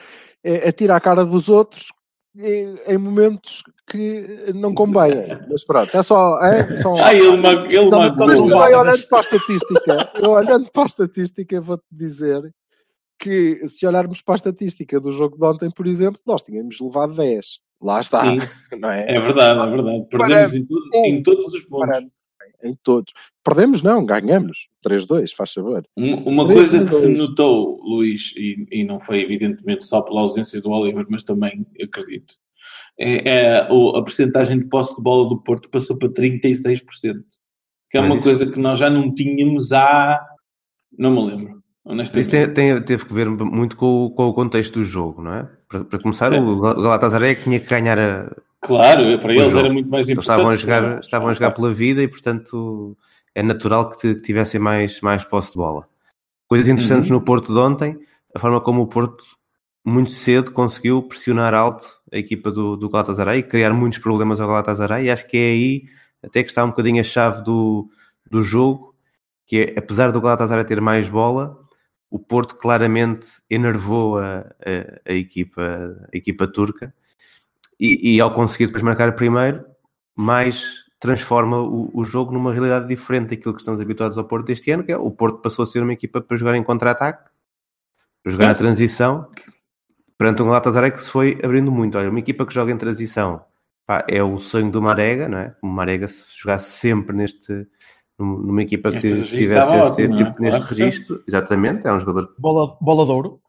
é, 0.45 0.69
atira 0.69 0.97
a 0.97 1.01
cara 1.01 1.25
dos 1.27 1.49
outros 1.49 1.89
em, 2.39 2.79
em 2.87 2.97
momentos 2.97 3.63
que 3.91 4.53
não 4.55 4.73
convém. 4.73 5.37
Mas 5.51 5.65
pronto, 5.65 5.95
é 5.97 6.01
só. 6.03 6.39
É, 6.45 6.77
só 6.77 6.95
Ah, 7.05 7.13
ele, 7.13 7.37
ma- 7.39 7.67
ele 7.69 7.91
magoou. 7.91 8.27
Mas- 8.29 8.41
olhando 8.41 9.09
para 9.09 9.19
a 9.19 9.21
estatística, 9.21 10.11
eu 10.23 10.31
olhando 10.31 10.71
para 10.71 10.83
a 10.85 10.87
estatística, 10.87 11.61
vou-te 11.61 11.85
dizer 11.91 12.41
que 13.19 13.69
se 13.69 13.85
olharmos 13.87 14.23
para 14.23 14.35
a 14.35 14.37
estatística 14.37 14.99
do 15.01 15.11
jogo 15.13 15.37
de 15.37 15.45
ontem, 15.45 15.71
por 15.71 15.87
exemplo, 15.87 16.21
nós 16.27 16.43
tínhamos 16.43 16.81
levado 16.81 17.15
10. 17.17 17.59
Lá 17.81 18.01
está, 18.01 18.25
é? 18.93 19.17
é 19.17 19.21
verdade, 19.21 19.61
é 19.61 19.71
verdade. 19.71 20.07
Perdemos 20.11 20.53
em, 20.55 20.67
em 21.07 21.23
todos 21.23 21.53
os 21.55 21.63
pontos. 21.65 21.89
Parando 21.89 22.11
em 22.63 22.75
todos. 22.83 23.13
Perdemos, 23.43 23.83
não, 23.83 24.05
ganhamos. 24.05 24.69
3-2, 24.87 25.33
faz 25.35 25.53
favor. 25.53 25.83
Um- 25.97 26.25
Uma 26.29 26.47
coisa 26.47 26.85
que 26.85 26.93
se 26.93 27.09
notou, 27.09 27.81
Luís, 27.83 28.35
e, 28.37 28.67
e 28.71 28.85
não 28.85 29.01
foi 29.01 29.21
evidentemente 29.23 29.85
só 29.85 30.03
pela 30.03 30.21
ausência 30.21 30.61
do 30.61 30.71
Oliver, 30.71 31.07
mas 31.09 31.23
também 31.25 31.67
acredito, 31.83 32.35
é, 32.99 33.29
é 33.29 33.57
a 33.61 34.03
percentagem 34.03 34.59
de 34.59 34.67
posse 34.67 34.95
de 34.95 35.03
bola 35.03 35.27
do 35.29 35.41
Porto 35.43 35.71
passou 35.71 35.99
para 35.99 36.11
36%. 36.11 36.83
Que 37.91 37.97
é 37.97 38.01
Mas 38.03 38.11
uma 38.11 38.15
isso- 38.17 38.25
coisa 38.25 38.47
que 38.47 38.59
nós 38.61 38.79
já 38.79 38.91
não 38.91 39.13
tínhamos 39.15 39.73
há. 39.73 40.21
Não 40.99 41.11
me 41.13 41.31
lembro. 41.35 41.60
Isso 42.15 42.31
tem, 42.31 42.53
tem- 42.53 42.83
teve 42.83 43.05
que 43.07 43.15
ver 43.15 43.29
muito 43.29 43.77
com, 43.77 44.05
o- 44.07 44.11
com 44.11 44.27
o 44.27 44.35
contexto 44.35 44.75
do 44.75 44.85
jogo, 44.85 45.23
não 45.23 45.33
é? 45.35 45.49
Para, 45.69 45.85
para 45.85 45.99
começar, 45.99 46.31
Sim. 46.31 46.39
o 46.41 46.61
Gal- 46.61 46.75
Galatasaray 46.83 47.31
é 47.31 47.35
que 47.35 47.45
tinha 47.45 47.59
que 47.61 47.67
ganhar 47.69 47.99
a. 47.99 48.31
Claro, 48.63 49.19
para 49.21 49.33
eles 49.33 49.45
jogo. 49.51 49.59
era 49.65 49.73
muito 49.73 49.89
mais 49.89 50.07
importante. 50.09 50.23
estavam 50.31 50.51
a 50.51 50.57
jogar, 50.57 50.83
é? 50.85 51.01
estavam 51.01 51.29
a 51.29 51.33
jogar 51.33 51.51
pela 51.53 51.73
vida 51.73 52.03
e, 52.03 52.09
portanto, 52.09 52.97
é 53.35 53.43
natural 53.43 53.89
que 53.89 54.15
tivessem 54.17 54.61
mais, 54.61 55.01
mais 55.01 55.25
posse 55.25 55.53
de 55.53 55.57
bola. 55.57 55.87
Coisas 56.47 56.69
interessantes 56.69 57.09
Uhum. 57.11 57.17
no 57.19 57.25
Porto 57.25 57.53
de 57.53 57.59
ontem, 57.59 57.99
a 58.35 58.39
forma 58.39 58.61
como 58.61 58.83
o 58.83 58.87
Porto 58.87 59.25
muito 59.83 60.11
cedo 60.13 60.51
conseguiu 60.53 61.03
pressionar 61.03 61.55
alto 61.55 61.87
a 62.13 62.19
equipa 62.19 62.51
do, 62.51 62.77
do 62.77 62.91
Galatasaray 62.91 63.39
e 63.39 63.43
criar 63.43 63.73
muitos 63.73 63.99
problemas 63.99 64.39
ao 64.41 64.47
Galatasaray 64.49 65.07
e 65.07 65.11
acho 65.11 65.27
que 65.27 65.39
é 65.39 65.51
aí 65.53 65.83
até 66.23 66.43
que 66.43 66.51
está 66.51 66.63
um 66.63 66.69
bocadinho 66.69 67.01
a 67.01 67.05
chave 67.05 67.43
do, 67.43 67.89
do 68.31 68.43
jogo, 68.43 68.95
que 69.47 69.57
é, 69.75 69.79
apesar 69.79 70.13
do 70.13 70.21
Galatasaray 70.21 70.65
ter 70.67 70.81
mais 70.83 71.09
bola, 71.09 71.59
o 72.11 72.19
Porto 72.19 72.57
claramente 72.57 73.29
enervou 73.49 74.19
a, 74.19 74.41
a, 74.41 75.11
a 75.11 75.13
equipa, 75.13 75.63
a 76.13 76.17
equipa 76.17 76.49
turca 76.49 76.93
e, 77.79 78.17
e 78.17 78.21
ao 78.21 78.35
conseguir 78.35 78.67
depois 78.67 78.83
marcar 78.83 79.15
primeiro, 79.15 79.65
mais 80.15 80.85
transforma 80.99 81.59
o, 81.63 81.91
o 81.95 82.05
jogo 82.05 82.33
numa 82.33 82.53
realidade 82.53 82.87
diferente 82.87 83.31
daquilo 83.31 83.55
que 83.55 83.61
estamos 83.61 83.81
habituados 83.81 84.19
ao 84.19 84.25
Porto 84.25 84.51
este 84.51 84.71
ano, 84.71 84.85
que 84.85 84.93
é 84.93 84.97
o 84.97 85.11
Porto 85.11 85.39
passou 85.39 85.63
a 85.63 85.67
ser 85.67 85.83
uma 85.83 85.93
equipa 85.93 86.21
para 86.21 86.37
jogar 86.37 86.55
em 86.57 86.63
contra-ataque, 86.63 87.31
para 88.23 88.33
jogar 88.33 88.47
na 88.49 88.55
transição, 88.55 89.31
perante 90.19 90.43
um 90.43 90.47
Galatasaray 90.47 90.91
que 90.91 91.01
se 91.01 91.11
foi 91.11 91.39
abrindo 91.43 91.73
muito. 91.73 91.97
Olha, 91.97 92.11
uma 92.11 92.19
equipa 92.19 92.45
que 92.45 92.53
joga 92.53 92.71
em 92.71 92.77
transição 92.77 93.43
pá, 93.87 94.05
é 94.07 94.23
o 94.23 94.37
sonho 94.39 94.71
do 94.71 94.83
Marega, 94.83 95.27
não 95.27 95.39
é? 95.39 95.57
O 95.63 95.67
Marega 95.67 96.07
se 96.07 96.25
jogasse 96.37 96.73
sempre 96.73 97.17
neste 97.17 97.67
numa 98.25 98.63
equipa 98.63 98.91
que 98.91 99.07
Este 99.07 99.37
tivesse 99.37 99.75
esse 99.77 100.03
ótimo, 100.03 100.15
é? 100.15 100.17
tipo 100.25 100.43
neste 100.43 100.61
Claro 100.61 100.75
registro, 100.75 101.23
exatamente, 101.27 101.87
é 101.87 101.93
um 101.93 102.01
jogador 102.01 102.35
Bola, 102.39 102.77
bola 102.81 103.05
de 103.05 103.11
ouro. 103.13 103.41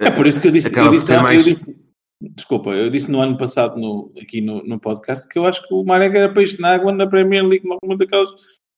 É 0.00 0.10
por 0.10 0.26
isso 0.26 0.40
que 0.40 0.48
eu 0.48 0.52
disse, 0.52 0.76
eu 0.76 0.90
disse, 0.90 1.06
ser 1.06 1.16
eu 1.16 1.22
mais- 1.22 1.44
disse- 1.44 1.76
desculpa, 2.20 2.70
eu 2.70 2.90
disse 2.90 3.10
no 3.10 3.20
ano 3.20 3.36
passado 3.36 3.78
no, 3.78 4.12
aqui 4.20 4.40
no, 4.40 4.62
no 4.64 4.78
podcast 4.80 5.26
que 5.28 5.38
eu 5.38 5.46
acho 5.46 5.66
que 5.66 5.74
o 5.74 5.84
Marega 5.84 6.18
era 6.18 6.32
peixe 6.32 6.60
na 6.60 6.74
água 6.74 6.92
na 6.92 7.06
Premier 7.06 7.44
League, 7.46 7.66
uma, 7.82 7.96
daquelas 7.96 8.30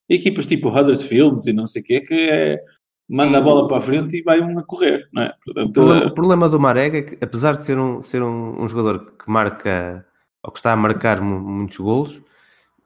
equipas 0.09 0.47
tipo 0.47 0.69
Huddersfield 0.69 1.49
e 1.49 1.53
não 1.53 1.67
sei 1.67 1.83
o 1.83 1.85
quê, 1.85 2.01
que 2.01 2.15
é, 2.15 2.61
manda 3.09 3.39
a 3.39 3.41
bola 3.41 3.67
para 3.69 3.79
a 3.79 3.81
frente 3.81 4.17
e 4.19 4.23
vai 4.23 4.41
um 4.41 4.59
a 4.59 4.63
correr, 4.65 5.09
não 5.13 5.23
é? 5.23 5.29
O 5.29 5.45
Portanto, 5.45 5.73
problema, 5.73 6.07
o 6.07 6.15
problema 6.15 6.49
do 6.49 6.61
Marega 6.61 6.99
é 6.99 7.03
que, 7.03 7.19
apesar 7.25 7.57
de 7.57 7.65
ser 7.65 7.79
um, 7.79 8.03
ser 8.03 8.23
um, 8.23 8.63
um 8.63 8.69
jogador 8.69 9.13
que 9.13 9.31
marca, 9.31 10.05
ou 10.43 10.51
que 10.53 10.59
está 10.59 10.73
a 10.73 10.77
marcar 10.77 11.21
mu- 11.21 11.41
muitos 11.41 11.79
golos, 11.79 12.21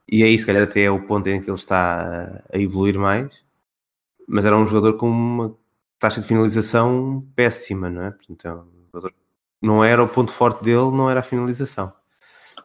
e 0.08 0.22
aí 0.22 0.38
se 0.38 0.46
calhar 0.46 0.62
até 0.62 0.82
é 0.82 0.90
o 0.90 1.02
ponto 1.06 1.28
em 1.28 1.40
que 1.40 1.50
ele 1.50 1.56
está 1.56 2.42
a, 2.52 2.58
evoluir 2.58 2.98
mais, 2.98 3.44
mas 4.28 4.44
era 4.44 4.56
um 4.56 4.66
jogador 4.66 4.96
com 4.96 5.08
uma 5.08 5.56
taxa 5.98 6.20
de 6.20 6.26
finalização 6.26 7.26
péssima, 7.34 7.90
não 7.90 8.02
é? 8.02 8.10
Portanto, 8.10 8.46
é 8.46 9.10
não 9.62 9.84
era 9.84 10.02
o 10.02 10.08
ponto 10.08 10.32
forte 10.32 10.62
dele, 10.62 10.90
não 10.92 11.10
era 11.10 11.20
a 11.20 11.22
finalização. 11.22 11.92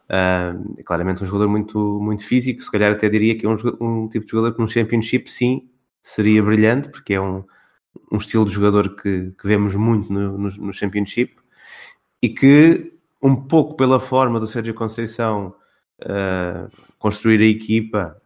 Ah, 0.08 0.54
é 0.76 0.82
claramente 0.82 1.22
um 1.22 1.26
jogador 1.26 1.48
muito, 1.48 1.78
muito 2.00 2.24
físico, 2.26 2.62
se 2.62 2.70
calhar 2.70 2.92
até 2.92 3.08
diria 3.08 3.36
que 3.36 3.46
é 3.46 3.48
um, 3.48 3.56
um 3.80 4.08
tipo 4.08 4.26
de 4.26 4.30
jogador 4.30 4.54
que 4.54 4.60
no 4.60 4.68
Championship 4.68 5.30
sim 5.30 5.70
seria 6.02 6.42
brilhante, 6.42 6.88
porque 6.90 7.14
é 7.14 7.20
um, 7.20 7.44
um 8.10 8.18
estilo 8.18 8.44
de 8.44 8.52
jogador 8.52 8.94
que, 8.96 9.32
que 9.32 9.46
vemos 9.46 9.74
muito 9.74 10.12
no, 10.12 10.36
no, 10.38 10.50
no 10.50 10.72
Championship 10.72 11.36
e 12.20 12.28
que, 12.28 12.92
um 13.22 13.34
pouco 13.34 13.74
pela 13.74 13.98
forma 13.98 14.38
do 14.38 14.46
Sérgio 14.46 14.74
Conceição 14.74 15.54
ah, 16.04 16.68
construir 16.98 17.40
a 17.42 17.46
equipa 17.46 18.20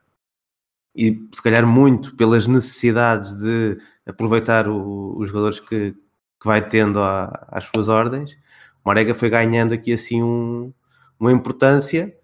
e 0.95 1.21
se 1.35 1.43
calhar 1.43 1.67
muito 1.67 2.17
pelas 2.17 2.47
necessidades 2.47 3.33
de 3.35 3.79
aproveitar 4.07 4.69
o- 4.69 5.17
os 5.19 5.29
jogadores 5.29 5.61
que, 5.61 5.93
que 5.93 6.47
vai 6.47 6.67
tendo 6.67 7.01
à- 7.01 7.47
às 7.51 7.65
suas 7.67 7.89
ordens, 7.89 8.33
o 8.85 8.89
Marega 8.89 9.15
foi 9.15 9.29
ganhando 9.31 9.75
aqui 9.75 9.93
assim 9.93 10.23
um- 10.23 10.73
uma 11.21 11.33
importância 11.33 12.17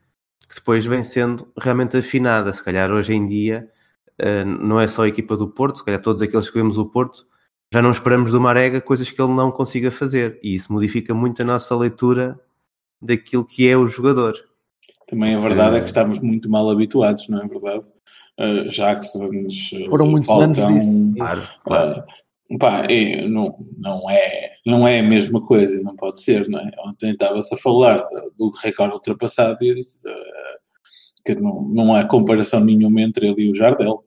que 0.49 0.55
depois 0.57 0.85
vem 0.87 1.03
sendo 1.05 1.51
realmente 1.59 1.97
afinada. 1.97 2.53
Se 2.53 2.63
calhar 2.65 2.91
hoje 2.93 3.15
em 3.15 3.27
dia 3.27 3.69
eh, 4.19 4.45
não 4.45 4.79
é 4.81 4.87
só 4.89 5.05
a 5.05 5.09
equipa 5.09 5.37
do 5.37 5.49
Porto, 5.49 5.79
se 5.79 5.85
calhar 5.85 6.01
todos 6.01 6.23
aqueles 6.23 6.49
que 6.51 6.59
vemos 6.59 6.79
o 6.79 6.87
Porto 6.87 7.27
já 7.73 7.81
não 7.83 7.91
esperamos 7.91 8.31
do 8.33 8.41
Marega 8.41 8.81
coisas 8.83 9.11
que 9.11 9.21
ele 9.21 9.33
não 9.33 9.51
consiga 9.51 9.91
fazer 9.91 10.39
e 10.43 10.55
isso 10.55 10.71
modifica 10.73 11.15
muito 11.15 11.41
a 11.43 11.45
nossa 11.45 11.75
leitura 11.75 12.39
daquilo 13.01 13.45
que 13.47 13.67
é 13.69 13.77
o 13.77 13.87
jogador. 13.87 14.35
Também 15.13 15.35
a 15.35 15.41
verdade 15.41 15.77
é 15.77 15.81
que 15.81 15.89
estamos 15.89 16.21
muito 16.21 16.49
mal 16.49 16.71
habituados, 16.71 17.29
não 17.29 17.43
é 17.43 17.47
verdade? 17.47 17.85
Uh, 18.41 18.71
Jacksons, 18.71 19.71
uh, 19.73 19.91
Foram 19.91 20.07
muitos 20.07 20.31
anos 20.31 20.57
Falcão, 20.57 20.75
disso. 20.75 21.13
Claro, 21.19 21.39
Isso. 21.39 21.53
claro. 21.63 22.05
uh, 22.51 22.59
pá, 22.59 22.87
é, 22.89 23.29
não, 23.29 23.55
não, 23.77 24.09
é, 24.09 24.53
não 24.65 24.89
é 24.89 25.01
a 25.01 25.03
mesma 25.03 25.45
coisa, 25.45 25.83
não 25.83 25.95
pode 25.97 26.23
ser, 26.23 26.49
não 26.49 26.61
é? 26.61 26.71
Ontem 26.87 27.11
estava-se 27.11 27.55
a 27.55 27.59
falar 27.59 28.03
do 28.39 28.49
recorde 28.63 28.95
ultrapassado 28.95 29.63
e 29.63 29.69
eu 29.69 29.75
disse 29.75 29.99
uh, 29.99 30.59
que 31.27 31.35
não, 31.35 31.61
não 31.61 31.95
há 31.95 32.07
comparação 32.07 32.61
nenhuma 32.61 33.03
entre 33.03 33.29
ele 33.29 33.43
e 33.43 33.51
o 33.51 33.55
Jardel. 33.55 34.03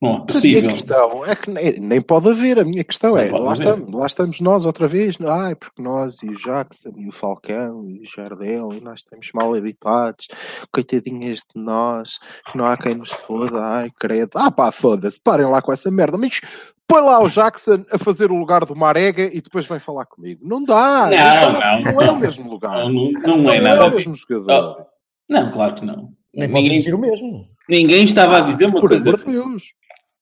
Não 0.00 0.10
é 0.10 0.12
A 0.12 0.16
minha 0.18 0.26
possível. 0.26 0.70
questão 0.70 1.24
é 1.26 1.34
que 1.34 1.50
nem, 1.50 1.80
nem 1.80 2.00
pode 2.00 2.28
haver. 2.30 2.58
A 2.60 2.64
minha 2.64 2.84
questão 2.84 3.10
Não 3.12 3.18
é: 3.18 3.28
pode 3.30 3.42
lá 3.44 3.50
haver. 3.52 3.66
estamos, 3.66 3.92
lá 3.92 4.06
estamos 4.06 4.40
nós 4.40 4.64
outra 4.64 4.86
vez. 4.86 5.16
Ai, 5.26 5.54
porque 5.56 5.82
nós 5.82 6.22
e 6.22 6.28
o 6.28 6.36
Jackson 6.36 6.90
e 6.96 7.08
o 7.08 7.12
Falcão 7.12 7.84
e 7.90 8.00
o 8.00 8.04
Jardel 8.04 8.72
e 8.72 8.80
nós 8.80 9.00
estamos 9.00 9.28
mal 9.34 9.52
habituados. 9.54 10.28
Coitadinhas 10.72 11.38
de 11.38 11.60
nós, 11.60 12.18
que 12.50 12.56
não 12.56 12.64
há 12.64 12.76
quem 12.76 12.94
nos 12.94 13.10
foda. 13.10 13.60
Ai, 13.60 13.90
credo. 13.98 14.30
Ah, 14.36 14.50
pá, 14.50 14.70
foda-se. 14.70 15.20
Parem 15.20 15.46
lá 15.46 15.60
com 15.60 15.72
essa 15.72 15.90
merda. 15.90 16.16
Mas 16.16 16.40
põe 16.86 17.02
lá 17.02 17.20
o 17.20 17.28
Jackson 17.28 17.84
a 17.90 17.98
fazer 17.98 18.30
o 18.30 18.38
lugar 18.38 18.64
do 18.64 18.76
Marega 18.76 19.24
e 19.24 19.40
depois 19.40 19.66
vem 19.66 19.80
falar 19.80 20.06
comigo. 20.06 20.40
Não 20.46 20.62
dá. 20.62 21.06
Não, 21.10 21.10
dá, 21.10 21.80
não, 21.84 21.92
não 21.92 22.02
é 22.02 22.06
não. 22.06 22.14
o 22.14 22.18
mesmo 22.18 22.48
lugar. 22.48 22.84
Não, 22.84 22.92
não, 22.92 23.10
não 23.26 23.36
Não 23.38 23.52
é 23.52 23.56
é 23.56 23.60
nada. 23.60 23.86
o 23.86 23.90
mesmo 23.90 24.14
jogador. 24.14 24.86
Não, 25.28 25.50
claro 25.50 25.74
que 25.74 25.84
não. 25.84 26.10
Nem 26.32 26.48
pode 26.48 26.62
Ninguém, 26.62 26.72
existir 26.78 26.94
o 26.94 26.98
mesmo. 26.98 27.44
ninguém 27.68 28.04
estava 28.04 28.38
a 28.38 28.40
dizer 28.42 28.66
uma 28.66 28.80
Por 28.80 28.90
coisa. 28.90 29.12
de 29.16 29.24
Deus. 29.24 29.72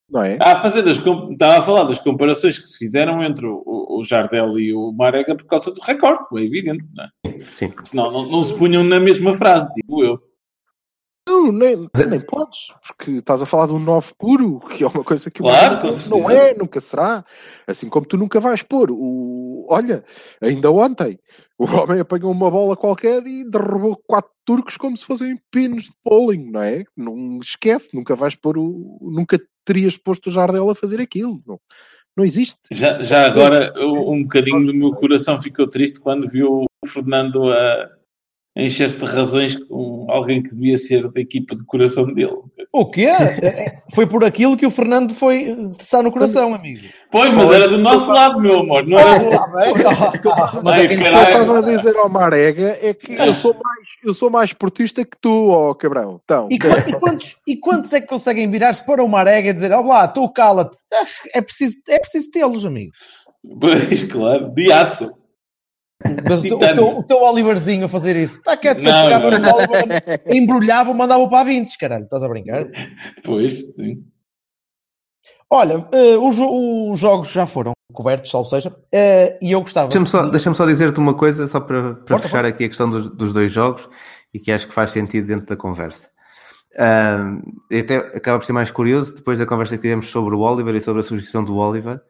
Não 0.09 0.23
é? 0.23 0.35
Estava 0.35 0.59
a, 0.59 0.63
fazer 0.63 0.83
das, 0.83 0.99
estava 0.99 1.59
a 1.59 1.63
falar 1.63 1.83
das 1.85 1.99
comparações 1.99 2.59
que 2.59 2.69
se 2.69 2.79
fizeram 2.79 3.23
entre 3.25 3.45
o, 3.47 3.63
o- 3.67 3.99
o 4.01 4.05
Jardel 4.05 4.59
e 4.59 4.73
o 4.73 4.93
Marega 4.93 5.35
por 5.35 5.47
causa 5.47 5.73
do 5.73 5.81
recorde, 5.81 6.25
é 6.35 6.43
evidente, 6.45 6.85
não 6.95 7.05
é? 7.05 7.09
Sim. 7.53 7.73
Senão 7.85 8.11
não, 8.11 8.25
não 8.27 8.43
se 8.45 8.55
punham 8.55 8.85
na 8.85 9.01
mesma 9.01 9.33
frase, 9.35 9.69
digo 9.75 10.05
eu. 10.05 10.21
Não, 11.29 11.51
nem, 11.51 11.89
nem 12.09 12.21
podes, 12.21 12.73
porque 12.87 13.11
estás 13.13 13.43
a 13.43 13.47
falar 13.47 13.67
de 13.67 13.73
um 13.73 13.81
9 13.81 14.13
puro, 14.17 14.61
que 14.61 14.85
é 14.85 14.87
uma 14.87 15.03
coisa 15.03 15.29
que 15.29 15.43
o 15.43 15.45
Claro, 15.45 15.75
Marega 15.77 16.01
com 16.05 16.09
não 16.21 16.31
é, 16.31 16.55
nunca 16.55 16.79
será. 16.81 17.25
Assim 17.67 17.89
como 17.89 18.07
tu 18.07 18.17
nunca 18.17 18.39
vais 18.39 18.63
pôr 18.63 18.93
o. 18.93 18.97
Olha, 19.69 20.05
ainda 20.41 20.71
ontem 20.71 21.19
o 21.59 21.65
homem 21.65 22.01
apanhou 22.01 22.31
uma 22.31 22.51
bola 22.51 22.77
qualquer 22.77 23.27
e 23.27 23.49
derrubou 23.49 23.97
quatro 24.07 24.31
turcos 24.45 24.77
como 24.77 24.97
se 24.97 25.05
fossem 25.05 25.41
pinos 25.51 25.85
de 25.85 25.95
bowling, 26.05 26.51
não 26.51 26.63
é? 26.63 26.85
Não 26.97 27.39
esquece, 27.41 27.95
nunca 27.95 28.15
vais 28.15 28.35
pôr 28.35 28.59
o. 28.59 28.99
Nunca 29.03 29.41
terias 29.65 29.97
posto 29.97 30.29
o 30.29 30.33
Jardel 30.33 30.69
a 30.71 30.75
fazer 30.75 31.01
aquilo. 31.01 31.43
Não, 31.47 31.59
não 32.17 32.25
existe. 32.25 32.61
Já, 32.71 33.03
já 33.03 33.27
agora, 33.27 33.73
um 33.79 34.23
bocadinho 34.23 34.65
do 34.65 34.75
meu 34.75 34.93
coração 34.93 35.41
ficou 35.41 35.67
triste 35.67 35.99
quando 36.01 36.29
viu 36.29 36.65
o 36.83 36.87
Fernando 36.87 37.51
a 37.51 37.96
a 38.57 38.63
encher-se 38.63 38.97
de 38.97 39.05
razões 39.05 39.55
com 39.67 40.07
alguém 40.11 40.43
que 40.43 40.49
devia 40.51 40.79
ser 40.79 41.09
da 41.11 41.21
equipa 41.21 41.55
de 41.55 41.63
coração 41.65 42.07
dele. 42.13 42.33
O 42.73 42.87
quê? 42.91 43.03
É, 43.07 43.47
é, 43.47 43.83
Foi 43.95 44.07
por 44.07 44.25
aquilo 44.25 44.57
que 44.57 44.67
o 44.67 44.71
Fernando 44.71 45.13
foi 45.15 45.55
está 45.79 46.03
no 46.03 46.11
coração, 46.11 46.55
amigo. 46.55 46.87
Pois, 47.13 47.33
mas 47.35 47.51
era 47.53 47.69
do 47.69 47.79
nosso 47.79 48.11
lado, 48.11 48.41
meu 48.41 48.61
amor, 48.61 48.87
não 48.87 48.97
Ah, 48.99 49.01
era 49.03 49.19
do... 49.21 49.29
está 49.29 49.47
bem. 49.49 49.75
Ah, 50.33 50.61
Mas 50.65 50.75
Ai, 50.75 50.85
é 50.85 50.89
quem 50.89 50.97
O 50.99 51.01
que 51.03 51.07
eu 51.07 51.23
estava 51.23 51.59
a 51.59 51.61
dizer 51.63 51.97
ao 51.97 52.09
Marega 52.09 52.79
é 52.81 52.93
que 52.95 53.13
eu 53.13 53.29
sou 53.29 53.53
mais, 53.55 53.87
eu 54.05 54.15
sou 54.15 54.31
mais 54.31 54.53
portista 54.53 55.05
que 55.05 55.17
tu, 55.21 55.51
ó 55.51 55.75
cabrão. 55.75 56.21
Então, 56.25 56.49
E, 56.51 56.59
qua- 56.59 56.79
e 56.79 56.93
quantos, 56.95 57.37
e 57.47 57.57
quantos 57.57 57.93
é 57.93 58.01
que 58.01 58.07
conseguem 58.07 58.51
virar-se 58.51 58.85
para 58.87 59.05
uma 59.05 59.21
arega 59.21 59.51
e 59.51 59.53
dizer, 59.53 59.71
ó 59.73 59.81
lá, 59.83 60.09
tu 60.09 60.29
cala-te? 60.33 60.77
Acho 60.93 61.23
que 61.23 61.39
É 61.39 61.43
preciso, 61.43 61.77
é 61.89 61.99
preciso 61.99 62.31
tê-los, 62.31 62.65
amigo. 62.67 62.91
Pois, 63.61 64.03
claro, 64.05 64.51
de 64.55 64.73
aço. 64.73 65.13
Mas 66.29 66.41
o, 66.45 66.49
teu- 66.49 66.59
o 66.59 66.75
teu, 66.75 66.99
o 66.99 67.03
teu 67.03 67.23
Oliverzinho 67.23 67.87
a 67.87 67.89
fazer 67.89 68.17
isso. 68.17 68.37
Está 68.39 68.57
quieto 68.57 68.83
que 68.83 68.89
eu 68.89 68.93
pegava 68.93 69.31
no 69.39 69.55
Oliver, 69.55 70.23
embrulhava, 70.27 70.93
mandava 70.93 71.27
para 71.29 71.41
a 71.41 71.45
20, 71.45 71.79
caralho. 71.79 72.05
Estás 72.05 72.23
a 72.23 72.29
brincar? 72.29 72.67
Pois, 73.25 73.53
sim. 73.75 74.05
Olha, 75.49 75.89
eh, 75.93 76.17
os, 76.17 76.37
os 76.39 76.99
jogos 76.99 77.31
já 77.33 77.47
foram 77.47 77.73
cobertos, 77.93 78.31
salvo 78.31 78.49
seja, 78.49 78.77
eh, 78.93 79.39
e 79.41 79.53
eu 79.53 79.61
gostava... 79.61 79.89
Deixa-me 79.89 80.07
só, 80.09 80.25
de- 80.25 80.31
deixa 80.33 80.53
só 80.55 80.67
dizer-te 80.67 80.99
uma 80.99 81.15
coisa, 81.15 81.47
só 81.47 81.61
para, 81.61 81.95
para 81.95 82.07
Força, 82.09 82.29
fechar 82.29 82.41
força. 82.43 82.49
aqui 82.55 82.65
a 82.65 82.69
questão 82.69 82.91
dos, 82.91 83.07
dos 83.09 83.33
dois 83.33 83.51
jogos 83.53 83.89
e 84.35 84.41
que 84.41 84.51
acho 84.53 84.67
que 84.69 84.75
faz 84.75 84.91
sentido 84.91 85.27
dentro 85.29 85.47
da 85.47 85.57
conversa. 85.57 86.11
E 87.71 87.79
até 87.79 87.97
acaba 87.97 88.39
por 88.39 88.45
ser 88.45 88.53
mais 88.53 88.71
curioso, 88.71 89.15
depois 89.15 89.39
da 89.39 89.47
conversa 89.47 89.77
que 89.77 89.83
tivemos 89.83 90.09
sobre 90.09 90.35
o 90.35 90.41
Oliver 90.41 90.75
e 90.75 90.81
sobre 90.81 91.01
a 91.01 91.05
substituição 91.05 91.43
do 91.45 91.57
Oliver, 91.57 92.01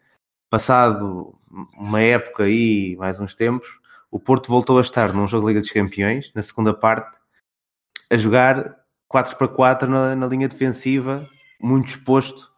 passado 0.50 1.35
uma 1.50 2.00
época 2.00 2.44
aí, 2.44 2.96
mais 2.96 3.18
uns 3.20 3.34
tempos, 3.34 3.68
o 4.10 4.18
Porto 4.18 4.48
voltou 4.48 4.78
a 4.78 4.80
estar 4.80 5.12
num 5.12 5.26
jogo 5.26 5.46
de 5.46 5.48
Liga 5.48 5.60
dos 5.60 5.70
Campeões, 5.70 6.32
na 6.34 6.42
segunda 6.42 6.72
parte, 6.72 7.18
a 8.10 8.16
jogar 8.16 8.76
4 9.08 9.36
para 9.36 9.48
4 9.48 9.90
na, 9.90 10.16
na 10.16 10.26
linha 10.26 10.48
defensiva, 10.48 11.28
muito 11.60 11.88
exposto 11.88 12.50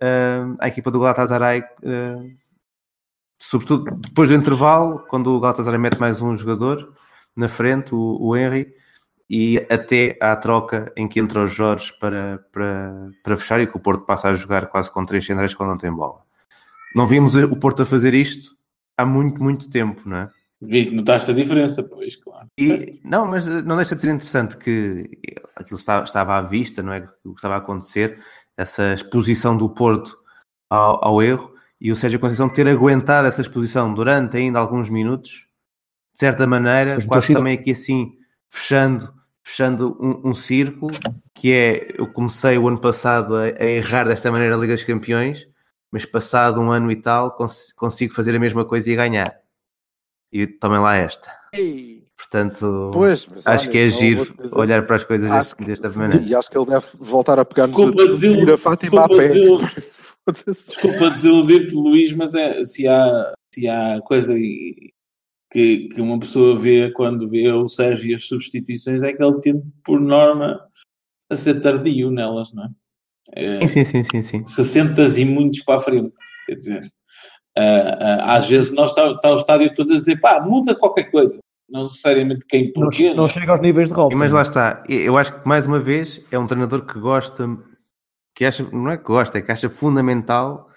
ahm, 0.00 0.56
à 0.60 0.68
equipa 0.68 0.90
do 0.90 1.00
Galatasaray, 1.00 1.62
ahm, 1.84 2.36
sobretudo 3.38 3.90
depois 4.00 4.28
do 4.28 4.34
intervalo, 4.34 5.00
quando 5.08 5.28
o 5.34 5.40
Galatasaray 5.40 5.78
mete 5.78 5.98
mais 5.98 6.20
um 6.22 6.36
jogador 6.36 6.94
na 7.36 7.48
frente, 7.48 7.94
o, 7.94 8.18
o 8.20 8.36
Henry, 8.36 8.74
e 9.28 9.58
até 9.70 10.16
à 10.20 10.36
troca 10.36 10.92
em 10.96 11.08
que 11.08 11.18
entra 11.18 11.40
o 11.40 11.46
Jorge 11.46 11.92
para, 11.98 12.44
para, 12.52 13.10
para 13.22 13.36
fechar 13.36 13.60
e 13.60 13.66
que 13.66 13.76
o 13.76 13.80
Porto 13.80 14.04
passa 14.04 14.28
a 14.28 14.34
jogar 14.34 14.66
quase 14.66 14.90
com 14.90 15.04
três 15.04 15.24
centrais 15.24 15.54
quando 15.54 15.70
não 15.70 15.78
tem 15.78 15.90
bola. 15.92 16.23
Não 16.94 17.06
vimos 17.06 17.34
o 17.34 17.56
Porto 17.56 17.82
a 17.82 17.86
fazer 17.86 18.14
isto 18.14 18.54
há 18.96 19.04
muito, 19.04 19.42
muito 19.42 19.68
tempo, 19.70 20.08
não 20.08 20.16
é? 20.16 20.30
Viste, 20.60 20.94
notaste 20.94 21.30
a 21.30 21.34
diferença, 21.34 21.82
pois, 21.82 22.16
claro. 22.16 22.48
E, 22.58 23.00
não, 23.04 23.26
mas 23.26 23.46
eh, 23.46 23.62
não 23.62 23.76
deixa 23.76 23.94
de 23.94 24.00
ser 24.00 24.08
interessante 24.08 24.56
que 24.56 25.10
aquilo 25.56 25.78
estava, 25.78 26.04
estava 26.04 26.36
à 26.36 26.42
vista, 26.42 26.82
não 26.82 26.92
é? 26.92 27.08
O 27.24 27.30
que 27.30 27.38
estava 27.38 27.54
a 27.54 27.58
acontecer, 27.58 28.18
essa 28.56 28.94
exposição 28.94 29.56
do 29.56 29.68
Porto 29.68 30.16
ao, 30.70 31.04
ao 31.04 31.22
erro 31.22 31.54
e 31.80 31.92
o 31.92 31.96
Sérgio 31.96 32.20
Conceição 32.20 32.48
ter 32.48 32.66
aguentado 32.68 33.28
essa 33.28 33.40
exposição 33.40 33.92
durante 33.92 34.36
ainda 34.36 34.58
alguns 34.58 34.88
minutos, 34.88 35.46
de 36.14 36.20
certa 36.20 36.46
maneira, 36.46 36.94
Pois, 36.94 37.06
quase 37.06 37.34
também 37.34 37.54
aqui 37.54 37.72
assim, 37.72 38.12
fechando, 38.48 39.12
fechando 39.42 39.98
um, 40.00 40.30
um 40.30 40.34
círculo, 40.34 40.94
que 41.34 41.52
é, 41.52 41.94
eu 41.98 42.06
comecei 42.06 42.56
o 42.56 42.68
ano 42.68 42.78
passado 42.78 43.36
a, 43.36 43.42
a 43.42 43.64
errar 43.64 44.04
desta 44.04 44.30
maneira 44.30 44.54
a 44.54 44.58
Liga 44.58 44.74
dos 44.74 44.84
Campeões, 44.84 45.46
mas 45.94 46.04
passado 46.04 46.60
um 46.60 46.72
ano 46.72 46.90
e 46.90 46.96
tal, 46.96 47.30
cons- 47.36 47.72
consigo 47.76 48.12
fazer 48.12 48.34
a 48.34 48.40
mesma 48.40 48.64
coisa 48.64 48.90
e 48.90 48.96
ganhar. 48.96 49.38
E 50.32 50.44
também 50.44 50.80
lá 50.80 50.96
esta. 50.96 51.30
Ei, 51.54 52.02
Portanto, 52.16 52.90
Pois, 52.92 53.26
mas 53.28 53.46
acho 53.46 53.64
olha, 53.64 53.72
que 53.72 53.78
é 53.78 53.88
giro 53.88 54.34
olhar 54.52 54.84
para 54.86 54.96
as 54.96 55.04
coisas 55.04 55.30
deste- 55.30 55.64
desta 55.64 55.88
sim, 55.90 55.98
maneira. 55.98 56.24
E 56.24 56.34
acho 56.34 56.50
que 56.50 56.58
ele 56.58 56.66
deve 56.66 56.84
voltar 56.98 57.38
a 57.38 57.44
pegar 57.44 57.68
nos 57.68 57.76
Desculpa 57.76 58.02
outros 58.02 58.18
e 58.18 58.20
desilu- 58.22 58.42
ir 58.42 58.52
a 58.54 58.56
Fátima 58.58 59.04
a 59.04 59.06
desculpa 59.06 59.22
pé. 59.22 60.42
Desculpa 60.52 61.10
desiludir-te, 61.10 61.74
Luís, 61.74 62.12
mas 62.12 62.34
é, 62.34 62.64
se, 62.64 62.88
há, 62.88 63.32
se 63.54 63.68
há 63.68 64.00
coisa 64.02 64.34
que, 64.34 65.88
que 65.88 66.00
uma 66.00 66.18
pessoa 66.18 66.58
vê 66.58 66.90
quando 66.90 67.28
vê 67.28 67.48
o 67.52 67.68
Sérgio 67.68 68.10
e 68.10 68.14
as 68.16 68.24
substituições 68.26 69.02
é 69.04 69.12
que 69.12 69.22
ele 69.22 69.40
tende, 69.40 69.62
por 69.84 70.00
norma, 70.00 70.60
a 71.30 71.36
ser 71.36 71.60
tardio 71.60 72.10
nelas, 72.10 72.52
não 72.52 72.64
é? 72.64 72.68
É, 73.32 73.66
Sim, 73.66 73.84
sim, 73.84 74.02
sim, 74.02 74.22
sim, 74.22 74.22
sim. 74.22 74.46
60 74.46 75.02
e 75.18 75.24
muitos 75.24 75.62
para 75.62 75.78
a 75.78 75.80
frente, 75.80 76.14
quer 76.46 76.54
dizer. 76.56 76.80
Uh, 77.56 77.60
uh, 77.60 78.22
às 78.22 78.48
vezes 78.48 78.70
nós 78.72 78.90
está, 78.90 79.10
está 79.12 79.32
o 79.32 79.38
estádio 79.38 79.74
todo 79.74 79.92
a 79.92 79.96
dizer, 79.96 80.20
pá, 80.20 80.40
muda 80.40 80.74
qualquer 80.74 81.04
coisa. 81.10 81.38
Não 81.68 81.84
necessariamente 81.84 82.44
quem 82.46 82.66
Não, 82.76 82.88
porquê. 82.88 83.14
não 83.14 83.28
chega 83.28 83.52
aos 83.52 83.60
níveis 83.60 83.88
de 83.88 83.94
Robson. 83.94 84.18
Mas 84.18 84.32
lá 84.32 84.42
está, 84.42 84.84
eu 84.88 85.16
acho 85.16 85.40
que 85.40 85.48
mais 85.48 85.66
uma 85.66 85.78
vez 85.78 86.20
é 86.30 86.38
um 86.38 86.46
treinador 86.46 86.84
que 86.84 86.98
gosta, 86.98 87.48
que 88.34 88.44
acha, 88.44 88.62
não 88.70 88.90
é 88.90 88.98
que 88.98 89.04
gosta, 89.04 89.38
é 89.38 89.42
que 89.42 89.50
acha 89.50 89.70
fundamental 89.70 90.68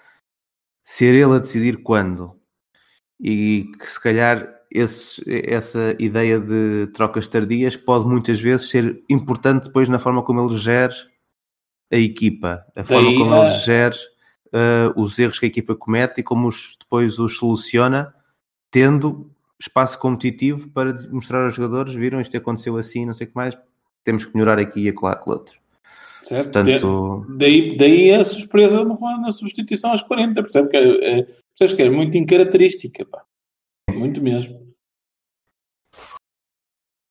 ser 0.82 1.14
ele 1.14 1.34
a 1.34 1.38
decidir 1.38 1.82
quando. 1.82 2.40
E 3.20 3.66
que 3.78 3.86
se 3.86 4.00
calhar 4.00 4.48
esse, 4.72 5.22
essa 5.26 5.94
ideia 5.98 6.40
de 6.40 6.86
trocas 6.94 7.28
tardias 7.28 7.76
pode 7.76 8.06
muitas 8.06 8.40
vezes 8.40 8.70
ser 8.70 9.02
importante 9.10 9.64
depois 9.64 9.88
na 9.88 9.98
forma 9.98 10.22
como 10.22 10.40
ele 10.40 10.56
gera 10.58 10.94
a 11.90 11.96
equipa, 11.96 12.64
a 12.76 12.84
forma 12.84 13.08
Daí 13.08 13.18
como 13.18 13.34
ele 13.34 13.50
gera 13.50 13.96
uh, 14.48 15.00
os 15.00 15.18
erros 15.18 15.38
que 15.38 15.46
a 15.46 15.48
equipa 15.48 15.74
comete 15.74 16.20
e 16.20 16.24
como 16.24 16.48
os, 16.48 16.76
depois 16.78 17.18
os 17.18 17.36
soluciona, 17.36 18.14
tendo 18.70 19.30
espaço 19.60 19.98
competitivo 19.98 20.68
para 20.70 20.94
mostrar 21.10 21.44
aos 21.44 21.54
jogadores, 21.54 21.94
viram, 21.94 22.20
isto 22.20 22.36
aconteceu 22.36 22.76
assim, 22.76 23.06
não 23.06 23.14
sei 23.14 23.26
o 23.26 23.30
que 23.30 23.36
mais, 23.36 23.56
temos 24.04 24.24
que 24.24 24.34
melhorar 24.34 24.58
aqui 24.58 24.82
e 24.82 24.88
acolá 24.88 25.12
aquele 25.12 25.36
outro. 25.36 25.58
Certo? 26.22 26.52
Portanto, 26.52 27.26
Daí, 27.36 27.76
daí 27.76 28.12
a 28.12 28.24
surpresa 28.24 28.84
na 28.84 29.30
substituição 29.30 29.90
aos 29.92 30.02
40, 30.02 30.42
percebe 30.42 30.68
que 30.68 30.76
é, 30.76 31.20
é, 31.20 31.22
percebes 31.22 31.74
que 31.74 31.82
é 31.82 31.90
muito 31.90 32.16
incaracterística, 32.18 33.04
pá. 33.06 33.24
Muito 33.92 34.22
mesmo. 34.22 34.68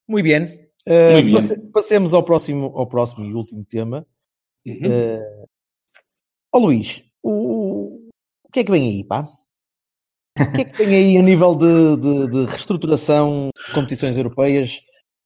Muito 0.07 0.23
bem. 0.23 0.43
Uh, 0.87 1.13
Muito 1.13 1.25
bem. 1.25 1.33
passe- 1.33 1.71
passemos 1.71 2.13
ao 2.13 2.23
próximo, 2.23 2.67
ao 2.75 2.87
próximo 2.87 3.25
e 3.25 3.33
último 3.33 3.65
tema. 3.65 4.05
Uhum. 4.65 4.85
Uh, 4.85 5.47
ó 6.53 6.59
Luís, 6.59 7.03
o, 7.23 8.07
o 8.45 8.49
que 8.51 8.59
é 8.61 8.63
que 8.63 8.71
vem 8.71 8.83
aí, 8.89 9.03
pá? 9.05 9.27
O 10.39 10.51
que 10.55 10.61
é 10.61 10.65
que 10.65 10.77
vem 10.85 10.95
aí 10.95 11.17
a 11.17 11.21
nível 11.21 11.55
de, 11.55 11.97
de- 11.97 12.27
de 12.29 12.45
reestruturação 12.51 13.49
de 13.67 13.73
competições 13.73 14.15
europeias? 14.17 14.79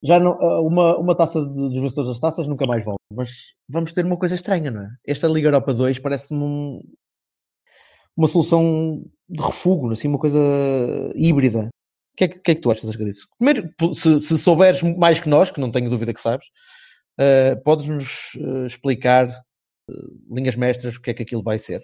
Já 0.04 0.20
não, 0.20 0.32
uh, 0.40 0.66
uma, 0.66 0.98
uma 0.98 1.16
taça 1.16 1.44
dos 1.46 1.78
vencedores 1.78 2.10
das 2.10 2.20
taças 2.20 2.48
nunca 2.48 2.66
mais 2.66 2.84
volta, 2.84 3.02
mas 3.14 3.54
vamos 3.70 3.94
ter 3.94 4.06
uma 4.06 4.18
coisa 4.18 4.36
estranha, 4.36 4.72
não 4.72 4.82
é? 4.84 4.90
Esta 5.06 5.28
Liga 5.28 5.48
Europa 5.50 5.74
2 5.74 6.00
parece-me 6.00 6.42
um- 6.44 6.82
uma 8.16 8.28
solução 8.28 9.04
de 9.30 9.42
refúgio, 9.42 9.92
assim, 9.92 10.08
uma 10.08 10.20
coisa 10.20 10.40
híbrida. 11.16 11.70
O 12.14 12.18
que 12.18 12.26
é 12.26 12.28
que, 12.28 12.40
que 12.40 12.52
é 12.52 12.56
que 12.56 12.62
tu 12.62 12.72
achas 12.72 12.86
acerca 12.90 13.06
disso? 13.06 13.28
Primeiro, 13.38 13.70
se, 13.94 14.20
se 14.20 14.38
souberes 14.38 14.82
mais 14.98 15.20
que 15.20 15.30
nós, 15.30 15.50
que 15.50 15.62
não 15.62 15.72
tenho 15.72 15.90
dúvida 15.90 16.14
que 16.14 16.20
sabes, 16.20 16.46
uh, 17.22 17.64
podes-nos 17.64 18.34
uh, 18.36 18.66
explicar 18.66 19.28
uh, 19.28 20.34
linhas 20.36 20.56
mestras 20.56 20.96
o 20.96 21.02
que 21.02 21.12
é 21.12 21.14
que 21.14 21.24
aquilo 21.24 21.44
vai 21.44 21.58
ser? 21.60 21.82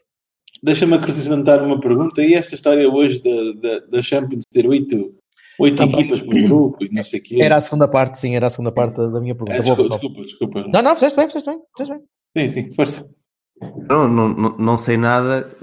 Deixa-me 0.64 0.96
acrescentar 0.96 1.62
uma 1.62 1.80
pergunta. 1.80 2.22
E 2.24 2.34
esta 2.34 2.56
história 2.56 2.90
hoje 2.90 3.22
da, 3.22 3.62
da, 3.62 3.86
da 3.88 4.02
Champions 4.02 4.44
ter 4.52 4.66
oito, 4.68 5.14
equipas 5.60 6.22
por 6.22 6.34
grupo 6.34 6.84
e 6.84 6.90
não 6.92 7.04
sei 7.04 7.20
o 7.20 7.24
quê? 7.24 7.38
Era 7.42 7.58
a 7.58 7.62
segunda 7.62 7.88
parte, 7.88 8.18
sim, 8.18 8.36
era 8.36 8.48
a 8.48 8.50
segunda 8.50 8.72
parte 8.72 8.96
da 8.98 9.20
minha 9.22 9.34
É, 9.34 9.36
pergunta. 9.36 9.64
Boa, 9.64 9.76
desculpa, 9.76 9.84
Gonçalo. 9.84 10.00
desculpa, 10.00 10.22
desculpa. 10.24 10.68
Não, 10.74 10.82
não, 10.82 10.96
fizeste 10.96 11.18
bem, 11.18 11.28
fizeste 11.28 11.50
bem, 11.50 11.60
fizeste 11.78 11.96
bem. 12.34 12.48
Sim, 12.48 12.54
sim, 12.54 12.74
força. 12.76 13.16
não, 13.90 14.08
não, 14.08 14.30
não- 14.30 14.58
não 14.58 14.78
sei 14.78 14.98
nada 14.98 15.56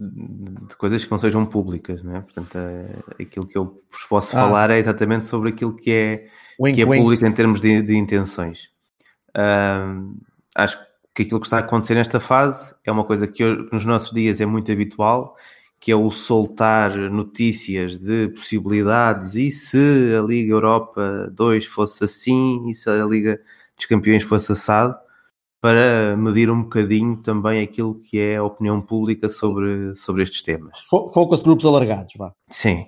de 0.00 0.76
coisas 0.76 1.04
que 1.04 1.10
não 1.10 1.18
sejam 1.18 1.44
públicas, 1.44 2.02
não 2.02 2.16
é? 2.16 2.20
Portanto, 2.20 2.56
é- 2.56 3.22
aquilo 3.22 3.46
que 3.46 3.58
eu 3.58 3.82
vos 3.90 4.04
posso 4.08 4.36
Ah. 4.36 4.40
falar 4.42 4.70
é 4.70 4.78
exatamente 4.78 5.24
sobre 5.24 5.50
aquilo 5.50 5.74
que 5.74 5.90
é, 5.90 6.26
Wink, 6.60 6.76
que 6.76 6.82
é 6.82 6.84
wink. 6.84 7.02
público 7.02 7.26
em 7.26 7.32
termos 7.32 7.60
de, 7.60 7.82
de 7.82 7.96
intenções. 7.96 8.68
Ahm, 9.40 10.16
acho 10.56 10.76
que 11.14 11.22
aquilo 11.22 11.38
que 11.40 11.46
está 11.46 11.58
a 11.58 11.60
acontecer 11.60 11.94
nesta 11.94 12.18
fase 12.18 12.74
é 12.84 12.90
uma 12.90 13.04
coisa 13.04 13.26
que 13.28 13.44
nos 13.72 13.84
nossos 13.84 14.10
dias 14.12 14.40
é 14.40 14.46
muito 14.46 14.72
habitual, 14.72 15.36
que 15.78 15.92
é 15.92 15.96
o 15.96 16.10
soltar 16.10 16.96
notícias 17.10 18.00
de 18.00 18.28
possibilidades 18.30 19.36
e 19.36 19.48
se 19.50 19.78
a 20.18 20.22
Liga 20.22 20.52
Europa 20.52 21.30
2 21.32 21.66
fosse 21.66 22.02
assim 22.04 22.68
e 22.68 22.74
se 22.74 22.90
a 22.90 23.04
Liga 23.04 23.40
dos 23.76 23.86
Campeões 23.86 24.24
fosse 24.24 24.50
assado, 24.50 24.96
para 25.60 26.16
medir 26.16 26.50
um 26.50 26.62
bocadinho 26.62 27.16
também 27.16 27.62
aquilo 27.62 27.96
que 28.00 28.18
é 28.18 28.36
a 28.36 28.44
opinião 28.44 28.80
pública 28.80 29.28
sobre, 29.28 29.94
sobre 29.96 30.22
estes 30.24 30.42
temas. 30.42 30.72
Fo- 30.88 31.08
Focus 31.10 31.42
grupos 31.44 31.64
alargados, 31.66 32.14
vá. 32.16 32.32
Sim. 32.50 32.86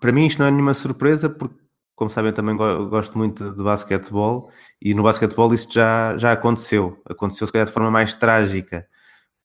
Para 0.00 0.12
mim 0.12 0.26
isto 0.26 0.38
não 0.38 0.46
é 0.46 0.50
nenhuma 0.50 0.74
surpresa 0.74 1.28
porque, 1.28 1.56
como 1.96 2.10
sabem, 2.10 2.32
também 2.32 2.56
go- 2.56 2.86
gosto 2.88 3.18
muito 3.18 3.50
de 3.52 3.62
basquetebol 3.62 4.50
e 4.80 4.94
no 4.94 5.02
basquetebol 5.02 5.52
isto 5.54 5.74
já, 5.74 6.16
já 6.18 6.32
aconteceu. 6.32 7.00
Aconteceu 7.06 7.46
se 7.46 7.52
calhar 7.52 7.66
de 7.66 7.72
forma 7.72 7.90
mais 7.90 8.14
trágica 8.14 8.86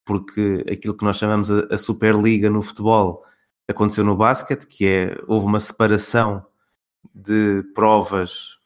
porque 0.06 0.66
aquilo 0.72 0.96
que 0.96 1.06
nós 1.06 1.18
chamamos 1.18 1.50
a, 1.50 1.68
a 1.72 1.78
Superliga 1.78 2.50
no 2.50 2.62
futebol 2.62 3.24
aconteceu 3.68 4.04
no 4.04 4.18
basquete, 4.18 4.68
que 4.68 4.86
é, 4.86 5.18
houve 5.28 5.46
uma 5.46 5.60
separação 5.60 6.46
de 7.16 7.64
provas 7.74 8.58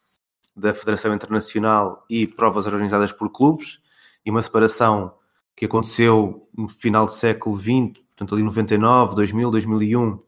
da 0.56 0.74
Federação 0.74 1.14
Internacional 1.14 2.04
e 2.10 2.26
provas 2.26 2.66
organizadas 2.66 3.12
por 3.12 3.30
clubes 3.30 3.80
e 4.26 4.32
uma 4.32 4.42
separação 4.42 5.14
que 5.56 5.66
aconteceu 5.66 6.48
no 6.58 6.68
final 6.68 7.06
do 7.06 7.12
século 7.12 7.58
XX, 7.58 8.02
portanto 8.08 8.34
ali 8.34 8.44
99, 8.44 9.16
2000, 9.16 9.52
2001, 9.52 10.20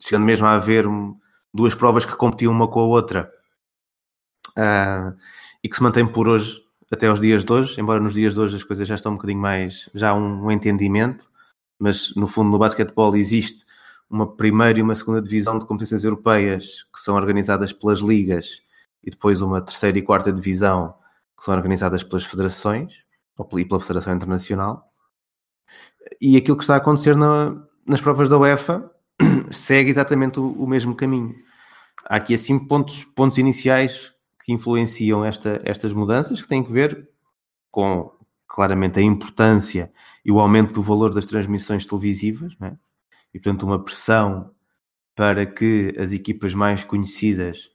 chegando 0.00 0.24
mesmo 0.24 0.46
a 0.46 0.54
haver 0.54 0.86
duas 1.52 1.74
provas 1.74 2.04
que 2.04 2.16
competiam 2.16 2.52
uma 2.52 2.68
com 2.68 2.80
a 2.80 2.84
outra 2.84 3.32
ah, 4.56 5.14
e 5.62 5.68
que 5.68 5.76
se 5.76 5.82
mantém 5.82 6.06
por 6.06 6.28
hoje 6.28 6.62
até 6.90 7.06
aos 7.06 7.20
dias 7.20 7.44
de 7.44 7.52
hoje, 7.52 7.80
embora 7.80 8.00
nos 8.00 8.14
dias 8.14 8.34
de 8.34 8.40
hoje 8.40 8.56
as 8.56 8.64
coisas 8.64 8.88
já 8.88 8.94
estão 8.94 9.12
um 9.12 9.16
bocadinho 9.16 9.40
mais, 9.40 9.90
já 9.94 10.10
há 10.10 10.14
um, 10.14 10.50
entendimento, 10.50 11.30
mas 11.78 12.14
no 12.16 12.26
fundo 12.26 12.50
no 12.50 12.58
basquetebol 12.58 13.14
existe 13.16 13.64
uma 14.08 14.26
primeira 14.26 14.78
e 14.78 14.82
uma 14.82 14.94
segunda 14.94 15.20
divisão 15.20 15.58
de 15.58 15.66
competições 15.66 16.02
europeias 16.02 16.84
que 16.92 17.00
são 17.00 17.14
organizadas 17.14 17.72
pelas 17.72 17.98
ligas 18.00 18.62
e 19.04 19.10
depois 19.10 19.42
uma 19.42 19.60
terceira 19.60 19.98
e 19.98 20.02
quarta 20.02 20.32
divisão 20.32 20.94
que 21.36 21.44
são 21.44 21.54
organizadas 21.54 22.02
pelas 22.02 22.24
federações 22.24 22.92
e 23.56 23.64
pela 23.64 23.80
Federação 23.80 24.14
Internacional. 24.14 24.90
E 26.20 26.36
aquilo 26.36 26.56
que 26.56 26.64
está 26.64 26.74
a 26.74 26.78
acontecer 26.78 27.14
na- 27.16 27.54
nas 27.86 28.00
provas 28.00 28.28
da 28.28 28.38
UEFA 28.38 28.90
segue 29.50 29.90
exatamente 29.90 30.40
o, 30.40 30.52
o 30.52 30.66
mesmo 30.66 30.94
caminho. 30.94 31.34
Há 32.06 32.16
aqui 32.16 32.34
assim 32.34 32.58
pontos, 32.58 33.04
pontos 33.04 33.38
iniciais 33.38 34.12
que 34.44 34.52
influenciam 34.52 35.24
esta- 35.24 35.60
estas 35.64 35.92
mudanças 35.92 36.40
que 36.42 36.48
têm 36.48 36.64
que 36.64 36.72
ver 36.72 37.08
com 37.70 38.12
claramente 38.48 38.98
a 38.98 39.02
importância 39.02 39.92
e 40.24 40.32
o 40.32 40.40
aumento 40.40 40.74
do 40.74 40.82
valor 40.82 41.14
das 41.14 41.26
transmissões 41.26 41.86
televisivas, 41.86 42.56
é? 42.62 42.76
e 43.34 43.40
portanto 43.40 43.64
uma 43.64 43.82
pressão 43.84 44.52
para 45.16 45.46
que 45.46 45.94
as 45.98 46.12
equipas 46.12 46.54
mais 46.54 46.84
conhecidas 46.84 47.70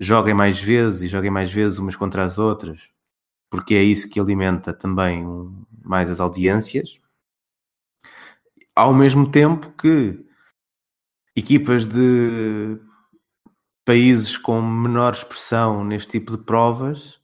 joguem 0.00 0.34
mais 0.34 0.60
vezes 0.60 1.02
e 1.02 1.08
joguem 1.08 1.30
mais 1.30 1.52
vezes 1.52 1.78
umas 1.78 1.96
contra 1.96 2.24
as 2.24 2.38
outras, 2.38 2.82
porque 3.50 3.74
é 3.74 3.82
isso 3.82 4.08
que 4.10 4.20
alimenta 4.20 4.72
também 4.74 5.24
mais 5.84 6.10
as 6.10 6.20
audiências. 6.20 7.00
Ao 8.74 8.92
mesmo 8.92 9.30
tempo 9.30 9.70
que 9.72 10.24
equipas 11.36 11.86
de 11.86 12.78
países 13.84 14.36
com 14.36 14.60
menor 14.60 15.12
expressão 15.12 15.84
neste 15.84 16.12
tipo 16.12 16.36
de 16.36 16.42
provas, 16.42 17.20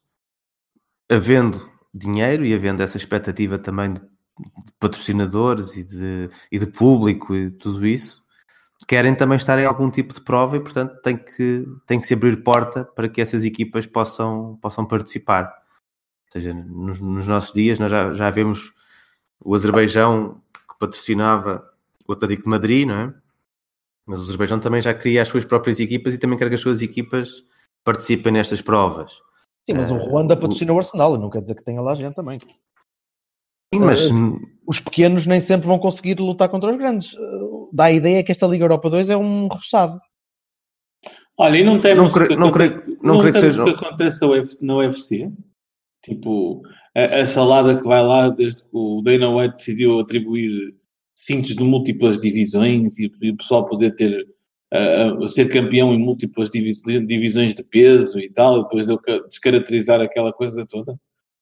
havendo 1.10 1.68
dinheiro 1.92 2.44
e 2.44 2.54
havendo 2.54 2.82
essa 2.82 2.96
expectativa 2.96 3.58
também 3.58 3.94
de, 3.94 4.00
de 4.00 4.72
patrocinadores 4.78 5.76
e 5.76 5.82
de, 5.82 6.28
e 6.50 6.58
de 6.58 6.66
público 6.66 7.34
e 7.34 7.50
tudo 7.50 7.86
isso, 7.86 8.22
querem 8.86 9.14
também 9.14 9.36
estar 9.36 9.58
em 9.58 9.64
algum 9.64 9.90
tipo 9.90 10.14
de 10.14 10.20
prova 10.20 10.56
e, 10.56 10.60
portanto, 10.60 11.00
tem 11.02 11.16
que, 11.16 11.66
tem 11.86 12.00
que 12.00 12.06
se 12.06 12.14
abrir 12.14 12.42
porta 12.42 12.84
para 12.84 13.08
que 13.08 13.20
essas 13.20 13.44
equipas 13.44 13.86
possam, 13.86 14.58
possam 14.60 14.86
participar. 14.86 15.44
Ou 16.26 16.32
seja, 16.32 16.54
nos, 16.54 17.00
nos 17.00 17.26
nossos 17.26 17.52
dias 17.52 17.78
nós 17.78 17.90
já, 17.90 18.14
já 18.14 18.30
vemos 18.30 18.72
o 19.40 19.54
Azerbaijão 19.54 20.40
que 20.52 20.78
patrocinava 20.78 21.68
o 22.06 22.12
Atlético 22.12 22.44
de 22.44 22.48
Madrid, 22.48 22.86
não 22.86 22.94
é? 22.94 23.21
Mas 24.06 24.20
o 24.20 24.22
Azerbaijão 24.24 24.58
também 24.58 24.80
já 24.80 24.92
cria 24.92 25.22
as 25.22 25.28
suas 25.28 25.44
próprias 25.44 25.78
equipas 25.80 26.14
e 26.14 26.18
também 26.18 26.38
quer 26.38 26.48
que 26.48 26.54
as 26.56 26.60
suas 26.60 26.82
equipas 26.82 27.30
participem 27.84 28.32
nestas 28.32 28.60
provas. 28.60 29.12
Sim, 29.64 29.74
mas 29.74 29.90
o 29.92 29.96
Eh, 29.96 29.98
Ruanda 30.08 30.36
patrocina 30.36 30.72
o 30.72 30.78
Arsenal, 30.78 31.14
e 31.14 31.18
não 31.18 31.30
quer 31.30 31.40
dizer 31.40 31.54
que 31.54 31.64
tenha 31.64 31.80
lá 31.80 31.94
gente 31.94 32.14
também. 32.14 32.38
Sim, 33.72 33.80
mas 33.80 34.00
Eh, 34.06 34.12
Os 34.66 34.80
pequenos 34.80 35.26
nem 35.26 35.40
sempre 35.40 35.66
vão 35.66 35.78
conseguir 35.78 36.18
lutar 36.20 36.48
contra 36.48 36.70
os 36.70 36.76
grandes. 36.76 37.14
Uh, 37.14 37.68
Dá 37.72 37.84
a 37.84 37.92
ideia 37.92 38.22
que 38.22 38.30
esta 38.32 38.46
Liga 38.46 38.64
Europa 38.64 38.88
2 38.90 39.08
é 39.10 39.16
um 39.16 39.44
repousado. 39.44 39.98
Olha, 41.38 41.56
e 41.58 41.64
não 41.64 41.80
temos 41.80 42.04
Não 42.04 42.12
creio- 42.12 42.38
não 42.38 42.52
creio- 42.52 42.98
não 43.02 43.18
creio 43.18 43.32
que 43.34 43.40
seja- 43.40 43.62
o 43.64 43.76
que 43.76 44.04
F- 44.44 44.58
no 44.60 44.78
UFC? 44.78 45.32
Tipo, 46.04 46.62
a, 46.94 47.20
a 47.22 47.26
salada 47.26 47.76
que 47.80 47.84
vai 47.88 48.02
lá 48.06 48.28
desde 48.28 48.62
que 48.62 48.68
o 48.72 49.00
Dana 49.02 49.30
White 49.30 49.54
decidiu 49.56 49.98
atribuir 50.00 50.74
cintos 51.24 51.54
de 51.54 51.62
múltiplas 51.62 52.18
divisões 52.20 52.98
e, 52.98 53.10
e 53.20 53.30
o 53.30 53.36
pessoal 53.36 53.64
poder 53.66 53.94
ter 53.94 54.26
a- 54.72 55.24
a 55.24 55.28
ser 55.28 55.48
campeão 55.50 55.92
em 55.94 55.98
múltiplas 55.98 56.48
divis- 56.50 56.82
divisões 57.06 57.54
de 57.54 57.62
peso 57.62 58.18
e 58.18 58.30
tal, 58.30 58.60
e 58.60 58.62
depois 58.64 58.86
de 58.86 58.96
descaracterizar 59.28 60.00
aquela 60.00 60.32
coisa 60.32 60.64
toda. 60.68 60.96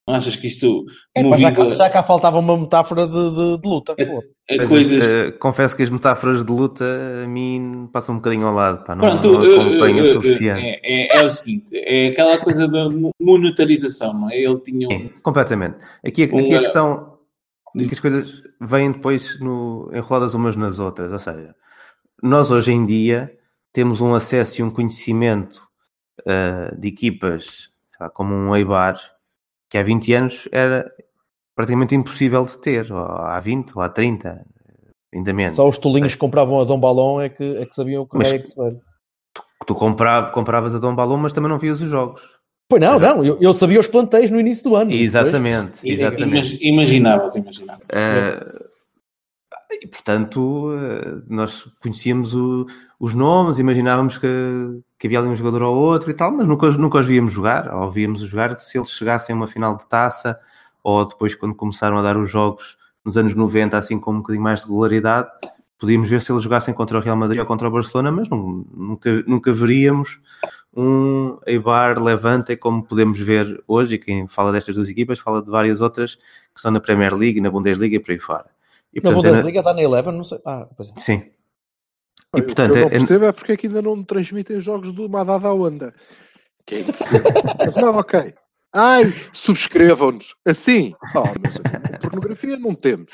Não 0.07 0.15
achas 0.15 0.35
que 0.35 0.47
isto 0.47 0.83
É, 1.15 1.23
pá, 1.23 1.37
já, 1.37 1.49
movido 1.51 1.69
cá, 1.69 1.75
já 1.75 1.89
cá 1.89 2.03
faltava 2.03 2.39
uma 2.39 2.57
metáfora 2.57 3.07
de, 3.07 3.13
de- 3.13 3.61
de 3.61 3.67
luta. 3.69 3.93
É- 3.97 4.05
Pô. 4.05 4.17
a 4.49 4.55
Mas, 4.57 4.67
coisas. 4.69 5.01
eh, 5.07 5.31
confesso 5.39 5.75
que 5.77 5.83
as 5.83 5.89
metáforas 5.89 6.43
de 6.43 6.51
luta 6.51 6.83
a 7.23 7.27
mim 7.27 7.87
passam 7.93 8.15
um 8.15 8.17
bocadinho 8.17 8.47
ao 8.47 8.53
lado, 8.53 8.83
pá, 8.83 8.95
não, 8.95 9.05
Pronto, 9.05 9.31
não 9.31 9.43
acompanho 9.43 10.03
o 10.03 10.07
suficiente. 10.07 10.59
É, 10.61 10.79
é- 10.83 11.17
é 11.21 11.23
o 11.25 11.29
seguinte, 11.29 11.77
é 11.77 12.07
aquela 12.07 12.37
coisa 12.39 12.67
da 12.67 12.89
mo- 12.89 13.11
monetarização, 13.21 14.13
não 14.13 14.29
é? 14.29 14.37
Ele 14.37 14.59
tinha 14.59 14.87
um, 14.87 14.91
Sim, 14.91 15.09
completamente. 15.23 15.77
Aqui, 16.05 16.23
aqui 16.23 16.35
Um, 16.35 16.55
a 16.55 16.59
questão 16.59 17.10
diz- 17.75 17.87
que 17.89 17.93
as 17.95 17.99
coisas 17.99 18.43
vêm 18.59 18.91
depois 18.91 19.39
no, 19.39 19.89
enroladas 19.93 20.33
umas 20.33 20.55
nas 20.55 20.79
outras. 20.79 21.11
Ou 21.11 21.19
seja, 21.19 21.55
nós 22.21 22.51
hoje 22.51 22.71
em 22.71 22.85
dia 22.85 23.37
temos 23.73 24.01
um 24.01 24.13
acesso 24.13 24.61
e 24.61 24.63
um 24.63 24.69
conhecimento 24.69 25.61
eh, 26.25 26.75
de 26.77 26.87
equipas 26.87 27.69
lá, 27.99 28.09
como 28.09 28.33
um 28.33 28.55
Eibar 28.55 28.99
que 29.69 29.77
há 29.77 29.83
20 29.83 30.13
anos 30.13 30.49
era 30.51 30.91
praticamente 31.55 31.95
impossível 31.95 32.45
de 32.45 32.57
ter, 32.57 32.91
ou 32.91 32.97
há 32.99 33.39
20 33.39 33.71
ou 33.75 33.81
há 33.81 33.87
30, 33.89 34.45
ainda 35.13 35.33
menos. 35.33 35.55
Só 35.55 35.67
os 35.69 35.77
tolinhos 35.77 36.13
que 36.13 36.19
compravam 36.19 36.59
a 36.59 36.63
Dom 36.65 36.79
Balão 36.79 37.21
é 37.21 37.29
que, 37.29 37.57
é 37.57 37.65
que 37.65 37.73
sabiam 37.75 38.03
o 38.03 38.07
que 38.07 38.17
Mas- 38.17 38.31
é 38.31 38.39
que 38.39 38.59
era. 38.59 38.79
Tu 39.65 39.75
comprava, 39.75 40.31
compravas 40.31 40.73
a 40.73 40.79
Dom 40.79 40.95
Balão, 40.95 41.17
mas 41.17 41.33
também 41.33 41.49
não 41.49 41.59
vias 41.59 41.79
os 41.79 41.87
jogos. 41.89 42.21
Pois 42.71 42.81
não, 42.81 42.99
não, 42.99 43.23
eu, 43.25 43.37
eu 43.41 43.53
sabia 43.53 43.79
os 43.79 43.87
planteios 43.87 44.31
no 44.31 44.39
início 44.39 44.69
do 44.69 44.75
ano. 44.75 44.89
Depois- 44.89 45.09
Exatamente, 45.09 45.87
i- 45.87 45.91
exatamente. 45.91 46.55
imag- 46.55 46.57
imaginavas, 46.61 47.35
imaginavas. 47.35 47.83
Uh, 47.83 48.71
e 49.81 49.87
portanto, 49.87 50.69
uh, 50.69 51.23
nós 51.29 51.67
conhecíamos 51.81 52.33
o- 52.33 52.65
os 52.99 53.13
nomes, 53.13 53.57
imaginávamos 53.59 54.17
que, 54.17 54.27
que 54.99 55.07
havia 55.07 55.19
ali 55.19 55.29
um 55.29 55.35
jogador 55.35 55.63
ou 55.63 55.75
outro 55.75 56.11
e 56.11 56.13
tal, 56.13 56.31
mas 56.31 56.47
nunca, 56.47 56.67
os- 56.67 56.77
nunca 56.77 56.99
os 56.99 57.05
víamos 57.05 57.33
jogar. 57.33 57.73
Ou 57.73 57.91
víamos 57.91 58.21
jogar 58.21 58.59
se 58.59 58.77
eles 58.77 58.89
chegassem 58.91 59.33
a 59.33 59.37
uma 59.37 59.47
final 59.47 59.77
de 59.77 59.85
taça, 59.87 60.39
ou 60.83 61.05
depois, 61.05 61.35
quando 61.35 61.55
começaram 61.55 61.97
a 61.97 62.01
dar 62.01 62.17
os 62.17 62.29
jogos 62.29 62.77
nos 63.03 63.17
anos 63.17 63.33
90, 63.35 63.77
assim 63.77 63.99
com 63.99 64.11
um 64.11 64.17
bocadinho 64.17 64.43
mais 64.43 64.59
de 64.61 64.65
regularidade, 64.67 65.27
podíamos 65.79 66.07
ver 66.09 66.21
se 66.21 66.31
eles 66.31 66.43
jogassem 66.43 66.73
contra 66.73 66.97
o 66.97 67.01
Real 67.01 67.17
Madrid 67.17 67.39
ou 67.39 67.45
contra 67.45 67.67
o 67.67 67.71
Barcelona, 67.71 68.11
mas 68.11 68.29
nun- 68.29 68.65
nunca, 68.73 69.23
nunca 69.25 69.51
veríamos 69.51 70.19
um 70.75 71.37
Eibar 71.45 72.01
Levante 72.01 72.55
como 72.55 72.83
podemos 72.83 73.19
ver 73.19 73.61
hoje, 73.67 73.95
e 73.95 73.99
quem 73.99 74.27
fala 74.27 74.51
destas 74.51 74.75
duas 74.75 74.89
equipas 74.89 75.19
fala 75.19 75.41
de 75.41 75.49
várias 75.51 75.81
outras 75.81 76.15
que 76.15 76.21
estão 76.57 76.71
na 76.71 76.79
Premier 76.79 77.13
League, 77.15 77.41
na 77.41 77.49
Bundesliga 77.51 77.95
e 77.95 77.99
por 77.99 78.11
aí 78.11 78.19
fora. 78.19 78.45
E, 78.93 78.99
Na 78.99 79.11
portanto, 79.11 79.25
é 79.25 79.27
na- 79.29 79.37
Bundesliga 79.37 79.63
dá 79.63 79.73
na 79.73 79.81
Eleven, 79.81 80.13
não 80.13 80.23
sei. 80.23 80.39
Ah, 80.45 80.67
pois 80.75 80.89
é. 80.89 80.93
Sim. 80.97 81.13
E 82.33 82.37
Olha, 82.37 82.43
portanto, 82.45 82.71
o 82.71 82.73
que 82.73 82.79
eu 82.79 82.81
é- 82.81 82.83
não 82.83 82.89
percebo 82.91 83.25
é 83.25 83.31
porque 83.31 83.51
é 83.51 83.57
que 83.57 83.67
ainda 83.67 83.81
não 83.81 84.03
transmitem 84.03 84.59
jogos 84.61 84.91
do 84.91 85.09
Madada 85.09 85.53
Onda. 85.53 85.93
Que 86.65 86.75
é. 86.75 86.79
Mas 87.65 87.75
não, 87.75 87.91
ok. 87.93 88.33
Ai, 88.73 89.13
subscrevam-nos. 89.33 90.33
Assim. 90.45 90.93
Oh, 91.13 91.23
mas 91.41 91.99
pornografia 91.99 92.57
não 92.57 92.73
temos. 92.73 93.11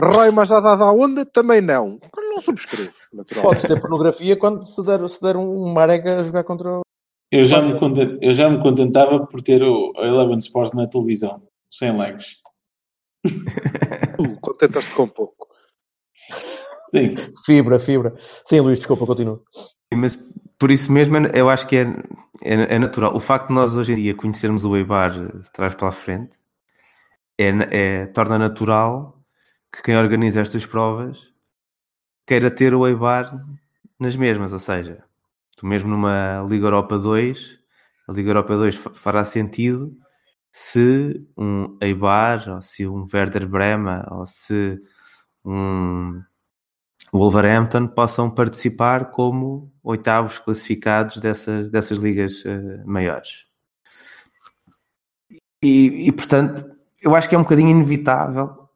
Raio 0.00 0.32
Madada 0.32 0.84
Onda 0.92 1.26
também 1.26 1.60
não. 1.60 1.98
Não 2.16 2.40
subscrevo, 2.40 2.92
naturalmente. 3.12 3.42
Podes 3.42 3.62
ter 3.64 3.80
pornografia 3.80 4.36
quando 4.36 4.64
se 4.64 4.84
der, 4.84 5.06
se 5.08 5.20
der 5.20 5.36
um 5.36 5.72
Marega 5.72 6.20
a 6.20 6.22
jogar 6.22 6.44
contra 6.44 6.78
o. 6.78 6.82
Eu 7.32 7.46
já, 7.46 7.62
me 7.62 7.78
conten- 7.78 8.18
eu 8.20 8.34
já 8.34 8.48
me 8.50 8.62
contentava 8.62 9.26
por 9.26 9.40
ter 9.40 9.62
o 9.62 9.94
Eleven 9.96 10.36
Sports 10.38 10.74
na 10.74 10.86
televisão, 10.86 11.42
sem 11.70 11.96
likes. 11.96 12.36
Tu 13.22 14.36
contentas-te 14.42 14.92
com 14.94 15.08
pouco. 15.08 15.48
Sim, 16.90 17.14
Fibra, 17.46 17.78
fibra. 17.78 18.12
Sim, 18.18 18.60
Luís, 18.60 18.78
desculpa, 18.78 19.06
continua. 19.06 19.42
Mas 19.94 20.14
por 20.58 20.70
isso 20.70 20.92
mesmo 20.92 21.16
eu 21.34 21.48
acho 21.48 21.66
que 21.66 21.76
é, 21.76 21.82
é, 22.42 22.74
é 22.74 22.78
natural. 22.78 23.16
O 23.16 23.20
facto 23.20 23.48
de 23.48 23.54
nós 23.54 23.74
hoje 23.74 23.92
em 23.94 23.96
dia 23.96 24.14
conhecermos 24.14 24.64
o 24.66 24.76
Eibar 24.76 25.10
de 25.12 25.50
trás 25.52 25.74
para 25.74 25.88
a 25.88 25.92
frente 25.92 26.36
é, 27.38 27.48
é- 27.70 28.06
torna 28.08 28.38
natural 28.38 29.18
que 29.74 29.82
quem 29.82 29.96
organiza 29.96 30.42
estas 30.42 30.66
provas 30.66 31.32
queira 32.26 32.50
ter 32.50 32.74
o 32.74 32.86
Eibar 32.86 33.42
nas 33.98 34.16
mesmas. 34.16 34.52
Ou 34.52 34.60
seja, 34.60 35.02
mesmo 35.62 35.90
numa 35.90 36.44
Liga 36.48 36.66
Europa 36.66 36.98
2, 36.98 37.58
a 38.08 38.12
Liga 38.12 38.30
Europa 38.30 38.56
2 38.56 38.76
fa- 38.76 38.94
fará 38.94 39.24
sentido 39.24 39.96
se 40.50 41.26
um 41.36 41.76
Eibar, 41.80 42.48
ou 42.48 42.62
se 42.62 42.86
um 42.86 43.06
Werder 43.12 43.48
Brema, 43.48 44.06
ou 44.10 44.26
se 44.26 44.78
um 45.44 46.22
Wolverhampton 47.12 47.88
possam 47.88 48.30
participar 48.30 49.10
como 49.10 49.72
oitavos 49.82 50.38
classificados 50.38 51.18
dessas, 51.18 51.70
dessas 51.70 51.98
ligas 51.98 52.44
eh, 52.44 52.82
maiores. 52.84 53.46
E, 55.62 56.08
e, 56.08 56.12
portanto, 56.12 56.68
eu 57.00 57.14
acho 57.14 57.28
que 57.28 57.34
é 57.34 57.38
um 57.38 57.42
bocadinho 57.42 57.70
inevitável 57.70 58.68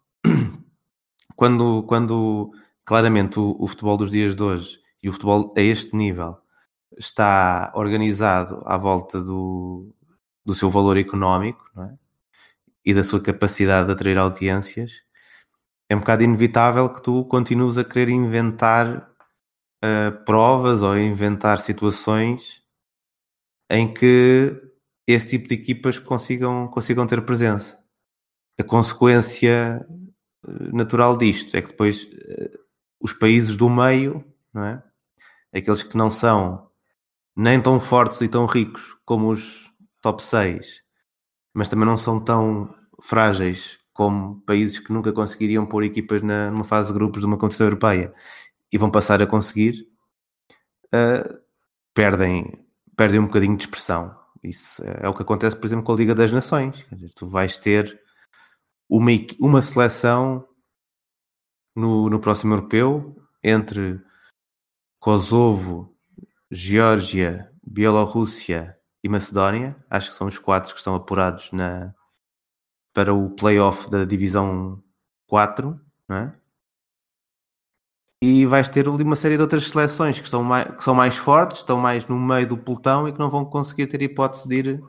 quando, 1.34 1.82
quando 1.84 2.52
claramente 2.84 3.38
o, 3.38 3.56
o 3.58 3.66
futebol 3.66 3.96
dos 3.96 4.10
dias 4.10 4.36
de 4.36 4.42
hoje 4.42 4.78
e 5.02 5.08
o 5.08 5.12
futebol 5.12 5.54
a 5.56 5.60
este 5.60 5.96
nível 5.96 6.38
está 6.98 7.72
organizado 7.74 8.62
à 8.64 8.76
volta 8.76 9.20
do, 9.20 9.94
do 10.44 10.54
seu 10.54 10.70
valor 10.70 10.96
económico 10.96 11.70
é? 11.80 11.94
e 12.84 12.94
da 12.94 13.02
sua 13.02 13.20
capacidade 13.20 13.86
de 13.86 13.92
atrair 13.92 14.18
audiências, 14.18 14.92
é 15.88 15.96
um 15.96 16.00
bocado 16.00 16.24
inevitável 16.24 16.88
que 16.88 17.02
tu 17.02 17.24
continues 17.24 17.78
a 17.78 17.84
querer 17.84 18.08
inventar 18.10 19.10
uh, 19.84 20.24
provas 20.24 20.82
ou 20.82 20.98
inventar 20.98 21.58
situações 21.58 22.62
em 23.70 23.92
que 23.92 24.60
esse 25.06 25.26
tipo 25.26 25.48
de 25.48 25.54
equipas 25.54 25.98
consigam, 25.98 26.68
consigam 26.68 27.06
ter 27.06 27.22
presença. 27.22 27.78
A 28.58 28.64
consequência 28.64 29.86
uh, 30.44 30.76
natural 30.76 31.16
disto 31.16 31.56
é 31.56 31.62
que 31.62 31.68
depois 31.68 32.04
uh, 32.04 32.58
os 33.00 33.12
países 33.12 33.56
do 33.56 33.68
meio, 33.68 34.24
não 34.52 34.64
é? 34.64 34.82
aqueles 35.54 35.82
que 35.82 35.96
não 35.96 36.10
são 36.10 36.65
nem 37.36 37.60
tão 37.60 37.78
fortes 37.78 38.20
e 38.22 38.28
tão 38.28 38.46
ricos 38.46 38.96
como 39.04 39.30
os 39.30 39.70
top 40.00 40.22
6, 40.22 40.82
mas 41.52 41.68
também 41.68 41.84
não 41.84 41.96
são 41.96 42.18
tão 42.18 42.74
frágeis 43.00 43.78
como 43.92 44.40
países 44.42 44.78
que 44.78 44.92
nunca 44.92 45.12
conseguiriam 45.12 45.66
pôr 45.66 45.84
equipas 45.84 46.22
na, 46.22 46.50
numa 46.50 46.64
fase 46.64 46.88
de 46.88 46.94
grupos 46.94 47.20
de 47.20 47.26
uma 47.26 47.38
competição 47.38 47.66
europeia 47.66 48.14
e 48.72 48.78
vão 48.78 48.90
passar 48.90 49.22
a 49.22 49.26
conseguir, 49.26 49.88
uh, 50.86 51.38
perdem, 51.94 52.66
perdem 52.96 53.20
um 53.20 53.26
bocadinho 53.26 53.56
de 53.56 53.64
expressão. 53.64 54.14
Isso 54.42 54.82
é 54.84 55.08
o 55.08 55.14
que 55.14 55.22
acontece, 55.22 55.56
por 55.56 55.66
exemplo, 55.66 55.84
com 55.84 55.92
a 55.92 55.96
Liga 55.96 56.14
das 56.14 56.30
Nações. 56.30 56.82
Quer 56.82 56.94
dizer, 56.94 57.12
tu 57.14 57.26
vais 57.28 57.56
ter 57.56 58.00
uma, 58.88 59.10
uma 59.40 59.62
seleção 59.62 60.46
no, 61.74 62.08
no 62.08 62.20
próximo 62.20 62.54
europeu 62.54 63.16
entre 63.42 64.00
Kosovo, 65.00 65.95
Geórgia, 66.50 67.50
Bielorrússia 67.62 68.76
e 69.02 69.08
Macedónia. 69.08 69.76
Acho 69.90 70.10
que 70.10 70.16
são 70.16 70.26
os 70.26 70.38
quatro 70.38 70.72
que 70.72 70.78
estão 70.78 70.94
apurados 70.94 71.50
na, 71.52 71.94
para 72.92 73.12
o 73.12 73.30
playoff 73.30 73.90
da 73.90 74.04
divisão 74.04 74.82
4, 75.26 75.78
não 76.08 76.16
é? 76.16 76.34
E 78.22 78.46
vais 78.46 78.68
ter 78.68 78.88
ali 78.88 79.02
uma 79.02 79.14
série 79.14 79.36
de 79.36 79.42
outras 79.42 79.68
seleções 79.68 80.18
que 80.18 80.28
são, 80.28 80.42
mais, 80.42 80.74
que 80.74 80.82
são 80.82 80.94
mais 80.94 81.16
fortes, 81.16 81.58
estão 81.58 81.78
mais 81.78 82.06
no 82.06 82.18
meio 82.18 82.48
do 82.48 82.56
pelotão 82.56 83.06
e 83.06 83.12
que 83.12 83.18
não 83.18 83.28
vão 83.28 83.44
conseguir 83.44 83.86
ter 83.86 84.00
hipótese 84.00 84.48
de 84.48 84.54
ir 84.56 84.82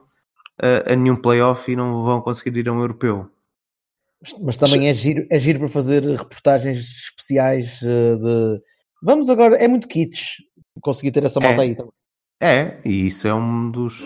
a, 0.61 0.93
a 0.93 0.95
nenhum 0.95 1.15
playoff 1.15 1.69
e 1.69 1.75
não 1.75 2.03
vão 2.03 2.21
conseguir 2.21 2.57
ir 2.57 2.69
a 2.69 2.73
um 2.73 2.79
europeu. 2.79 3.29
Mas, 4.21 4.35
mas 4.41 4.57
também 4.57 4.87
é 4.87 4.93
giro, 4.93 5.27
é 5.29 5.37
giro 5.37 5.59
para 5.59 5.69
fazer 5.69 6.03
reportagens 6.03 6.77
especiais 6.77 7.81
uh, 7.81 8.19
de. 8.19 8.61
Vamos 9.01 9.29
agora, 9.29 9.55
é 9.57 9.67
muito 9.67 9.87
kits 9.87 10.37
conseguir 10.81 11.11
ter 11.11 11.23
essa 11.23 11.39
malta 11.39 11.61
é. 11.61 11.65
aí 11.65 11.75
também. 11.75 11.91
É, 12.41 12.79
e 12.85 13.07
isso 13.07 13.27
é 13.27 13.33
um 13.33 13.71
dos. 13.71 14.05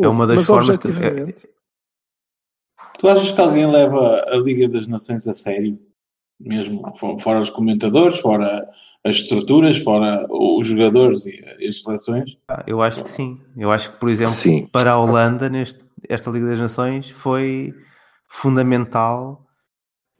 É 0.00 0.06
uma 0.06 0.26
das 0.26 0.36
Mas 0.36 0.46
formas. 0.46 0.68
objetivamente, 0.68 1.40
De, 1.40 1.48
Tu 2.98 3.08
achas 3.08 3.30
que 3.30 3.40
alguém 3.40 3.70
leva 3.70 4.24
a 4.28 4.36
Liga 4.36 4.68
das 4.68 4.86
Nações 4.86 5.26
a 5.26 5.34
sério? 5.34 5.78
Mesmo 6.40 6.82
fora 7.20 7.40
os 7.40 7.50
comentadores, 7.50 8.20
fora 8.20 8.68
as 9.04 9.16
estruturas, 9.16 9.78
fora 9.78 10.26
os 10.30 10.66
jogadores 10.66 11.26
e 11.26 11.66
as 11.66 11.82
seleções? 11.82 12.36
Eu 12.66 12.80
acho 12.80 13.02
que 13.02 13.10
sim. 13.10 13.40
Eu 13.56 13.72
acho 13.72 13.92
que, 13.92 13.98
por 13.98 14.08
exemplo, 14.08 14.32
sim. 14.32 14.66
para 14.66 14.92
a 14.92 14.98
Holanda, 15.00 15.48
neste, 15.48 15.80
esta 16.08 16.30
Liga 16.30 16.46
das 16.46 16.60
Nações 16.60 17.10
foi 17.10 17.74
fundamental 18.28 19.48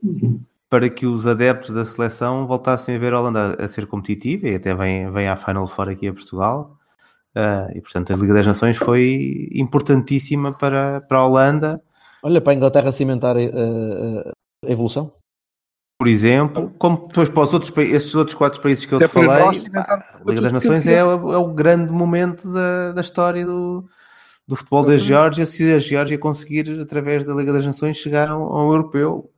Uhum. 0.03 0.40
Para 0.70 0.88
que 0.90 1.06
os 1.06 1.26
adeptos 1.26 1.74
da 1.74 1.84
seleção 1.84 2.46
voltassem 2.46 2.94
a 2.94 2.98
ver 2.98 3.12
a 3.12 3.20
Holanda 3.20 3.56
a 3.58 3.68
ser 3.68 3.86
competitiva 3.86 4.48
e 4.48 4.54
até 4.54 4.74
vem, 4.74 5.10
vem 5.10 5.28
à 5.28 5.36
Final 5.36 5.66
Four 5.66 5.88
aqui 5.88 6.08
a 6.08 6.12
Portugal. 6.12 6.76
Uh, 7.36 7.76
e 7.76 7.80
portanto, 7.80 8.12
a 8.12 8.16
Liga 8.16 8.34
das 8.34 8.46
Nações 8.46 8.76
foi 8.76 9.48
importantíssima 9.52 10.52
para, 10.52 11.00
para 11.02 11.18
a 11.18 11.26
Holanda. 11.26 11.82
Olha, 12.22 12.40
para 12.40 12.52
a 12.52 12.56
Inglaterra 12.56 12.90
cimentar 12.92 13.36
a, 13.36 13.40
a, 13.40 14.32
a 14.66 14.70
evolução. 14.70 15.10
Por 15.98 16.06
exemplo, 16.06 16.72
como 16.78 17.08
depois 17.08 17.28
para 17.28 17.42
os 17.42 17.52
outros, 17.52 17.76
estes 17.76 18.14
outros 18.14 18.36
quatro 18.36 18.60
países 18.60 18.86
que 18.86 18.92
eu 18.92 18.98
Até 18.98 19.08
te 19.08 19.12
falei, 19.12 19.44
nós 19.44 19.68
pá, 19.68 20.04
a 20.14 20.28
Liga 20.28 20.40
das 20.42 20.52
Nações 20.52 20.86
é, 20.86 20.98
é, 20.98 21.04
o 21.04 21.52
grande 21.52 21.90
momento 21.92 22.52
da, 22.52 22.92
da 22.92 23.00
história 23.00 23.44
do, 23.44 23.84
do 24.46 24.54
futebol 24.54 24.84
da. 24.84 24.96
Geórgia 24.96 25.44
se 25.44 25.72
a 25.72 25.78
Geórgia 25.80 26.16
conseguir, 26.16 26.78
através 26.80 27.24
da 27.24 27.34
Liga 27.34 27.52
das 27.52 27.66
Nações, 27.66 27.96
chegar 27.96 28.28
a 28.28 28.38
um, 28.38 28.44
a 28.44 28.66
um 28.66 28.70
europeu. 28.70 29.28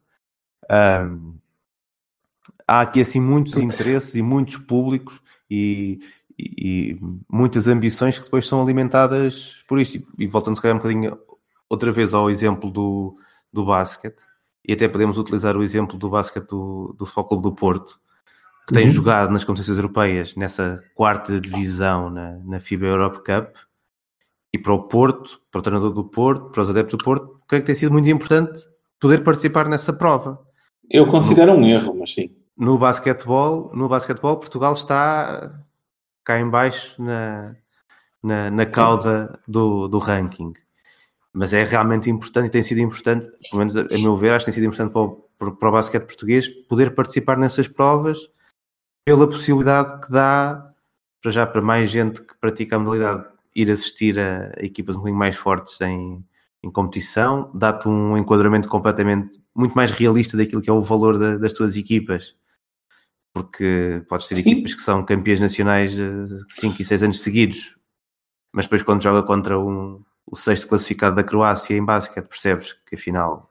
Ahm, 0.71 1.35
há 2.67 2.81
aqui 2.83 3.01
assim 3.01 3.21
muitos 3.21 3.57
interesses 3.57 4.15
e 4.15 4.23
muitos 4.23 4.57
públicos 4.59 5.21
e, 5.51 5.99
e- 6.39 6.93
e 6.95 7.01
muitas 7.29 7.67
ambições 7.67 8.17
que 8.19 8.25
depois 8.25 8.47
são 8.47 8.63
alimentadas 8.63 9.65
por 9.67 9.81
isto. 9.81 9.97
E, 9.99 10.07
e 10.25 10.27
voltando 10.27 10.55
se 10.57 10.63
calhar 10.63 10.77
um 10.77 10.79
bocadinho 10.79 11.19
outra 11.69 11.91
vez 11.93 12.15
ao 12.15 12.31
exemplo 12.31 12.71
do, 12.71 13.17
do 13.53 13.65
basquete, 13.67 14.17
e 14.67 14.73
até 14.73 14.87
podemos 14.89 15.19
utilizar 15.19 15.57
o 15.57 15.63
exemplo 15.63 15.99
do 15.99 16.09
basquete 16.11 16.47
do, 16.49 16.95
do 16.97 17.05
Futebol 17.07 17.25
Clube 17.29 17.43
do 17.43 17.53
Porto, 17.55 18.01
que 18.67 18.73
tem 18.75 18.87
Uhum. 18.87 18.93
jogado 18.93 19.33
nas 19.33 19.43
competições 19.43 19.79
europeias 19.79 20.37
nessa 20.37 20.85
quarta 20.95 21.41
divisão 21.41 22.11
na, 22.11 22.39
na 22.39 22.61
FIBA 22.61 22.87
Europe 22.87 23.19
Cup, 23.19 23.57
e 24.53 24.59
para 24.59 24.73
o 24.73 24.83
Porto, 24.85 25.41
para 25.51 25.61
o 25.61 25.63
treinador 25.63 25.93
do 25.93 26.05
Porto, 26.05 26.51
para 26.51 26.63
os 26.63 26.71
adeptos 26.71 26.99
do 26.99 27.05
Porto, 27.05 27.41
creio 27.49 27.63
que 27.63 27.67
tem 27.67 27.75
sido 27.75 27.93
muito 27.93 28.09
importante 28.09 28.61
poder 29.01 29.23
participar 29.25 29.69
nessa 29.69 29.93
prova. 29.93 30.45
Eu 30.91 31.09
considero 31.09 31.53
um 31.53 31.65
erro, 31.65 31.95
mas 31.95 32.13
sim. 32.13 32.35
No 32.57 32.77
basquetebol, 32.77 33.71
no 33.73 33.89
basquetebol 33.89 34.39
Portugal 34.39 34.73
está 34.73 35.63
cá 36.25 36.41
em 36.41 36.51
baixo 36.51 37.01
na, 37.01 37.57
na, 38.23 38.51
na 38.51 38.67
cauda 38.67 39.39
do, 39.47 39.87
do 39.87 39.99
ranking. 39.99 40.53
Mas 41.33 41.55
é 41.55 41.63
realmente 41.63 42.11
importante 42.11 42.49
e 42.49 42.51
tem 42.51 42.63
sido 42.63 42.81
importante, 42.81 43.29
pelo 43.51 43.59
menos 43.59 43.77
a, 43.77 43.83
a 43.83 43.99
meu 44.03 44.17
ver, 44.17 44.33
acho 44.33 44.45
que 44.45 44.51
tem 44.51 44.55
sido 44.55 44.67
importante 44.67 44.93
para 44.93 45.03
o, 45.03 45.11
para, 45.39 45.53
para 45.53 45.69
o 45.69 45.73
basquete 45.73 46.05
português 46.05 46.49
poder 46.49 46.93
participar 46.95 47.39
nessas 47.39 47.69
provas 47.69 48.29
pela 49.05 49.29
possibilidade 49.29 50.05
que 50.05 50.13
dá 50.13 50.73
para 51.23 51.31
já 51.31 51.47
para 51.47 51.63
mais 51.63 51.91
gente 51.91 52.21
que 52.21 52.35
pratica 52.41 52.77
a 52.77 52.79
modalidade 52.79 53.29
ir 53.55 53.71
assistir 53.71 54.19
a, 54.19 54.53
a 54.59 54.65
equipas 54.65 54.97
um 54.97 54.99
bocadinho 54.99 55.19
mais 55.19 55.37
fortes 55.37 55.81
em, 55.81 56.25
em 56.63 56.71
competição, 56.71 57.51
dá-te 57.55 57.89
um 57.89 58.17
enquadramento 58.17 58.69
completamente 58.69 59.41
muito 59.55 59.75
mais 59.75 59.91
realista 59.91 60.37
daquilo 60.37 60.61
que 60.63 60.69
é 60.71 60.73
o 60.73 60.81
valor 60.83 61.19
da- 61.19 61.37
das 61.39 61.53
tuas 61.53 61.77
equipas. 61.77 62.37
Porque 63.33 64.05
podes 64.09 64.27
ter 64.27 64.37
Sim. 64.37 64.41
equipas 64.43 64.75
que 64.75 64.83
são 64.83 65.05
campeãs 65.05 65.41
nacionais 65.41 65.97
5 66.51 66.83
e 66.83 66.85
6 66.85 67.03
anos 67.03 67.21
seguidos, 67.21 67.77
mas 68.53 68.67
depois 68.67 68.83
quando 68.83 69.03
joga 69.03 69.23
contra 69.27 69.59
um, 69.59 70.03
o 70.27 70.37
sexto 70.37 70.67
classificado 70.69 71.17
da 71.17 71.23
Croácia 71.25 71.77
em 71.77 71.85
basquete, 71.85 72.27
percebes 72.27 72.73
que 72.87 72.97
afinal 72.97 73.51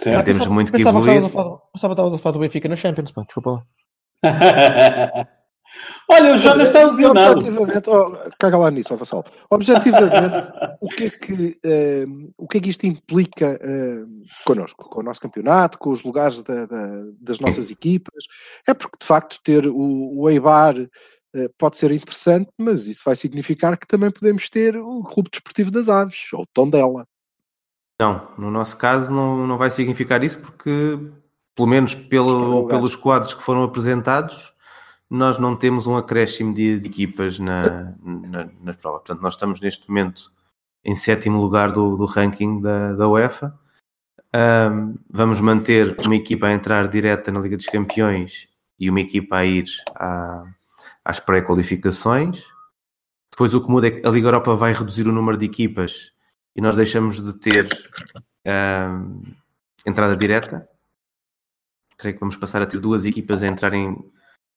Certo? 0.00 0.24
temos 0.24 0.24
pensava- 0.38 0.54
muito 0.54 0.72
que 0.72 0.78
pensava 0.78 0.98
evoluir. 0.98 1.16
estavas 1.18 1.30
a 1.30 1.44
falar- 1.44 1.58
Pensava 1.72 1.94
que 1.94 2.00
estavas 2.00 2.14
a 2.14 2.18
falar 2.18 2.32
do 2.32 2.38
Benfica 2.40 2.68
na 2.68 2.76
Champions, 2.76 3.12
pá, 3.12 3.22
desculpa 3.24 3.50
lá. 3.50 3.66
Olha, 6.10 6.34
o 6.34 6.38
Jonas 6.38 6.68
está 6.68 6.84
lesionado. 6.84 7.38
Objetivamente, 7.38 7.88
oh, 7.90 8.16
caga 8.38 8.56
lá 8.58 8.70
nisso, 8.70 8.96
Vassal. 8.96 9.24
Objetivamente, 9.50 10.52
o 10.80 10.88
que 10.88 11.04
é 11.04 11.10
que, 11.10 11.58
eh, 11.64 12.04
o 12.36 12.46
que, 12.46 12.58
é 12.58 12.60
que 12.60 12.68
isto 12.70 12.84
implica 12.86 13.58
eh, 13.60 14.04
connosco, 14.44 14.88
com 14.88 15.00
o 15.00 15.02
nosso 15.02 15.20
campeonato, 15.20 15.78
com 15.78 15.90
os 15.90 16.02
lugares 16.02 16.42
da- 16.42 16.66
da- 16.66 17.04
das 17.20 17.40
nossas 17.40 17.70
equipas? 17.70 18.24
É 18.66 18.74
porque, 18.74 18.98
de 19.00 19.06
facto, 19.06 19.38
ter 19.42 19.66
o, 19.66 20.18
o 20.20 20.28
Eibar 20.28 20.74
eh, 21.34 21.48
pode 21.56 21.78
ser 21.78 21.90
interessante, 21.92 22.50
mas 22.58 22.86
isso 22.88 23.02
vai 23.04 23.16
significar 23.16 23.76
que 23.78 23.86
também 23.86 24.10
podemos 24.10 24.50
ter 24.50 24.76
o 24.76 25.02
Clube 25.02 25.30
Desportivo 25.30 25.70
das 25.70 25.88
Aves, 25.88 26.32
ou 26.34 26.42
o 26.42 26.46
Tondela. 26.52 27.06
Não, 27.98 28.28
no 28.36 28.50
nosso 28.50 28.76
caso 28.76 29.12
não, 29.12 29.46
não 29.46 29.56
vai 29.56 29.70
significar 29.70 30.22
isso 30.24 30.40
porque, 30.40 30.98
pelo 31.54 31.68
menos 31.68 31.94
pelo, 31.94 32.66
pelos 32.66 32.96
quadros 32.96 33.32
que 33.32 33.42
foram 33.42 33.62
apresentados, 33.62 34.51
nós 35.12 35.38
não 35.38 35.54
temos 35.54 35.86
um 35.86 35.94
acréscimo 35.94 36.54
de, 36.54 36.76
equipas 36.76 37.38
na, 37.38 37.94
na, 38.02 38.48
na 38.62 38.72
prova. 38.72 38.98
Portanto, 39.00 39.20
nós 39.20 39.34
estamos 39.34 39.60
neste 39.60 39.86
momento 39.86 40.32
em 40.82 40.96
sétimo 40.96 41.38
lugar 41.38 41.70
do, 41.70 41.98
do 41.98 42.06
ranking 42.06 42.62
da, 42.62 42.94
da 42.94 43.06
UEFA. 43.06 43.54
Ahm, 44.32 44.94
vamos 45.10 45.38
manter 45.38 45.94
uma 46.06 46.16
equipa 46.16 46.46
a 46.46 46.52
entrar 46.54 46.88
direta 46.88 47.30
na 47.30 47.40
Liga 47.40 47.58
dos 47.58 47.66
Campeões 47.66 48.48
e 48.80 48.88
uma 48.88 49.00
equipa 49.00 49.36
a 49.36 49.44
ir 49.44 49.66
à- 49.94 50.46
às 51.04 51.20
pré-qualificações. 51.20 52.42
Depois 53.30 53.52
o 53.52 53.60
que 53.62 53.70
muda 53.70 53.88
é 53.88 53.90
que 53.90 54.06
a 54.06 54.10
Liga 54.10 54.28
Europa 54.28 54.56
vai 54.56 54.72
reduzir 54.72 55.06
o 55.06 55.12
número 55.12 55.36
de 55.36 55.44
equipas 55.44 56.10
e 56.56 56.62
nós 56.62 56.74
deixamos 56.74 57.22
de 57.22 57.34
ter 57.34 57.68
ahm, 58.46 59.20
entrada 59.84 60.16
direta. 60.16 60.66
Creio 61.98 62.14
que 62.14 62.20
vamos 62.20 62.36
passar 62.36 62.62
a 62.62 62.66
ter 62.66 62.80
duas 62.80 63.04
equipas 63.04 63.42
a 63.42 63.46
entrar 63.46 63.74
em 63.74 63.94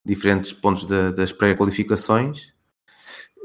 diferentes 0.05 0.53
pontos 0.53 0.85
da- 0.85 1.11
das 1.11 1.31
pré-qualificações. 1.31 2.53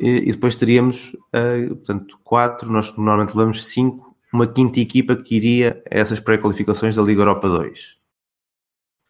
E, 0.01 0.09
e 0.29 0.33
depois 0.33 0.55
teríamos, 0.57 1.17
ah, 1.33 1.69
portanto, 1.69 2.19
quatro, 2.25 2.71
nós 2.71 2.95
normalmente 2.97 3.37
levamos 3.37 3.65
cinco, 3.67 4.17
uma 4.33 4.47
quinta 4.47 4.79
equipa 4.81 5.17
que 5.17 5.35
iria 5.37 5.83
a 5.91 5.99
essas 5.99 6.21
pré-qualificações 6.21 6.97
da 6.97 7.03
Liga 7.03 7.21
Europa 7.23 7.49
2. 7.49 7.99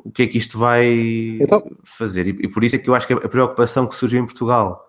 O 0.02 0.10
que 0.10 0.22
é 0.22 0.26
que 0.26 0.38
isto 0.38 0.58
vai 0.58 0.86
Então- 1.40 1.62
fazer? 1.84 2.26
E, 2.26 2.30
e 2.46 2.48
por 2.48 2.64
isso 2.64 2.76
é 2.76 2.78
que 2.78 2.88
eu 2.88 2.94
acho 2.94 3.06
que 3.06 3.12
a 3.12 3.28
preocupação 3.28 3.86
que 3.86 3.94
surgiu 3.94 4.20
em 4.20 4.24
Portugal 4.24 4.88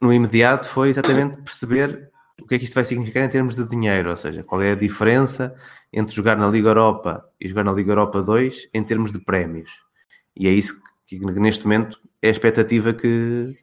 no 0.00 0.12
imediato 0.12 0.68
foi 0.68 0.88
exatamente 0.88 1.36
perceber 1.42 2.10
o 2.40 2.46
que 2.46 2.54
é 2.54 2.58
que 2.58 2.64
isto 2.64 2.74
vai 2.74 2.84
significar 2.84 3.22
em 3.22 3.28
termos 3.28 3.54
de 3.54 3.66
dinheiro, 3.68 4.08
ou 4.08 4.16
seja, 4.16 4.42
qual 4.42 4.62
é 4.62 4.72
a 4.72 4.74
diferença 4.74 5.54
entre 5.92 6.14
jogar 6.14 6.36
na 6.38 6.48
Liga 6.48 6.70
Europa 6.70 7.28
e 7.38 7.46
jogar 7.46 7.64
na 7.64 7.72
Liga 7.72 7.92
Europa 7.92 8.22
2 8.22 8.70
em 8.72 8.82
termos 8.82 9.12
de 9.12 9.18
prémios. 9.20 9.70
E 10.40 10.48
é 10.48 10.50
isso 10.50 10.82
que, 11.06 11.18
neste 11.20 11.64
momento 11.64 12.00
é 12.22 12.28
a 12.28 12.30
expectativa 12.30 12.94
que, 12.94 13.54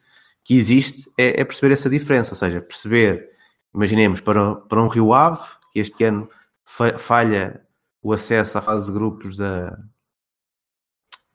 que 0.43 0.55
existe, 0.55 1.11
é, 1.17 1.41
é 1.41 1.43
perceber 1.43 1.73
essa 1.73 1.89
diferença, 1.89 2.33
ou 2.33 2.37
seja, 2.37 2.61
perceber, 2.61 3.31
imaginemos, 3.73 4.21
para, 4.21 4.55
para 4.55 4.83
um 4.83 4.87
Rio 4.87 5.11
Ave, 5.11 5.41
que 5.73 5.79
este 5.79 6.03
ano 6.03 6.29
fa- 6.63 6.99
falha 6.99 7.65
o 7.99 8.13
acesso 8.13 8.59
à 8.59 8.61
fase 8.61 8.85
de 8.85 8.91
grupos 8.91 9.37
da, 9.37 9.75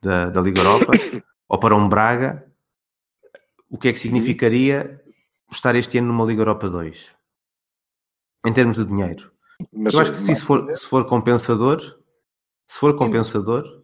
da, 0.00 0.30
da 0.30 0.40
Liga 0.40 0.60
Europa, 0.60 0.92
ou 1.48 1.58
para 1.58 1.74
um 1.74 1.88
Braga, 1.88 2.48
o 3.68 3.76
que 3.76 3.88
é 3.88 3.92
que 3.92 3.98
significaria 3.98 5.02
estar 5.50 5.74
este 5.74 5.98
ano 5.98 6.06
numa 6.06 6.24
Liga 6.24 6.42
Europa 6.42 6.70
2? 6.70 7.10
Em 8.46 8.52
termos 8.52 8.76
de 8.76 8.84
dinheiro. 8.84 9.32
Mas, 9.72 9.94
Eu 9.94 10.00
acho 10.02 10.12
que 10.12 10.16
se 10.18 10.36
for, 10.36 10.76
se 10.76 10.86
for 10.86 11.04
compensador, 11.04 11.80
se 12.68 12.78
for 12.78 12.96
compensador, 12.96 13.81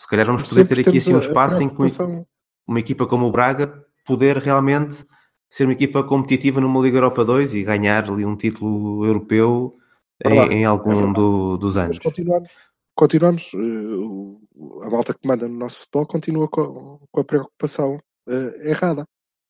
se 0.00 0.08
calhar 0.08 0.24
vamos 0.26 0.42
poder 0.48 0.66
ter 0.66 0.80
aqui 0.80 0.96
assim 0.96 1.12
um 1.12 1.18
a 1.18 1.20
espaço 1.20 1.60
em 1.62 1.68
que 1.68 1.74
preocupação. 1.76 2.24
uma 2.66 2.80
equipa 2.80 3.06
como 3.06 3.26
o 3.26 3.30
Braga 3.30 3.84
poder 4.06 4.38
realmente 4.38 5.04
ser 5.48 5.64
uma 5.64 5.74
equipa 5.74 6.02
competitiva 6.02 6.58
numa 6.60 6.80
Liga 6.80 6.96
Europa 6.96 7.22
2 7.24 7.54
e 7.54 7.62
ganhar 7.62 8.08
ali 8.08 8.24
um 8.24 8.34
título 8.36 9.04
europeu 9.04 9.76
em, 10.24 10.28
Verdade, 10.30 10.54
em 10.54 10.62
é 10.62 10.66
algum 10.66 10.94
verdade. 10.94 11.14
do- 11.14 11.56
dos 11.58 11.76
Mas 11.76 11.84
anos. 11.84 11.98
continuamos, 11.98 12.50
continuamos 12.94 13.52
eh, 13.54 14.86
a 14.86 14.90
malta 14.90 15.12
que 15.12 15.28
manda 15.28 15.46
no 15.46 15.58
nosso 15.58 15.80
futebol 15.80 16.06
continua 16.06 16.48
com, 16.48 16.98
com 17.12 17.20
a 17.20 17.24
preocupação 17.24 17.98
eh, 18.28 18.70
errada. 18.70 19.04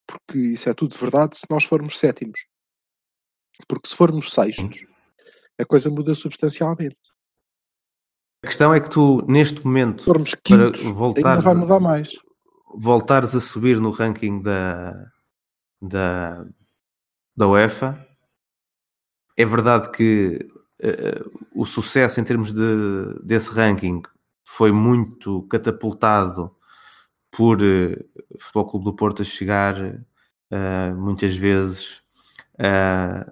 Porque 0.07 0.39
isso 0.39 0.69
é 0.69 0.75
tudo 0.75 0.97
verdade 0.97 1.37
se 1.37 1.47
nós 1.49 1.63
formos 1.63 1.97
sétimos. 1.97 2.41
Porque 3.69 3.89
se 3.89 3.95
formos 3.95 4.31
sextos, 4.33 4.85
a 5.61 5.65
coisa 5.65 5.89
muda 5.91 6.15
substancialmente. 6.17 6.97
A 8.43 8.47
questão 8.47 8.73
é 8.73 8.81
que 8.81 8.89
tu, 8.89 9.23
neste 9.29 9.65
momento, 9.65 10.05
formos 10.05 10.35
para 10.35 10.41
quintos, 10.43 10.81
ainda 10.81 10.95
voltares, 10.95 11.45
vai 11.45 11.55
mudar 11.55 11.81
mais. 11.81 12.11
voltares 12.75 13.35
a 13.35 13.41
subir 13.41 13.79
no 13.79 13.91
ranking 13.91 14.41
da, 14.41 15.11
da, 15.81 16.47
da 17.37 17.49
UEFA, 17.49 18.07
é 19.37 19.45
verdade 19.45 19.91
que 19.91 20.49
eh, 20.81 21.23
o 21.55 21.67
sucesso 21.67 22.21
em 22.21 22.25
termos 22.25 22.51
de, 22.53 23.21
desse 23.23 23.51
ranking 23.51 24.03
foi 24.43 24.73
muito 24.73 25.43
catapultado 25.43 26.55
por 27.31 27.59
o 27.61 28.39
Futebol 28.39 28.67
Clube 28.71 28.85
do 28.87 28.95
Porto 28.95 29.23
a 29.23 29.25
chegar 29.25 29.77
eh, 30.51 30.93
muitas 30.95 31.37
vezes 31.37 32.01
a, 32.59 33.31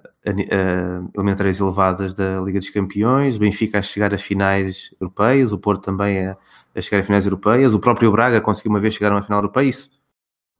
eliminatórias 1.14 1.60
elevadas 1.60 2.14
da 2.14 2.40
Liga 2.40 2.58
dos 2.58 2.70
Campeões, 2.70 3.36
o 3.36 3.40
Benfica 3.40 3.78
a 3.78 3.82
chegar 3.82 4.12
a 4.12 4.18
finais 4.18 4.94
europeias, 5.00 5.52
o 5.52 5.58
Porto 5.58 5.82
também 5.82 6.26
a, 6.26 6.36
a 6.74 6.80
chegar 6.80 7.00
a 7.00 7.04
finais 7.04 7.24
europeias, 7.24 7.74
o 7.74 7.78
próprio 7.78 8.10
Braga 8.10 8.40
conseguiu 8.40 8.70
uma 8.70 8.80
vez 8.80 8.94
chegar 8.94 9.12
a 9.12 9.16
uma 9.16 9.22
final 9.22 9.38
europeia, 9.38 9.68
isso 9.68 9.90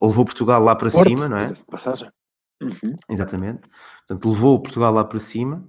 levou 0.01 0.25
Portugal 0.25 0.62
lá 0.62 0.77
para 0.77 0.91
Porto, 0.91 1.09
cima, 1.09 1.29
não 1.29 1.37
é? 1.37 1.53
Passagem. 1.71 2.11
Uhum. 2.62 2.95
Exatamente. 3.09 3.61
Portanto, 4.07 4.31
levou 4.31 4.61
Portugal 4.61 4.93
lá 4.93 5.05
para 5.05 5.19
cima. 5.19 5.64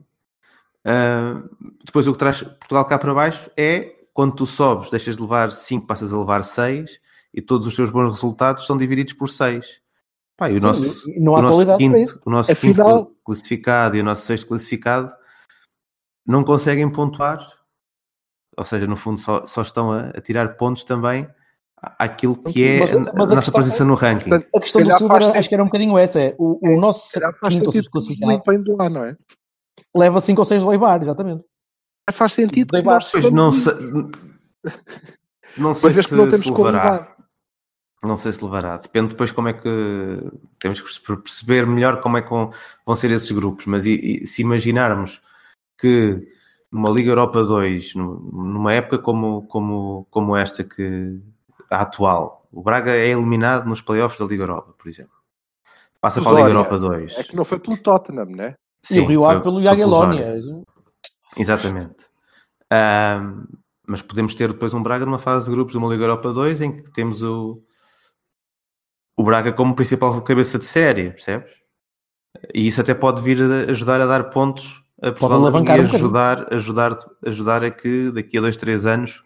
Ah, 0.85 1.41
depois 1.85 2.07
o 2.07 2.13
que 2.13 2.19
traz 2.19 2.41
Portugal 2.41 2.85
cá 2.85 2.97
para 2.97 3.13
baixo 3.13 3.49
é 3.57 3.95
quando 4.13 4.35
tu 4.35 4.45
sobes, 4.45 4.89
deixas 4.89 5.15
de 5.15 5.21
levar 5.21 5.51
5, 5.51 5.85
passas 5.85 6.11
a 6.11 6.17
levar 6.17 6.43
6 6.43 6.99
e 7.33 7.41
todos 7.41 7.67
os 7.67 7.75
teus 7.75 7.91
bons 7.91 8.11
resultados 8.11 8.65
são 8.65 8.77
divididos 8.77 9.13
por 9.13 9.29
6. 9.29 9.81
Pá, 10.39 10.49
e 10.49 10.53
o 10.53 10.59
Sim, 10.59 10.67
nosso, 10.67 11.03
não 11.19 11.35
há 11.35 11.39
o 11.39 11.41
nosso 11.41 11.53
qualidade 11.55 11.77
quinto, 11.79 11.91
para 11.91 11.99
isso. 12.01 12.21
o 12.25 12.29
nosso 12.31 12.51
Afinal- 12.51 13.05
quinto 13.07 13.19
classificado 13.25 13.97
e 13.97 13.99
o 13.99 14.03
nosso 14.03 14.25
sexto 14.25 14.47
classificado 14.47 15.11
não 16.25 16.43
conseguem 16.43 16.89
pontuar, 16.91 17.45
ou 18.57 18.63
seja, 18.63 18.87
no 18.87 18.95
fundo 18.95 19.19
só, 19.19 19.45
só 19.45 19.61
estão 19.61 19.91
a, 19.91 20.09
a 20.09 20.21
tirar 20.21 20.55
pontos 20.55 20.83
também 20.85 21.27
àquilo 21.97 22.41
que 22.43 22.63
é 22.63 22.79
Mas- 22.79 22.93
mas 22.93 23.07
a 23.07 23.11
a 23.11 23.13
nossa 23.15 23.35
questão- 23.35 23.53
posição 23.61 23.87
no 23.87 23.95
ranking. 23.95 24.31
A 24.33 24.59
questão 24.59 24.81
do 24.83 24.91
sentido. 24.97 25.13
acho 25.37 25.49
que 25.49 25.55
era 25.55 25.63
um 25.63 25.67
bocadinho 25.67 25.97
essa. 25.97 26.19
É, 26.21 26.35
o, 26.37 26.59
o 26.75 26.79
nosso 26.79 27.07
Se 27.07 27.19
calhar 27.19 27.37
faz 27.39 27.53
quinto 27.55 27.65
ou 27.67 27.71
sentido 27.71 27.83
sexto 27.83 27.91
classificado 27.91 28.43
vem 28.47 28.63
de 28.63 28.71
lá, 28.75 28.89
não 28.89 29.03
é? 29.05 29.17
leva 29.95 30.19
5 30.21 30.39
ou 30.41 30.45
6 30.45 30.61
do 30.63 30.71
Eibar, 30.71 31.01
exatamente. 31.01 31.43
Faz 32.11 32.33
sentido. 32.33 32.75
Estamos 32.77 33.31
não 33.31 33.51
sei, 33.51 33.73
não 35.57 35.73
sei 35.73 35.89
Mas 35.93 35.97
se, 36.05 36.09
que 36.09 36.15
não 36.15 36.29
temos 36.29 36.45
se 36.45 36.51
levará. 36.51 37.15
Não 38.01 38.15
sei 38.15 38.31
se 38.31 38.43
levará. 38.43 38.77
Depende 38.77 39.09
depois 39.09 39.31
como 39.31 39.49
é 39.49 39.53
que 39.53 39.69
temos 40.57 40.81
que 40.81 41.15
perceber 41.17 41.67
melhor 41.67 41.99
como 41.99 42.17
é 42.17 42.21
que 42.21 42.29
vão, 42.29 42.95
ser 42.95 43.11
esses 43.11 43.31
grupos. 43.31 43.65
Mas 43.65 43.85
e- 43.85 44.21
e 44.23 44.25
se 44.27 44.41
imaginarmos 44.41 45.21
que 45.77 46.25
numa 46.71 46.89
Liga 46.89 47.11
Europa 47.11 47.43
2, 47.43 47.95
num- 47.95 48.19
numa 48.31 48.73
época 48.73 48.99
como, 48.99 49.45
como, 49.47 50.07
como 50.09 50.35
esta 50.35 50.63
que 50.63 51.21
a 51.69 51.81
atual, 51.81 52.47
o 52.51 52.61
Braga 52.63 52.91
é 52.91 53.09
eliminado 53.09 53.67
nos 53.67 53.81
playoffs 53.81 54.17
da 54.19 54.25
Liga 54.25 54.43
Europa, 54.43 54.73
por 54.77 54.87
exemplo. 54.87 55.13
Passa 55.99 56.21
para 56.21 56.31
a 56.31 56.35
Liga. 56.35 56.49
Europa 56.49 56.79
2. 56.79 57.17
É 57.17 57.23
que 57.23 57.35
não 57.35 57.43
foi 57.43 57.59
pelo 57.59 57.75
Tottenham, 57.77 58.25
né? 58.27 58.53
e 58.89 58.99
o 59.01 59.05
Rio 59.05 59.25
Ave 59.25 59.41
pelo. 59.41 59.61
Jagiellónia. 59.61 60.33
Exatamente. 61.37 62.05
Ahm, 62.71 63.45
mas 63.85 64.01
podemos 64.01 64.33
ter 64.35 64.51
depois 64.53 64.73
um 64.73 64.81
Braga 64.81 65.05
numa 65.05 65.19
fase 65.19 65.45
de 65.49 65.51
grupos 65.51 65.73
de 65.73 65.77
uma 65.77 65.89
Liga 65.89 66.03
Europa 66.05 66.31
2 66.31 66.61
em 66.61 66.71
que 66.77 66.89
temos 66.91 67.21
o, 67.21 67.61
o 69.19 69.23
Braga 69.23 69.51
como 69.51 69.75
principal 69.75 70.21
cabeça 70.21 70.57
de 70.57 70.63
série, 70.63 71.09
percebes? 71.09 71.51
E 72.53 72.65
isso 72.67 72.79
até 72.79 72.93
pode 72.93 73.21
vir 73.21 73.41
a 73.41 73.71
ajudar 73.71 73.99
a 73.99 74.05
dar 74.05 74.29
pontos 74.29 74.81
a 75.01 75.11
Portugal 75.11 75.39
alavancar 75.39 75.77
e 75.77 75.81
um 75.81 75.85
bocadinho. 75.87 76.05
ajudar, 76.05 76.53
ajudar, 76.53 76.97
ajudar 77.25 77.63
a 77.65 77.69
que 77.69 78.11
daqui 78.11 78.37
a 78.37 78.41
dois, 78.41 78.55
três 78.55 78.85
anos 78.85 79.21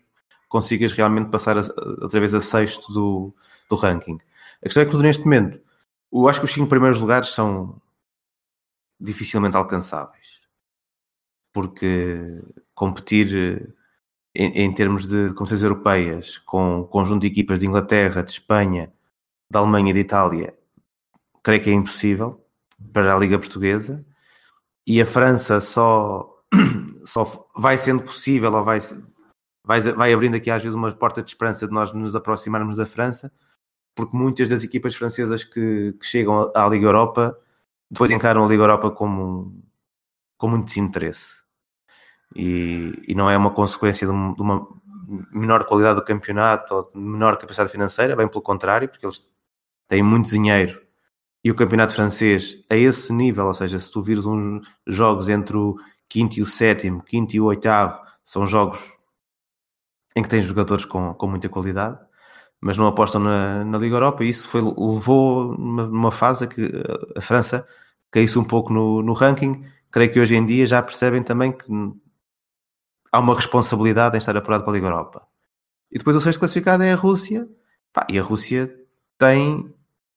consigas 0.50 0.92
realmente 0.94 1.30
passar 1.30 1.60
a, 1.60 1.62
outra 2.02 2.20
vez 2.20 2.34
a 2.34 2.42
sexto 2.42 2.92
do, 2.92 3.36
do 3.70 3.76
ranking. 3.76 4.18
A 4.62 4.64
questão 4.64 4.82
é 4.82 4.86
que 4.88 4.98
neste 4.98 5.26
momento, 5.26 5.60
eu 6.12 6.28
acho 6.28 6.40
que 6.40 6.46
os 6.46 6.52
cinco 6.52 6.70
primeiros 6.70 7.00
lugares 7.00 7.30
são 7.30 7.80
dificilmente 9.00 9.56
alcançáveis 9.56 10.42
porque 11.54 12.42
competir 12.74 13.32
eh, 14.36 14.44
em, 14.44 14.64
em 14.64 14.74
termos 14.74 15.06
de 15.06 15.28
competições 15.36 15.62
europeias 15.62 16.40
com 16.40 16.80
um 16.80 16.84
conjunto 16.84 17.22
de 17.22 17.28
equipas 17.28 17.60
de 17.60 17.68
Inglaterra, 17.68 18.24
de 18.24 18.32
Espanha, 18.32 18.92
da 19.54 19.60
Alemanha 19.60 19.92
e 19.92 19.94
de 19.94 20.00
Itália, 20.00 20.58
creio 21.44 21.62
que 21.62 21.70
é 21.70 21.74
impossível 21.74 22.44
para 22.92 23.16
a 23.16 23.20
Liga 23.20 23.38
Portuguesa. 23.38 24.04
E 24.86 25.00
a 25.00 25.06
França 25.06 25.62
só, 25.62 26.42
só 27.06 27.48
vai 27.56 27.78
sendo 27.78 28.02
possível 28.02 28.52
ou 28.52 28.64
vai, 28.64 28.80
vai, 29.64 29.80
vai 29.80 30.12
abrindo 30.12 30.36
aqui 30.36 30.50
às 30.50 30.62
vezes 30.64 30.76
uma 30.76 30.92
porta 30.92 31.22
de 31.22 31.30
esperança 31.30 31.68
de 31.68 31.72
nós 31.74 31.94
nos 31.94 32.16
aproximarmos 32.16 32.78
da 32.78 32.86
França, 32.88 33.32
porque 33.96 34.18
muitas 34.18 34.50
das 34.50 34.64
equipas 34.64 34.96
francesas 34.96 35.44
que, 35.44 35.94
que 35.94 36.06
chegam 36.06 36.52
à 36.56 36.68
Liga 36.68 36.88
Europa 36.88 37.38
depois 37.92 38.10
encaram 38.10 38.44
a 38.44 38.48
Liga 38.48 38.64
Europa 38.64 38.90
como 38.90 39.64
com 40.36 40.48
muito 40.50 40.66
desinteresse 40.66 41.38
e, 42.36 43.00
e 43.08 43.14
não 43.14 43.30
é 43.30 43.38
uma 43.38 43.52
consequência 43.52 44.08
de, 44.08 44.12
um- 44.12 44.34
de 44.34 44.42
uma 44.42 44.68
menor 45.32 45.64
qualidade 45.66 46.00
do 46.00 46.04
campeonato 46.04 46.74
ou 46.74 46.92
de 46.92 46.98
menor 46.98 47.38
capacidade 47.38 47.72
financeira, 47.72 48.16
bem 48.16 48.28
pelo 48.28 48.42
contrário, 48.42 48.90
porque 48.90 49.06
eles 49.06 49.24
têm 49.88 50.04
muito 50.04 50.30
dinheiro 50.30 50.82
e 51.44 51.52
o 51.52 51.56
campeonato 51.56 51.94
francês 51.94 52.64
a 52.70 52.76
esse 52.76 53.12
nível, 53.12 53.48
ou 53.48 53.54
seja, 53.54 53.78
se 53.78 53.92
tu 53.92 54.02
vires 54.02 54.26
uns 54.26 54.66
jogos 54.88 55.28
entre 55.28 55.58
o 55.58 55.76
quinto 56.08 56.40
e 56.40 56.42
o 56.42 56.46
sétimo, 56.46 57.04
quinto 57.04 57.36
e 57.36 57.42
o 57.42 57.46
oitavo, 57.46 58.00
são 58.24 58.48
jogos 58.48 58.80
em 60.16 60.22
que 60.22 60.30
tens 60.30 60.46
jogadores 60.46 60.86
com, 60.86 61.14
com 61.14 61.28
muita 61.28 61.50
qualidade, 61.50 62.00
mas 62.62 62.78
não 62.78 62.88
apostam 62.88 63.20
na, 63.20 63.66
na 63.66 63.78
Liga 63.78 63.96
Europa 63.96 64.24
e 64.24 64.30
isso 64.30 64.48
foi, 64.48 64.62
levou 64.62 65.58
numa, 65.58 65.86
numa 65.86 66.12
fase 66.12 66.48
que 66.48 66.72
a 67.16 67.20
França 67.20 67.68
caísse 68.10 68.40
um 68.40 68.44
pouco 68.46 68.72
no, 68.72 69.02
no 69.02 69.12
ranking. 69.12 69.66
Creio 69.92 70.12
que 70.14 70.20
hoje 70.20 70.36
em 70.36 70.46
dia 70.46 70.66
já 70.66 70.82
percebem 70.82 71.22
também 71.22 71.52
que 71.52 71.66
há 73.12 73.20
uma 73.20 73.36
responsabilidade 73.36 74.16
em 74.16 74.20
estar 74.20 74.38
apurado 74.38 74.64
para 74.64 74.72
a 74.72 74.76
Liga 74.76 74.88
Europa. 74.88 75.28
E 75.92 75.98
depois 75.98 76.16
o 76.16 76.22
sexto 76.22 76.40
classificado 76.40 76.84
é 76.84 76.94
a 76.94 76.96
Rússia. 76.96 77.48
E 78.10 78.18
a 78.18 78.22
Rússia 78.22 78.83
tem 79.24 79.74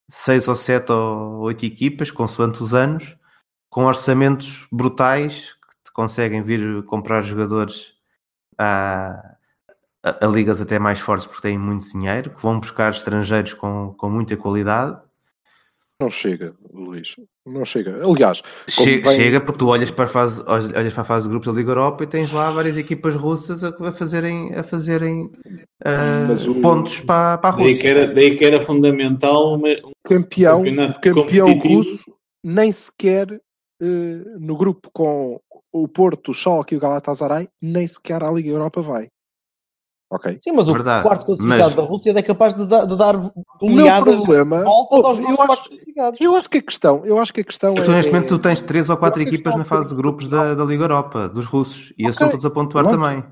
seis 0.08 0.48
ou 0.48 0.56
sete 0.56 0.90
ou 0.90 1.38
oito 1.42 1.64
equipas, 1.64 2.10
consoante 2.10 2.60
os 2.60 2.74
anos, 2.74 3.16
com 3.70 3.84
orçamentos 3.84 4.66
brutais 4.72 5.54
que 5.84 5.92
conseguem 5.92 6.42
vir 6.42 6.82
comprar 6.86 7.22
jogadores 7.22 7.94
a, 8.58 9.36
a, 10.02 10.26
a 10.26 10.28
ligas 10.28 10.60
até 10.60 10.78
mais 10.80 10.98
fortes 10.98 11.26
porque 11.26 11.42
têm 11.42 11.56
muito 11.56 11.88
dinheiro, 11.88 12.30
que 12.30 12.42
vão 12.42 12.58
buscar 12.58 12.90
estrangeiros 12.90 13.54
com, 13.54 13.94
com 13.96 14.10
muita 14.10 14.36
qualidade. 14.36 15.00
Não 16.00 16.10
chega, 16.10 16.56
Luís. 16.72 17.14
Não 17.46 17.64
chega. 17.64 18.04
Aliás, 18.04 18.42
Che- 18.68 18.98
bem- 18.98 19.14
Chega 19.14 19.40
porque 19.40 19.58
tu 19.58 19.68
olhas 19.68 19.90
para, 19.90 20.04
a 20.06 20.08
fase, 20.08 20.42
olhas 20.48 20.92
para 20.92 21.02
a 21.02 21.04
fase 21.04 21.26
de 21.26 21.30
grupos 21.30 21.46
da 21.46 21.56
Liga 21.56 21.70
Europa 21.70 22.02
e 22.02 22.06
tens 22.08 22.32
lá 22.32 22.50
várias 22.50 22.76
equipas 22.76 23.14
russas 23.14 23.62
a, 23.62 23.68
a 23.68 23.92
fazerem, 23.92 24.52
a 24.54 24.62
fazerem 24.64 25.30
Mas 26.28 26.46
o- 26.48 26.56
pontos 26.56 27.00
para, 27.00 27.38
para 27.38 27.54
a 27.54 27.56
Daí 27.58 27.66
Rússia. 27.68 27.80
que, 27.82 27.86
era, 27.88 28.06
daí 28.14 28.36
que 28.36 28.44
era 28.44 28.60
fundamental 28.60 29.54
uma- 29.54 29.68
um 29.68 29.92
campeão, 30.04 30.62
campeão 31.00 31.52
russo, 31.58 32.12
nem 32.44 32.72
sequer 32.72 33.40
eh, 33.80 33.84
no 34.40 34.56
grupo 34.56 34.90
com 34.92 35.38
o 35.72 35.86
Porto, 35.86 36.30
o 36.30 36.34
Schalke 36.34 36.74
e 36.74 36.78
o 36.78 36.80
Galatasaray, 36.80 37.48
nem 37.62 37.86
sequer 37.86 38.24
à 38.24 38.30
Liga 38.32 38.48
Europa 38.50 38.80
vai. 38.80 39.08
Ok? 40.08 40.38
Sim, 40.40 40.52
mas 40.52 40.68
o 40.68 40.72
Verdade, 40.72 41.02
quarto 41.02 41.26
classificado 41.26 41.62
mas- 41.64 41.74
da 41.74 41.82
Rússia 41.82 42.12
é 42.16 42.22
capaz 42.22 42.54
de, 42.54 42.64
dar- 42.66 42.84
de 42.86 42.96
dar 42.96 43.16
O 43.16 43.32
goleadas 43.60 44.14
problema, 44.24 44.62
voltas 44.62 45.04
aos 45.04 45.18
eu 45.18 45.42
acho, 45.52 45.70
eu 46.20 46.34
acho 46.36 46.48
que 46.48 46.58
a 46.58 46.62
questão, 46.62 47.04
eu 47.04 47.18
acho 47.18 47.34
que 47.34 47.40
a 47.40 47.44
questão 47.44 47.74
é, 47.76 47.80
Então, 47.80 47.92
neste 47.92 48.10
é- 48.10 48.12
momento 48.12 48.28
tu 48.28 48.38
tens 48.38 48.62
três 48.62 48.88
ou 48.88 48.96
quatro 48.96 49.20
que 49.20 49.28
equipas 49.28 49.56
na 49.56 49.64
fase 49.64 49.88
de 49.88 49.96
grupos 49.96 50.28
da, 50.28 50.54
da 50.54 50.64
Liga 50.64 50.84
Europa, 50.84 51.28
dos 51.28 51.44
russos, 51.46 51.92
e 51.98 52.02
esses 52.04 52.14
estão 52.14 52.28
todos 52.28 52.46
a 52.46 52.50
pontuar 52.50 52.86
também. 52.86 53.24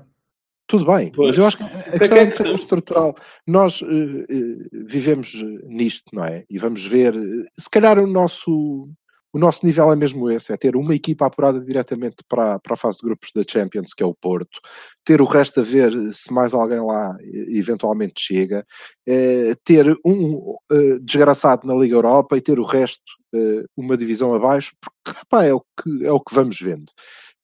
Tudo 0.67 0.85
bem, 0.85 1.11
Pois. 1.15 1.27
mas 1.29 1.37
eu 1.37 1.45
acho 1.45 1.57
que 1.57 1.63
a 1.63 1.67
é 1.67 1.71
questão 1.83 2.07
que 2.07 2.13
é 2.15 2.17
é 2.17 2.25
questão. 2.25 2.27
bocadinho 2.31 2.55
estrutural. 2.55 3.15
Nós 3.47 3.81
eh, 3.83 4.25
eh, 4.29 4.69
vivemos 4.87 5.35
eh, 5.35 5.45
nisto, 5.67 6.05
não 6.11 6.25
é? 6.25 6.43
E 6.49 6.57
vamos 6.57 6.83
ver, 6.85 7.15
eh, 7.15 7.45
se 7.57 7.69
calhar 7.69 7.99
o 7.99 8.07
nosso, 8.07 8.89
o 9.35 9.37
nosso 9.39 9.65
nível 9.65 9.91
é 9.91 9.97
mesmo 9.97 10.31
esse, 10.31 10.53
é 10.53 10.55
ter 10.55 10.77
uma 10.77 10.95
equipa 10.95 11.25
apurada 11.25 11.59
diretamente 11.59 12.15
para, 12.29 12.57
para 12.57 12.73
a 12.73 12.77
fase 12.77 12.99
de 12.99 13.05
grupos 13.05 13.31
da 13.35 13.43
Champions, 13.45 13.93
que 13.93 14.01
é 14.01 14.05
o 14.05 14.15
Porto, 14.15 14.61
ter 15.03 15.21
o 15.21 15.25
resto 15.25 15.59
a 15.59 15.63
ver 15.63 15.91
se 16.13 16.31
mais 16.31 16.53
alguém 16.53 16.79
lá 16.79 17.17
eventualmente 17.49 18.13
chega, 18.21 18.65
eh, 19.05 19.53
ter 19.65 19.93
um 20.05 20.55
eh, 20.71 20.99
desgraçado 21.01 21.67
na 21.67 21.75
Liga 21.75 21.95
Europa 21.95 22.37
e 22.37 22.41
ter 22.41 22.57
o 22.59 22.63
resto 22.63 23.03
eh, 23.33 23.65
uma 23.75 23.97
divisão 23.97 24.33
abaixo, 24.33 24.71
porque 24.81 25.19
pá, 25.27 25.43
é, 25.43 25.53
o 25.53 25.59
que, 25.59 26.05
é 26.05 26.11
o 26.13 26.19
que 26.21 26.33
vamos 26.33 26.57
vendo. 26.61 26.85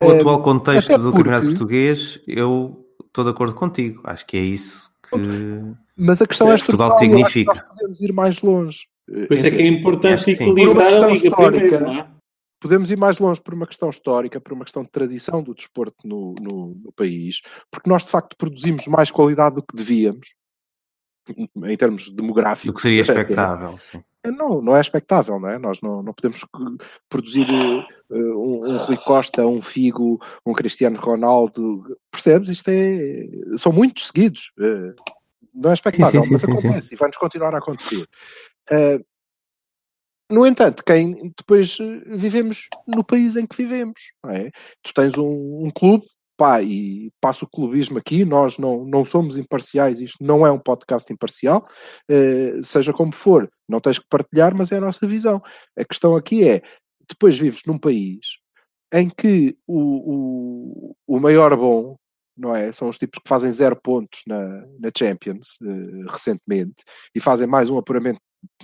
O 0.02 0.12
atual 0.12 0.42
contexto 0.42 0.88
do 0.98 1.04
porque- 1.12 1.18
Campeonato 1.18 1.46
Português, 1.48 2.22
eu 2.26 2.86
estou 3.06 3.26
de 3.26 3.32
acordo 3.32 3.54
contigo. 3.54 4.02
Acho 4.06 4.26
que 4.26 4.38
é 4.38 4.42
isso 4.42 4.90
que. 5.10 5.18
Mas 5.98 6.22
a 6.22 6.26
questão 6.26 6.50
é, 6.50 6.54
É, 6.54 6.58
Portugal 6.58 6.98
significa. 6.98 7.52
nós 7.52 7.60
podemos 7.60 8.00
ir 8.00 8.14
mais 8.14 8.42
longe. 8.42 8.88
Por 9.08 9.34
isso 9.34 9.48
é 9.48 9.52
que 9.52 9.62
é 9.62 9.68
importante 9.68 10.24
que 10.26 10.36
sim. 10.36 10.52
equilibrar 10.52 10.94
a 10.94 11.08
liga 11.08 11.28
histórica, 11.28 11.60
primeiro, 11.60 11.86
não 11.86 12.00
é? 12.00 12.08
Podemos 12.62 12.92
ir 12.92 12.98
mais 12.98 13.18
longe 13.18 13.42
por 13.42 13.54
uma 13.56 13.66
questão 13.66 13.90
histórica, 13.90 14.40
por 14.40 14.54
uma 14.54 14.64
questão 14.64 14.84
de 14.84 14.90
tradição 14.92 15.42
do 15.42 15.54
desporto 15.56 16.08
no, 16.08 16.36
no- 16.40 16.76
no 16.84 16.92
país, 16.92 17.42
porque 17.72 17.90
nós 17.90 18.06
de 18.06 18.12
facto 18.12 18.38
produzimos 18.38 18.86
mais 18.86 19.10
qualidade 19.10 19.56
do 19.56 19.64
que 19.64 19.76
devíamos, 19.76 20.36
em 21.66 21.76
termos 21.78 22.10
demográficos. 22.10 22.68
do 22.72 22.74
que 22.76 22.82
seria 22.82 23.02
expectável. 23.02 23.78
Sim. 23.80 24.04
Não, 24.24 24.62
não 24.62 24.76
é 24.76 24.82
expectável, 24.82 25.40
não 25.40 25.50
é? 25.50 25.58
Nós 25.58 25.82
não, 25.82 26.04
não 26.04 26.14
podemos 26.14 26.46
produzir 27.10 27.48
eh, 27.50 28.16
um, 28.16 28.70
um 28.70 28.78
Rui 28.78 28.98
Costa, 28.98 29.48
um 29.48 29.62
Figo, 29.64 30.22
um 30.46 30.54
Cristiano 30.54 31.00
Ronaldo, 31.00 31.98
percebes? 32.12 32.50
Isto 32.52 32.70
é. 32.70 33.28
São 33.58 33.72
muitos 33.72 34.08
seguidos. 34.08 34.52
eh, 34.60 34.94
não 35.54 35.72
é 35.72 35.74
expectável, 35.74 36.22
Sim, 36.22 36.28
sim, 36.28 36.32
mas 36.34 36.42
sim, 36.42 36.48
sim. 36.48 36.68
acontece 36.68 36.94
e 36.94 36.98
vai-nos 36.98 37.18
continuar 37.18 37.56
a 37.56 37.58
acontecer. 37.58 38.06
Eh, 38.70 39.00
no 40.30 40.46
entanto, 40.48 40.84
quem 40.86 41.14
depois 41.38 41.78
eh, 41.80 42.16
vivemos 42.16 42.68
no 42.88 43.04
país 43.04 43.36
em 43.36 43.46
que 43.46 43.58
vivemos, 43.58 44.00
é? 44.28 44.50
Tu 44.82 44.94
tens 44.94 45.18
um, 45.18 45.66
um 45.66 45.70
clube, 45.70 46.06
pá, 46.38 46.62
e 46.64 47.12
passa 47.22 47.46
o 47.46 47.50
clubismo 47.50 47.98
aqui, 47.98 48.24
nós 48.26 48.58
não, 48.58 48.86
não 48.86 49.06
somos 49.06 49.38
imparciais, 49.38 50.00
isto 50.02 50.24
não 50.24 50.48
é 50.48 50.52
um 50.52 50.60
podcast 50.60 51.12
imparcial, 51.12 51.68
eh, 52.10 52.62
seja 52.64 52.94
como 52.94 53.14
for, 53.14 53.50
não 53.68 53.82
tens 53.82 54.00
que 54.00 54.06
partilhar, 54.10 54.56
mas 54.56 54.72
é 54.72 54.78
a 54.78 54.82
nossa 54.82 55.06
visão. 55.06 55.42
A 55.78 55.86
questão 55.86 56.16
aqui 56.16 56.48
é, 56.48 56.62
depois 57.10 57.38
vives 57.38 57.62
num 57.68 57.78
país 57.78 58.40
em 58.94 59.10
que 59.10 59.58
o, 59.68 60.92
o, 60.92 60.96
o 61.08 61.20
maior 61.20 61.56
bom, 61.56 61.98
não 62.38 62.56
é? 62.56 62.72
São 62.72 62.90
os 62.90 62.98
tipos 62.98 63.20
que 63.22 63.30
fazem 63.30 63.52
zero 63.52 63.76
pontos 63.76 64.22
na, 64.28 64.66
na 64.80 64.92
Champions, 64.98 65.58
eh, 65.62 66.12
recentemente, 66.12 66.84
e 67.14 67.20
fazem 67.20 67.48
mais 67.48 67.70
um 67.70 67.78
apuramento 67.78 68.20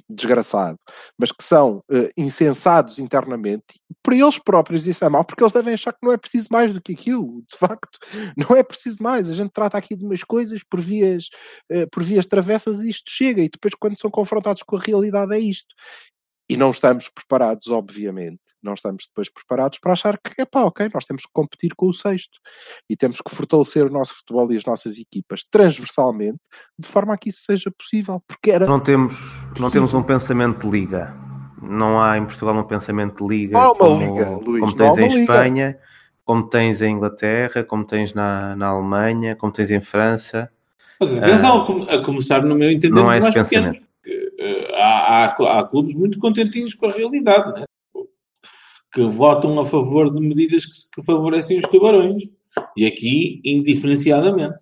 desgraçado, 0.09 0.79
mas 1.17 1.31
que 1.31 1.43
são 1.43 1.77
uh, 1.89 2.09
insensados 2.15 2.99
internamente, 2.99 3.79
para 4.01 4.15
eles 4.15 4.39
próprios 4.39 4.87
isso 4.87 5.03
é 5.03 5.09
mau, 5.09 5.25
porque 5.25 5.43
eles 5.43 5.53
devem 5.53 5.73
achar 5.73 5.91
que 5.91 5.99
não 6.03 6.11
é 6.11 6.17
preciso 6.17 6.47
mais 6.51 6.73
do 6.73 6.81
que 6.81 6.93
aquilo, 6.93 7.43
de 7.49 7.57
facto, 7.57 7.99
não 8.37 8.55
é 8.55 8.63
preciso 8.63 9.01
mais. 9.01 9.29
A 9.29 9.33
gente 9.33 9.51
trata 9.51 9.77
aqui 9.77 9.95
de 9.95 10.05
umas 10.05 10.23
coisas 10.23 10.63
por 10.63 10.79
vias, 10.79 11.29
uh, 11.71 11.87
por 11.91 12.03
vias 12.03 12.25
travessas 12.25 12.81
e 12.81 12.89
isto 12.89 13.09
chega, 13.09 13.41
e 13.41 13.49
depois, 13.49 13.73
quando 13.75 13.99
são 13.99 14.09
confrontados 14.09 14.63
com 14.63 14.77
a 14.77 14.79
realidade, 14.79 15.33
é 15.35 15.39
isto. 15.39 15.73
E 16.49 16.55
não 16.55 16.71
estamos 16.71 17.09
preparados, 17.09 17.69
obviamente, 17.69 18.39
não 18.63 18.73
estamos 18.73 19.05
depois 19.05 19.29
preparados 19.29 19.79
para 19.79 19.91
achar 19.91 20.17
que, 20.17 20.41
epá, 20.41 20.63
ok, 20.63 20.89
nós 20.93 21.03
temos 21.03 21.23
que 21.23 21.31
competir 21.33 21.73
com 21.75 21.87
o 21.89 21.93
sexto 21.93 22.39
e 22.89 22.95
temos 22.95 23.19
que 23.21 23.35
fortalecer 23.35 23.85
o 23.85 23.89
nosso 23.89 24.15
futebol 24.15 24.49
e 24.51 24.55
as 24.55 24.63
nossas 24.63 24.97
equipas 24.97 25.41
transversalmente, 25.51 26.39
de 26.79 26.87
forma 26.87 27.13
a 27.13 27.17
que 27.17 27.29
isso 27.29 27.41
seja 27.43 27.69
possível, 27.71 28.23
porque 28.25 28.51
era... 28.51 28.65
Não 28.65 28.79
temos, 28.79 29.15
não 29.59 29.69
temos 29.69 29.93
um 29.93 30.01
pensamento 30.03 30.65
de 30.65 30.71
liga. 30.79 31.13
Não 31.61 32.01
há 32.01 32.17
em 32.17 32.25
Portugal 32.25 32.55
um 32.55 32.63
pensamento 32.63 33.27
de 33.27 33.35
liga, 33.35 33.53
Não 33.53 33.61
há 33.61 33.71
uma 33.71 33.77
como, 33.77 33.99
liga, 33.99 34.29
Luís, 34.29 34.59
como 34.61 34.75
não 34.77 34.89
há 34.91 34.93
tens 34.93 34.97
em 34.97 35.19
liga. 35.19 35.21
Espanha, 35.33 35.79
como 36.23 36.49
tens 36.49 36.81
em 36.81 36.91
Inglaterra, 36.93 37.63
como 37.63 37.83
tens 37.85 38.13
na, 38.13 38.55
na 38.55 38.67
Alemanha, 38.67 39.35
como 39.35 39.51
tens 39.51 39.69
em 39.71 39.81
França. 39.81 40.49
Mas 40.99 41.11
atenção, 41.13 41.61
a 41.61 41.65
com- 41.65 41.83
a 41.83 42.03
começar 42.05 42.41
no 42.43 42.55
meu 42.55 42.69
entender, 42.71 42.93
Não 42.95 43.09
há 43.09 43.17
esse 43.17 43.29
mais 43.31 43.49
pequenos. 43.49 43.81
Há, 44.73 45.25
há, 45.25 45.59
há 45.59 45.63
clubes 45.63 45.93
muito 45.93 46.19
contentinhos 46.19 46.73
com 46.73 46.87
a 46.87 46.91
realidade, 46.91 47.59
né? 47.59 47.65
que 48.93 49.01
votam 49.03 49.59
a 49.59 49.65
favor 49.65 50.13
de 50.13 50.19
medidas 50.19 50.65
que, 50.65 50.95
que 50.95 51.05
favorecem 51.05 51.59
os 51.59 51.69
tubarões. 51.69 52.23
E 52.75 52.85
aqui, 52.85 53.41
indiferenciadamente. 53.43 54.57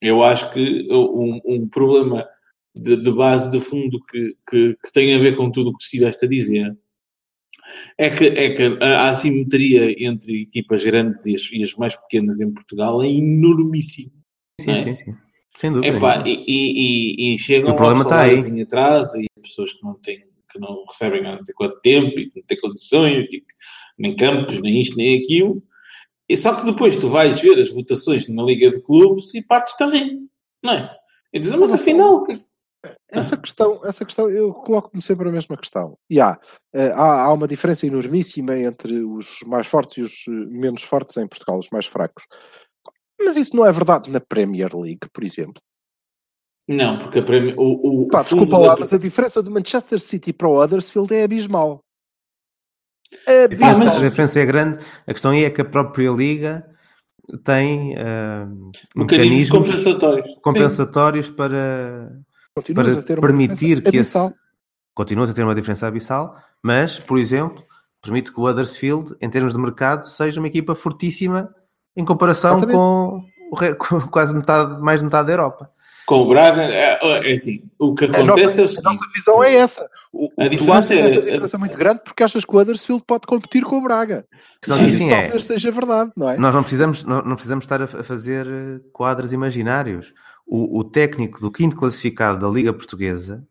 Eu 0.00 0.22
acho 0.22 0.52
que 0.52 0.86
um, 0.92 1.40
um 1.44 1.68
problema 1.68 2.28
de, 2.74 2.96
de 2.96 3.10
base 3.10 3.50
de 3.50 3.58
fundo 3.58 3.98
que, 4.10 4.36
que, 4.48 4.76
que 4.84 4.92
tem 4.92 5.14
a 5.14 5.18
ver 5.18 5.36
com 5.36 5.50
tudo 5.50 5.70
o 5.70 5.76
que 5.76 5.82
estiveste 5.82 6.26
a 6.26 6.28
dizer 6.28 6.76
é 7.98 8.10
que, 8.10 8.26
é 8.26 8.54
que 8.54 8.84
a 8.84 9.08
assimetria 9.08 9.94
entre 10.06 10.42
equipas 10.42 10.84
grandes 10.84 11.24
e 11.26 11.34
as, 11.34 11.50
e 11.50 11.62
as 11.62 11.74
mais 11.74 11.96
pequenas 11.96 12.40
em 12.40 12.52
Portugal 12.52 13.02
é 13.02 13.08
enormíssima. 13.08 14.12
Sim, 14.60 14.70
É. 14.70 14.84
sim, 14.84 14.96
sim. 14.96 15.25
Sem 15.56 15.72
dúvida. 15.72 15.96
Epá, 15.96 16.22
e, 16.26 16.44
e, 16.46 17.32
e, 17.32 17.34
e 17.34 17.38
chegam 17.38 17.72
O 17.72 17.76
problema 17.76 18.02
está 18.02 18.22
aí. 18.22 18.30
saláriozinho 18.30 18.64
atrás 18.64 19.14
e 19.14 19.26
pessoas 19.40 19.72
que 19.72 19.82
não 19.82 19.94
têm, 19.94 20.18
que 20.52 20.58
não 20.58 20.84
recebem 20.84 21.26
há 21.26 21.32
não 21.32 21.40
sei 21.40 21.54
quanto 21.54 21.80
tempo 21.80 22.18
e 22.18 22.30
que 22.30 22.40
não 22.40 22.46
têm 22.46 22.60
condições 22.60 23.32
e 23.32 23.40
que 23.40 23.46
nem 23.98 24.14
campos, 24.16 24.60
nem 24.60 24.80
isto, 24.80 24.96
nem 24.96 25.22
aquilo. 25.22 25.62
E 26.28 26.36
só 26.36 26.54
que 26.54 26.66
depois 26.66 26.96
tu 26.96 27.08
vais 27.08 27.40
ver 27.40 27.58
as 27.60 27.70
votações 27.70 28.28
na 28.28 28.42
Liga 28.42 28.70
de 28.70 28.80
Clubes 28.80 29.32
e 29.34 29.42
partes-te 29.42 29.82
a 29.82 29.86
rir, 29.86 30.18
não 30.62 30.72
é? 30.72 30.96
E 31.32 31.38
dizes, 31.38 31.56
mas 31.56 31.72
afinal, 31.72 32.24
Essa 33.08 33.36
questão, 33.36 33.80
essa 33.84 34.04
questão, 34.04 34.28
eu 34.28 34.52
coloco-me 34.52 35.02
sempre 35.02 35.28
a 35.28 35.32
mesma 35.32 35.56
questão. 35.56 35.96
E 36.10 36.20
há, 36.20 36.38
eh, 36.74 36.92
há, 36.92 37.22
há 37.24 37.32
uma 37.32 37.46
diferença 37.46 37.86
enormíssima 37.86 38.58
entre 38.58 39.00
os 39.02 39.38
mais 39.46 39.66
fortes 39.66 39.98
e 39.98 40.02
os 40.02 40.24
eh, 40.28 40.30
menos 40.48 40.82
fortes 40.82 41.16
em 41.16 41.28
Portugal, 41.28 41.58
os 41.58 41.70
mais 41.70 41.86
fracos. 41.86 42.24
Mas 43.20 43.36
isso 43.36 43.56
não 43.56 43.64
é 43.66 43.72
verdade 43.72 44.10
na 44.10 44.20
Premier 44.20 44.74
League, 44.74 45.08
por 45.12 45.24
exemplo. 45.24 45.60
não, 46.68 46.98
porque 46.98 47.18
a 47.20 47.22
Premier- 47.22 47.58
o, 47.58 48.02
o 48.04 48.08
Pá, 48.08 48.22
desculpa 48.22 48.58
da- 48.58 48.66
lá, 48.66 48.76
mas 48.78 48.92
a 48.92 48.98
diferença 48.98 49.42
do 49.42 49.50
Manchester 49.50 50.00
City 50.00 50.32
para 50.32 50.48
o 50.48 50.60
Huddersfield 50.62 51.14
é 51.14 51.24
abismal. 51.24 51.80
A 53.12 53.16
Pá, 53.26 53.46
diferença, 53.48 53.78
mas- 53.78 53.96
a 54.02 54.08
diferença 54.08 54.40
é 54.40 54.46
grande. 54.46 54.78
A 55.06 55.12
questão 55.12 55.30
aí 55.30 55.44
é 55.44 55.50
que 55.50 55.60
a 55.60 55.64
própria 55.64 56.10
Liga 56.10 56.68
tem 57.44 57.96
ah, 57.96 58.46
mecanismos 58.94 59.50
mecanismos 59.50 59.50
compensatórios. 59.68 60.26
Sim. 60.32 60.40
compensatórios 60.42 61.30
para, 61.30 62.12
Continuas 62.54 62.92
para 62.92 63.00
a 63.00 63.04
ter 63.04 63.18
uma 63.18 63.26
permitir 63.26 63.54
diferença 63.80 63.90
que 63.90 63.96
esse 63.96 64.18
abissal. 64.18 64.38
continua 64.94 65.24
a 65.28 65.32
ter 65.32 65.42
uma 65.44 65.54
diferença 65.54 65.86
abissal, 65.86 66.36
mas, 66.62 66.98
por 67.00 67.18
exemplo, 67.18 67.64
permite 68.02 68.32
que 68.32 68.40
o 68.40 68.44
Huddersfield, 68.44 69.14
em 69.20 69.30
termos 69.30 69.52
de 69.54 69.58
mercado, 69.60 70.06
seja 70.06 70.40
uma 70.40 70.48
equipa 70.48 70.74
fortíssima 70.74 71.52
em 71.96 72.04
comparação 72.04 72.60
com, 72.60 73.24
com 73.78 74.00
quase 74.08 74.34
metade, 74.34 74.80
mais 74.80 75.00
de 75.00 75.04
metade 75.04 75.26
da 75.26 75.32
Europa. 75.32 75.70
Com 76.06 76.22
o 76.22 76.28
Braga, 76.28 76.62
é, 76.62 76.98
é 77.02 77.32
assim, 77.32 77.64
o 77.80 77.92
que 77.92 78.04
A 78.04 78.08
acontece 78.08 78.60
nossa, 78.60 78.60
é 78.60 78.64
o 78.64 78.78
a 78.78 78.82
nossa 78.92 79.06
visão 79.12 79.42
é 79.42 79.54
essa. 79.56 79.90
O, 80.12 80.30
A 80.38 80.46
diferença 80.46 80.78
achas 80.78 80.90
é- 80.92 81.00
essa 81.00 81.22
diferença 81.22 81.58
muito 81.58 81.76
grande 81.76 82.00
porque 82.04 82.22
achas 82.22 82.44
que 82.44 82.54
o 82.54 82.60
Huddersfield 82.60 83.02
pode 83.04 83.26
competir 83.26 83.64
com 83.64 83.78
o 83.78 83.82
Braga. 83.82 84.24
A 84.32 84.60
questão 84.60 84.78
E 84.78 84.86
disso 84.86 85.02
isso 85.02 85.12
é, 85.12 85.22
talvez 85.22 85.44
seja 85.44 85.70
verdade, 85.72 86.12
não 86.16 86.30
é? 86.30 86.36
nós 86.38 86.54
não 86.54 86.62
precisamos, 86.62 87.04
não, 87.04 87.22
não 87.22 87.34
precisamos 87.34 87.64
estar 87.64 87.82
a, 87.82 87.86
a 87.86 88.04
fazer 88.04 88.46
eh, 88.46 88.80
quadros 88.92 89.32
imaginários. 89.32 90.14
O, 90.46 90.78
o 90.78 90.84
técnico 90.84 91.40
do 91.40 91.50
quinto 91.50 91.74
classificado 91.74 92.38
da 92.38 92.48
Liga 92.48 92.72
Portuguesa 92.72 93.44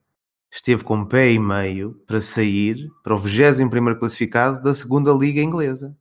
esteve 0.49 0.81
com 0.81 0.95
um 0.95 1.05
pé 1.05 1.29
e 1.33 1.37
meio 1.37 1.99
para 2.07 2.21
sair 2.21 2.89
para 3.03 3.13
o 3.13 3.19
21 3.19 3.67
primeiro 3.69 3.99
classificado 3.99 4.61
da 4.63 4.73
segunda 4.73 5.11
Liga 5.11 5.41
Inglesa. 5.41 5.93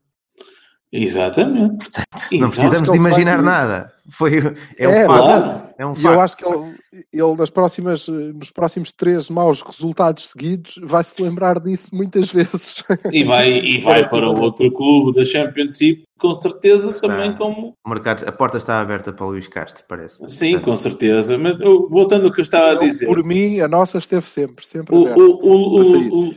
Exatamente. 1.03 1.90
Não 2.32 2.49
Exato. 2.49 2.51
precisamos 2.51 2.90
de 2.90 2.97
se 2.97 3.03
vai- 3.03 3.11
imaginar 3.11 3.42
nada. 3.42 3.92
Foi, 4.11 4.36
é 4.78 4.86
um 4.88 4.92
É, 4.92 5.07
facto. 5.07 5.22
Claro. 5.24 5.64
É 5.78 5.86
um 5.86 5.92
E 5.92 5.97
eu 5.97 6.03
facto. 6.03 6.20
acho 6.20 6.36
que 6.36 6.45
ele, 6.47 6.74
ele 7.12 7.34
nas 7.36 7.51
próximas, 7.51 8.07
nos 8.07 8.51
próximos 8.51 8.92
três 8.92 9.28
maus 9.30 9.61
resultados 9.62 10.30
seguidos 10.30 10.78
vai 10.84 11.03
se 11.03 11.20
lembrar 11.20 11.59
disso 11.59 11.88
muitas 11.95 12.30
vezes. 12.32 12.84
E 13.11 13.24
vai, 13.24 13.51
e 13.51 13.80
vai 13.82 14.09
para 14.09 14.28
o 14.30 14.40
outro 14.40 14.70
clube 14.72 15.14
da 15.18 15.24
Championship, 15.24 16.05
com 16.18 16.32
certeza, 16.34 16.90
Está. 16.90 17.09
também 17.09 17.34
como. 17.36 17.74
O 17.84 17.88
mercado, 17.88 18.24
a 18.28 18.32
porta 18.32 18.59
está 18.59 18.80
aberta 18.80 19.12
para 19.12 19.24
o 19.26 19.30
Luís 19.30 19.49
Castro, 19.49 19.82
parece. 19.88 20.22
Sim, 20.28 20.59
com 20.61 20.76
certeza. 20.76 21.36
Mas 21.38 21.59
voltando 21.90 22.26
ao 22.26 22.32
que 22.32 22.40
eu 22.40 22.45
estava 22.45 22.72
a 22.72 22.74
dizer, 22.86 23.07
por 23.07 23.24
mim, 23.24 23.59
a 23.61 23.66
nossa 23.68 23.99
esteve 23.99 24.26
sempre, 24.26 24.64
sempre 24.66 24.95
o, 24.95 25.01
aberta. 25.03 25.20
o, 25.20 25.30
o, 25.42 26.28
o, 26.28 26.34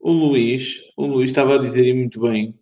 o 0.00 0.12
Luís, 0.12 0.76
o 0.96 1.04
Luís 1.06 1.30
estava 1.30 1.56
a 1.56 1.58
dizer 1.58 1.86
e 1.86 1.92
muito 1.94 2.20
bem 2.20 2.54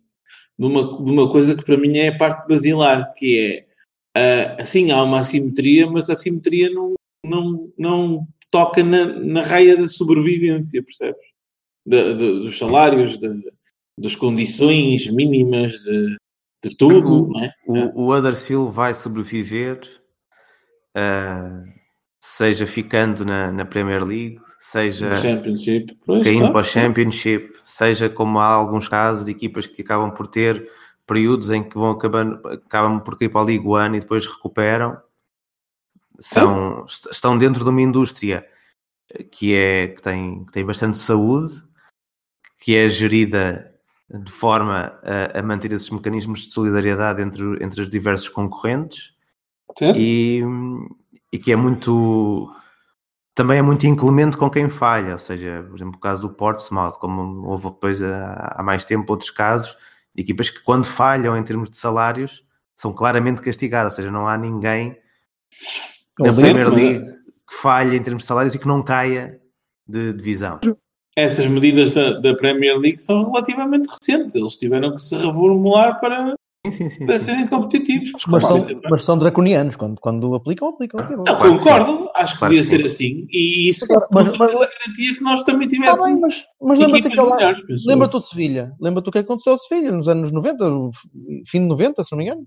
de 0.57 0.65
uma, 0.65 1.03
de 1.03 1.11
uma 1.11 1.29
coisa 1.29 1.55
que 1.55 1.65
para 1.65 1.77
mim 1.77 1.97
é 1.97 2.09
a 2.09 2.17
parte 2.17 2.47
basilar, 2.47 3.13
que 3.13 3.39
é 3.39 3.71
ah, 4.15 4.61
assim, 4.61 4.91
há 4.91 5.01
uma 5.03 5.19
assimetria, 5.19 5.89
mas 5.89 6.09
a 6.09 6.13
assimetria 6.13 6.69
não, 6.69 6.93
não, 7.25 7.73
não 7.77 8.27
toca 8.49 8.83
na, 8.83 9.05
na 9.05 9.41
raia 9.41 9.77
da 9.77 9.87
sobrevivência, 9.87 10.83
percebes? 10.83 11.21
Da- 11.85 12.13
da- 12.13 12.15
dos 12.15 12.57
salários, 12.57 13.17
da- 13.17 13.33
das 13.97 14.15
condições 14.15 15.09
mínimas, 15.09 15.73
de, 15.73 16.17
de 16.63 16.77
tudo, 16.77 17.27
não 17.29 17.43
é? 17.43 17.53
O, 17.65 18.07
o 18.07 18.71
vai 18.71 18.93
sobreviver, 18.93 19.79
ah, 20.95 21.63
seja 22.23 22.67
ficando 22.67 23.25
na, 23.25 23.51
na 23.51 23.65
Premier 23.65 24.03
League, 24.03 24.39
seja. 24.59 25.09
Pois, 26.05 26.23
caindo 26.23 26.39
claro. 26.39 26.53
para 26.53 26.61
o 26.61 26.65
Championship, 26.65 27.53
seja 27.65 28.09
como 28.09 28.39
há 28.39 28.45
alguns 28.45 28.87
casos 28.87 29.25
de 29.25 29.31
equipas 29.31 29.65
que 29.65 29.81
acabam 29.81 30.11
por 30.13 30.27
ter 30.27 30.69
períodos 31.07 31.49
em 31.49 31.63
que 31.63 31.75
vão 31.75 31.89
acabando, 31.91 32.47
acabam 32.47 32.99
por 33.01 33.17
cair 33.17 33.29
para 33.29 33.41
a 33.41 33.45
Liga 33.45 33.67
One 33.67 33.97
e 33.97 34.01
depois 34.01 34.25
recuperam. 34.27 34.97
São, 36.19 36.85
est- 36.85 37.09
estão 37.11 37.35
dentro 37.37 37.63
de 37.63 37.69
uma 37.71 37.81
indústria 37.81 38.47
que, 39.31 39.55
é, 39.55 39.87
que, 39.87 40.01
tem, 40.01 40.45
que 40.45 40.51
tem 40.51 40.63
bastante 40.63 40.97
saúde, 40.99 41.63
que 42.59 42.75
é 42.75 42.87
gerida 42.87 43.73
de 44.07 44.31
forma 44.31 44.99
a, 45.03 45.39
a 45.39 45.41
manter 45.41 45.71
esses 45.71 45.89
mecanismos 45.89 46.41
de 46.41 46.53
solidariedade 46.53 47.21
entre, 47.21 47.63
entre 47.63 47.81
os 47.81 47.89
diversos 47.89 48.29
concorrentes 48.29 49.13
Certo? 49.77 49.97
e, 49.97 50.43
e 51.31 51.39
que 51.39 51.51
é 51.51 51.55
muito 51.55 52.53
também 53.33 53.59
é 53.59 53.61
muito 53.61 53.87
inclemente 53.87 54.35
com 54.35 54.49
quem 54.49 54.67
falha, 54.67 55.13
ou 55.13 55.17
seja, 55.17 55.65
por 55.67 55.75
exemplo, 55.75 55.95
o 55.95 55.99
caso 55.99 56.21
do 56.21 56.33
Portsmouth, 56.33 56.99
como 56.99 57.47
houve 57.47 57.69
depois 57.69 58.01
há, 58.01 58.55
há 58.57 58.63
mais 58.63 58.83
tempo 58.83 59.11
outros 59.11 59.31
casos, 59.31 59.77
de 60.13 60.21
equipas 60.21 60.49
que 60.49 60.61
quando 60.61 60.85
falham 60.85 61.35
em 61.37 61.43
termos 61.43 61.69
de 61.69 61.77
salários 61.77 62.43
são 62.75 62.91
claramente 62.91 63.41
castigadas, 63.41 63.93
ou 63.93 63.95
seja, 63.95 64.11
não 64.11 64.27
há 64.27 64.37
ninguém 64.37 64.97
na 66.19 66.29
Ou 66.29 66.35
Premier 66.35 66.65
Sim, 66.65 66.75
League 66.75 67.05
que 67.47 67.55
falhe 67.55 67.97
em 67.97 68.03
termos 68.03 68.23
de 68.23 68.27
salários 68.27 68.55
e 68.55 68.59
que 68.59 68.67
não 68.67 68.81
caia 68.81 69.39
de 69.87 70.13
divisão. 70.13 70.59
Essas 71.15 71.45
medidas 71.47 71.91
da, 71.91 72.19
da 72.19 72.33
Premier 72.35 72.77
League 72.77 73.01
são 73.01 73.29
relativamente 73.29 73.89
recentes. 73.89 74.35
Eles 74.35 74.57
tiveram 74.57 74.95
que 74.95 75.01
se 75.01 75.15
reformular 75.15 75.99
para, 75.99 76.35
Sim, 76.65 76.71
sim, 76.71 76.89
sim. 76.91 77.05
para 77.07 77.19
sim. 77.19 77.25
serem 77.25 77.47
competitivos. 77.47 78.11
Mas 78.27 78.43
são, 78.45 78.67
mas 78.89 79.03
são 79.03 79.17
draconianos. 79.17 79.75
Quando, 79.75 79.99
quando 79.99 80.35
aplicam, 80.35 80.69
aplicam. 80.69 80.99
Não, 80.99 81.05
aplicam. 81.07 81.25
Claro 81.25 81.57
que 81.57 81.63
concordo, 81.63 82.09
acho 82.15 82.33
que 82.33 82.39
Claro 82.39 82.53
devia 82.53 82.69
ser 82.69 82.79
sim. 82.81 82.85
assim. 82.87 83.27
E 83.31 83.69
isso 83.69 83.87
Claro, 83.87 84.05
mas- 84.11 84.27
com 84.29 84.37
certeza 84.37 84.59
mas- 84.59 84.69
garantia 84.69 85.15
que 85.15 85.21
nós 85.21 85.43
também 85.43 85.67
Está 85.67 85.75
tivéssemos. 85.95 86.05
bem, 86.11 86.21
mas, 86.21 86.45
mas 86.61 86.79
lembra-te 86.79 87.07
aquela. 87.07 87.37
Lembra-te 87.87 88.15
o 88.15 88.19
Sevilha. 88.19 88.71
Lembra-te 88.79 89.09
o 89.09 89.11
que 89.11 89.17
aconteceu 89.17 89.53
ao 89.53 89.57
Sevilha 89.57 89.91
nos 89.91 90.07
anos 90.07 90.31
90, 90.31 90.65
o 90.69 90.89
fim 91.47 91.61
de 91.61 91.65
90, 91.65 92.03
se 92.03 92.11
não 92.11 92.19
me 92.19 92.25
engano. 92.25 92.45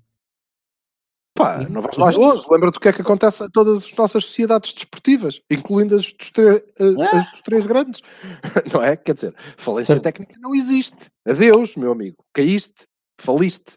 Pá, 1.37 1.59
não 1.69 1.83
vais 1.83 1.97
mais 1.99 2.17
longe. 2.17 2.45
Lembra-te 2.49 2.77
o 2.79 2.81
que 2.81 2.89
é 2.89 2.93
que 2.93 3.01
acontece 3.03 3.43
a 3.43 3.49
todas 3.49 3.85
as 3.85 3.93
nossas 3.97 4.25
sociedades 4.25 4.73
desportivas, 4.73 5.41
incluindo 5.51 5.97
as 5.97 6.13
dos, 6.13 6.31
tre- 6.31 6.63
as- 6.79 7.01
É. 7.01 7.17
as 7.19 7.31
dos 7.33 7.43
três 7.43 7.67
grandes. 7.67 8.01
Não 8.73 8.81
é? 8.81 8.97
Quer 8.97 9.15
dizer, 9.15 9.35
falência 9.57 9.95
Certo. 9.97 10.05
técnica 10.05 10.37
não 10.41 10.55
existe. 10.55 11.09
Adeus, 11.27 11.75
meu 11.75 11.91
amigo. 11.91 12.17
Caíste, 12.33 12.85
faliste, 13.21 13.73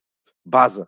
baza. 0.48 0.88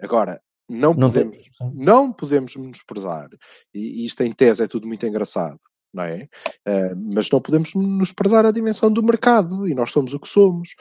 Agora, 0.00 0.40
não 0.70 0.94
Não 0.94 1.10
podemos, 1.10 1.38
não 1.74 2.12
podemos 2.12 2.54
menosprezar, 2.54 3.28
e, 3.74 4.02
e 4.02 4.06
isto 4.06 4.22
em 4.22 4.32
tese 4.32 4.62
é 4.62 4.68
tudo 4.68 4.86
muito 4.86 5.04
engraçado, 5.04 5.58
não 5.92 6.04
é? 6.04 6.28
Uh, 6.66 7.12
mas 7.12 7.28
não 7.28 7.40
podemos 7.40 7.74
nos 7.74 8.12
prezar 8.12 8.46
a 8.46 8.52
dimensão 8.52 8.88
do 8.92 9.02
mercado 9.02 9.66
e 9.66 9.74
nós 9.74 9.90
somos 9.90 10.14
o 10.14 10.20
que 10.20 10.28
somos. 10.28 10.76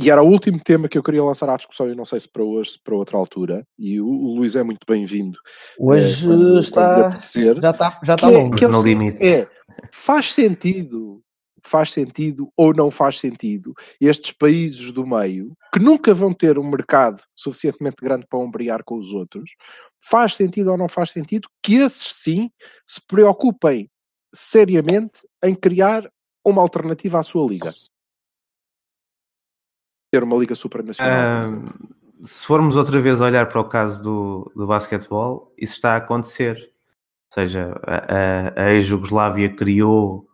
E 0.00 0.10
era 0.10 0.22
o 0.22 0.26
último 0.26 0.58
tema 0.58 0.88
que 0.88 0.96
eu 0.96 1.02
queria 1.02 1.22
lançar 1.22 1.48
à 1.48 1.56
discussão, 1.56 1.88
e 1.88 1.94
não 1.94 2.04
sei 2.04 2.18
se 2.18 2.28
para 2.28 2.42
hoje, 2.42 2.72
se 2.72 2.82
para 2.82 2.96
outra 2.96 3.18
altura, 3.18 3.64
e 3.78 4.00
o, 4.00 4.06
o 4.06 4.34
Luís 4.36 4.56
é 4.56 4.62
muito 4.62 4.84
bem-vindo. 4.88 5.38
Hoje 5.78 6.24
é, 6.24 6.28
quando, 6.28 6.58
está, 6.58 6.94
quando 7.12 7.62
já 7.62 7.70
está, 7.70 8.00
já 8.02 8.14
está 8.14 8.28
que 8.28 8.34
longo. 8.34 8.54
É, 8.54 8.58
que 8.58 8.66
no 8.66 8.82
limite. 8.82 9.24
É, 9.24 9.48
faz 9.92 10.32
sentido, 10.32 11.22
faz 11.64 11.92
sentido 11.92 12.50
ou 12.56 12.74
não 12.74 12.90
faz 12.90 13.18
sentido 13.18 13.74
estes 14.00 14.32
países 14.32 14.92
do 14.92 15.06
meio, 15.06 15.56
que 15.72 15.80
nunca 15.80 16.14
vão 16.14 16.32
ter 16.32 16.58
um 16.58 16.68
mercado 16.68 17.22
suficientemente 17.34 17.96
grande 18.00 18.26
para 18.26 18.38
ombrear 18.38 18.82
com 18.84 18.98
os 18.98 19.12
outros, 19.12 19.56
faz 20.00 20.36
sentido 20.36 20.70
ou 20.70 20.78
não 20.78 20.88
faz 20.88 21.10
sentido 21.10 21.48
que 21.62 21.76
esses 21.76 22.12
sim 22.14 22.50
se 22.86 23.00
preocupem 23.06 23.90
seriamente 24.34 25.26
em 25.42 25.54
criar 25.54 26.10
uma 26.44 26.62
alternativa 26.62 27.18
à 27.18 27.22
sua 27.22 27.46
liga? 27.46 27.72
Ter 30.12 30.22
uma 30.22 30.36
liga 30.36 30.54
supranacional. 30.54 31.52
Uh, 31.52 32.00
se 32.22 32.44
formos 32.44 32.76
outra 32.76 33.00
vez 33.00 33.20
olhar 33.20 33.48
para 33.48 33.60
o 33.60 33.68
caso 33.68 34.02
do, 34.02 34.52
do 34.54 34.66
basquetebol, 34.66 35.52
isso 35.56 35.74
está 35.74 35.94
a 35.94 35.96
acontecer. 35.96 36.56
Ou 37.30 37.34
seja, 37.34 37.80
a, 37.86 38.62
a, 38.62 38.64
a 38.64 38.72
ex-Jugoslávia 38.72 39.54
criou, 39.54 40.28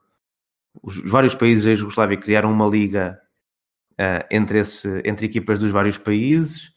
os 0.83 0.99
vários 0.99 1.35
países 1.35 1.65
da 1.65 1.71
ex-Jugoslávia 1.71 2.17
criaram 2.17 2.53
uma 2.53 2.67
liga 2.67 3.21
uh, 3.93 4.27
entre, 4.31 4.59
esse, 4.59 5.03
entre 5.05 5.27
equipas 5.27 5.59
dos 5.59 5.71
vários 5.71 5.99
países. 5.99 6.73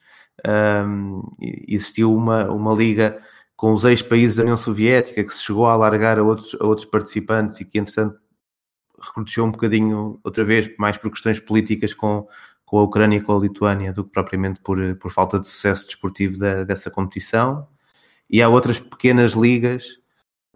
Um, 0.47 1.23
existiu 1.67 2.13
uma, 2.15 2.49
uma 2.49 2.73
liga 2.73 3.21
com 3.55 3.73
os 3.73 3.83
ex-países 3.83 4.37
da 4.37 4.43
União 4.43 4.55
Soviética, 4.55 5.23
que 5.23 5.33
se 5.33 5.43
chegou 5.43 5.67
a 5.67 5.73
alargar 5.73 6.17
a 6.17 6.23
outros, 6.23 6.55
a 6.59 6.65
outros 6.65 6.85
participantes 6.85 7.59
e 7.59 7.65
que, 7.65 7.77
entretanto, 7.77 8.17
recrudesceu 9.01 9.43
um 9.43 9.51
bocadinho, 9.51 10.19
outra 10.23 10.43
vez, 10.43 10.73
mais 10.77 10.97
por 10.97 11.11
questões 11.11 11.39
políticas 11.39 11.93
com, 11.93 12.25
com 12.65 12.77
a 12.77 12.83
Ucrânia 12.83 13.17
e 13.17 13.21
com 13.21 13.35
a 13.35 13.39
Lituânia 13.39 13.91
do 13.91 14.05
que 14.05 14.11
propriamente 14.11 14.61
por, 14.61 14.95
por 14.95 15.11
falta 15.11 15.39
de 15.39 15.47
sucesso 15.47 15.85
desportivo 15.87 16.37
da, 16.37 16.63
dessa 16.63 16.89
competição. 16.89 17.67
E 18.29 18.41
há 18.41 18.47
outras 18.47 18.79
pequenas 18.79 19.33
ligas 19.33 19.99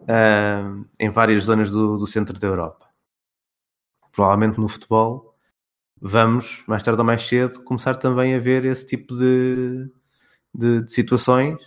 uh, 0.00 0.86
em 0.98 1.10
várias 1.10 1.44
zonas 1.44 1.70
do, 1.70 1.98
do 1.98 2.06
centro 2.06 2.38
da 2.38 2.46
Europa. 2.46 2.83
Provavelmente 4.14 4.60
no 4.60 4.68
futebol 4.68 5.34
vamos, 6.00 6.62
mais 6.66 6.82
tarde 6.82 7.00
ou 7.00 7.06
mais 7.06 7.26
cedo, 7.26 7.62
começar 7.64 7.96
também 7.96 8.34
a 8.34 8.38
ver 8.38 8.66
esse 8.66 8.84
tipo 8.84 9.16
de, 9.16 9.90
de, 10.54 10.82
de 10.82 10.92
situações 10.92 11.58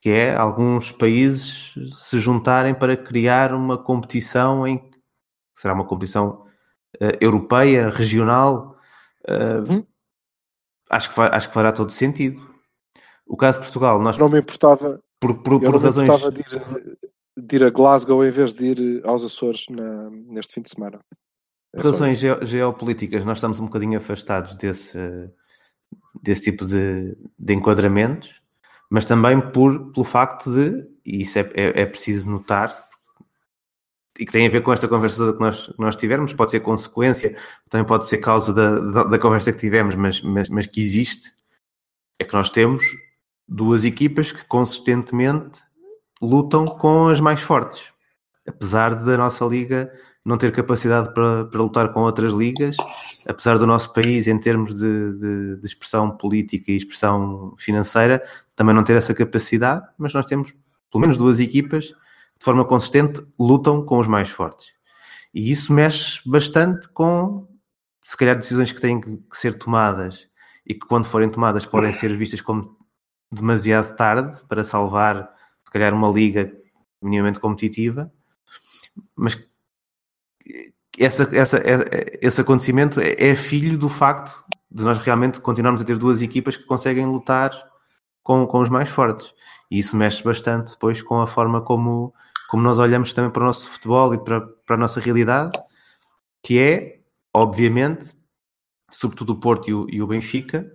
que 0.00 0.10
é 0.10 0.34
alguns 0.34 0.90
países 0.90 1.72
se 1.96 2.18
juntarem 2.18 2.74
para 2.74 2.96
criar 2.96 3.54
uma 3.54 3.78
competição 3.78 4.66
em 4.66 4.78
que 4.78 4.98
será 5.54 5.72
uma 5.72 5.86
competição 5.86 6.44
uh, 7.00 7.16
europeia, 7.20 7.88
regional. 7.88 8.76
Uh, 9.28 9.72
hum? 9.72 9.86
acho, 10.90 11.10
que 11.10 11.16
vai, 11.16 11.28
acho 11.28 11.46
que 11.46 11.54
fará 11.54 11.70
todo 11.70 11.92
sentido. 11.92 12.42
O 13.24 13.36
caso 13.36 13.60
de 13.60 13.66
Portugal, 13.66 14.02
nós 14.02 14.18
não 14.18 14.28
me 14.28 14.40
importava 14.40 15.00
por, 15.20 15.34
por, 15.34 15.60
por 15.60 15.72
não 15.72 15.78
razões. 15.78 16.08
Me 16.08 16.14
importava 16.14 16.32
de 16.32 16.40
ir, 16.40 16.98
de 17.36 17.56
ir, 17.56 17.64
a 17.64 17.70
Glasgow 17.70 18.24
em 18.24 18.30
vez 18.32 18.52
de 18.52 18.64
ir 18.64 19.06
aos 19.06 19.24
Açores 19.24 19.66
na, 19.70 20.10
neste 20.10 20.54
fim 20.54 20.62
de 20.62 20.70
semana. 20.70 20.98
É 21.72 21.76
por 21.76 21.86
razões 21.86 22.18
geopolíticas, 22.18 23.24
nós 23.24 23.38
estamos 23.38 23.58
um 23.58 23.64
bocadinho 23.64 23.98
afastados 23.98 24.56
desse, 24.56 24.98
desse 26.22 26.42
tipo 26.42 26.66
de, 26.66 27.16
de 27.38 27.54
enquadramentos 27.54 28.42
mas 28.92 29.06
também 29.06 29.40
por, 29.40 29.90
pelo 29.90 30.04
facto 30.04 30.52
de, 30.52 30.86
e 31.02 31.22
isso 31.22 31.38
é, 31.38 31.50
é, 31.54 31.80
é, 31.80 31.86
preciso 31.86 32.28
notar, 32.28 32.76
e 34.20 34.26
que 34.26 34.30
tem 34.30 34.46
a 34.46 34.50
ver 34.50 34.60
com 34.60 34.70
esta 34.70 34.86
conversa 34.86 35.32
que 35.32 35.40
nós, 35.40 35.68
que 35.68 35.80
nós 35.80 35.96
tivemos, 35.96 36.34
pode 36.34 36.50
ser 36.50 36.60
consequência, 36.60 37.34
também 37.70 37.86
pode 37.86 38.06
ser 38.06 38.18
causa 38.18 38.52
da, 38.52 38.78
da, 38.78 39.04
da 39.04 39.18
conversa 39.18 39.50
que 39.50 39.58
tivemos, 39.58 39.94
mas, 39.94 40.20
mas, 40.20 40.46
mas 40.50 40.66
que 40.66 40.78
existe, 40.78 41.32
é 42.18 42.24
que 42.24 42.34
nós 42.34 42.50
temos 42.50 42.84
duas 43.48 43.86
equipas 43.86 44.30
que 44.30 44.44
consistentemente 44.44 45.62
lutam 46.20 46.66
com 46.66 47.08
as 47.08 47.18
mais 47.18 47.40
fortes. 47.40 47.90
Apesar 48.46 48.94
da 48.94 49.16
nossa 49.16 49.46
liga 49.46 49.90
não 50.24 50.38
ter 50.38 50.52
capacidade 50.52 51.12
para, 51.12 51.44
para 51.46 51.60
lutar 51.60 51.92
com 51.92 52.00
outras 52.00 52.32
ligas, 52.32 52.76
apesar 53.26 53.58
do 53.58 53.66
nosso 53.66 53.92
país, 53.92 54.28
em 54.28 54.38
termos 54.38 54.74
de, 54.74 55.12
de, 55.18 55.56
de, 55.56 55.66
expressão 55.66 56.16
política 56.16 56.70
e 56.70 56.76
expressão 56.76 57.54
financeira, 57.58 58.22
também 58.54 58.74
não 58.74 58.84
ter 58.84 58.96
essa 58.96 59.12
capacidade, 59.12 59.84
mas 59.98 60.14
nós 60.14 60.26
temos 60.26 60.54
pelo 60.90 61.00
menos 61.00 61.16
duas 61.16 61.40
equipas 61.40 61.88
que, 61.88 61.94
de 62.38 62.44
forma 62.44 62.64
consistente, 62.64 63.24
lutam 63.38 63.84
com 63.84 63.98
os 63.98 64.06
mais 64.06 64.30
fortes. 64.30 64.72
E 65.34 65.50
isso 65.50 65.72
mexe 65.72 66.20
bastante 66.24 66.88
com, 66.90 67.48
se 68.00 68.16
calhar, 68.16 68.36
decisões 68.36 68.70
que 68.70 68.80
têm 68.80 69.00
que 69.00 69.36
ser 69.36 69.58
tomadas 69.58 70.28
e 70.66 70.74
que, 70.74 70.86
quando 70.86 71.06
forem 71.06 71.30
tomadas, 71.30 71.66
podem 71.66 71.92
ser 71.92 72.16
vistas 72.16 72.40
como 72.40 72.76
demasiado 73.30 73.96
tarde 73.96 74.40
para 74.46 74.64
salvar, 74.64 75.32
se 75.64 75.72
calhar, 75.72 75.94
uma 75.94 76.08
liga 76.08 76.52
minimamente 77.00 77.40
competitiva, 77.40 78.12
mas 79.16 79.34
essa, 80.98 81.28
essa, 81.32 81.62
esse 82.20 82.40
acontecimento 82.40 83.00
é, 83.00 83.14
é 83.18 83.34
filho 83.34 83.78
do 83.78 83.88
facto 83.88 84.42
de 84.70 84.84
nós 84.84 84.98
realmente 84.98 85.40
continuarmos 85.40 85.82
a 85.82 85.84
ter 85.84 85.96
duas 85.96 86.22
equipas 86.22 86.56
que 86.56 86.64
conseguem 86.64 87.06
lutar 87.06 87.50
com, 88.22 88.46
com 88.46 88.60
os 88.60 88.68
mais 88.68 88.88
fortes. 88.88 89.34
E 89.70 89.78
isso 89.78 89.96
mexe 89.96 90.22
bastante 90.22 90.72
depois 90.72 91.02
com 91.02 91.20
a 91.20 91.26
forma 91.26 91.60
como, 91.60 92.14
como 92.48 92.62
nós 92.62 92.78
olhamos 92.78 93.12
também 93.12 93.30
para 93.30 93.42
o 93.42 93.46
nosso 93.46 93.68
futebol 93.68 94.14
e 94.14 94.18
para, 94.18 94.40
para 94.40 94.76
a 94.76 94.78
nossa 94.78 95.00
realidade, 95.00 95.58
que 96.42 96.58
é, 96.58 97.00
obviamente, 97.34 98.14
sobretudo 98.90 99.32
o 99.32 99.40
Porto 99.40 99.68
e 99.68 99.74
o, 99.74 99.86
e 99.90 100.02
o 100.02 100.06
Benfica, 100.06 100.70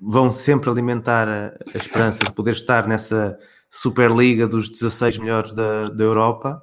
vão 0.00 0.30
sempre 0.30 0.70
alimentar 0.70 1.28
a, 1.28 1.46
a, 1.48 1.78
esperança 1.78 2.24
de 2.24 2.32
poder 2.32 2.52
estar 2.52 2.86
nessa 2.86 3.38
Superliga 3.68 4.46
dos 4.46 4.68
16 4.68 5.18
melhores 5.18 5.52
da, 5.52 5.88
da 5.88 6.04
Europa 6.04 6.62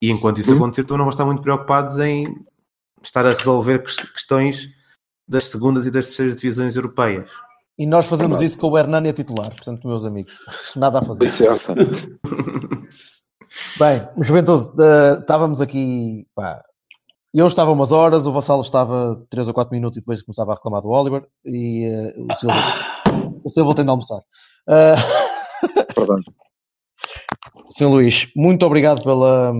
e 0.00 0.10
enquanto 0.10 0.40
isso 0.40 0.52
hum. 0.52 0.56
acontecer, 0.56 0.84
também 0.84 0.98
não 0.98 1.04
vão 1.04 1.10
estar 1.10 1.26
muito 1.26 1.42
preocupados 1.42 1.98
em 1.98 2.26
estar 3.02 3.26
a 3.26 3.32
resolver 3.32 3.82
questões 3.82 4.68
das 5.26 5.48
segundas 5.48 5.86
e 5.86 5.90
das 5.90 6.06
terceiras 6.06 6.40
divisões 6.40 6.76
europeias. 6.76 7.28
E 7.78 7.86
nós 7.86 8.06
fazemos 8.06 8.40
isso 8.40 8.58
com 8.58 8.70
o 8.70 8.78
Hernani 8.78 9.10
a 9.10 9.12
titular, 9.12 9.50
portanto, 9.50 9.86
meus 9.86 10.04
amigos, 10.04 10.40
nada 10.74 10.98
a 10.98 11.02
fazer. 11.02 11.24
Licença. 11.24 11.74
Bem, 13.78 14.08
juventude, 14.20 14.68
uh, 14.80 15.20
estávamos 15.20 15.60
aqui, 15.60 16.26
pá, 16.34 16.62
eu 17.34 17.46
estava 17.46 17.70
umas 17.70 17.92
horas, 17.92 18.26
o 18.26 18.32
Vassalo 18.32 18.62
estava 18.62 19.24
3 19.30 19.48
ou 19.48 19.54
4 19.54 19.72
minutos 19.72 19.96
e 19.96 20.00
depois 20.00 20.22
começava 20.22 20.52
a 20.52 20.54
reclamar 20.56 20.82
do 20.82 20.88
Oliver 20.88 21.26
e 21.44 21.88
uh, 21.88 22.26
o 22.30 22.34
Silva, 22.34 22.54
o 23.44 23.48
Silva 23.48 23.74
tem 23.74 23.84
de 23.84 23.90
almoçar. 23.90 24.20
Uh, 24.68 25.94
Perdão. 25.94 26.16
Senhor 27.68 27.90
Luís, 27.90 28.28
muito 28.34 28.66
obrigado 28.66 29.02
pela, 29.02 29.52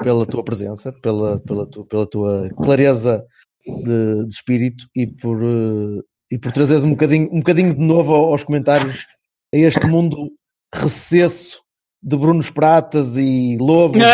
pela 0.00 0.26
tua 0.26 0.44
presença, 0.44 0.92
pela, 1.02 1.40
pela, 1.40 1.66
tu, 1.66 1.84
pela 1.84 2.06
tua 2.06 2.48
clareza 2.62 3.24
de, 3.66 4.26
de 4.26 4.32
espírito 4.32 4.86
e 4.94 5.06
por, 5.06 5.42
uh, 5.42 6.02
e 6.30 6.38
por 6.38 6.52
trazeres 6.52 6.84
um 6.84 6.90
bocadinho, 6.90 7.28
um 7.32 7.38
bocadinho 7.38 7.74
de 7.74 7.84
novo 7.84 8.14
aos 8.14 8.44
comentários 8.44 9.06
a 9.54 9.58
este 9.58 9.86
mundo 9.86 10.30
recesso 10.74 11.62
de 12.02 12.16
Brunos 12.16 12.50
Pratas 12.50 13.16
e 13.16 13.56
Lobos 13.60 14.02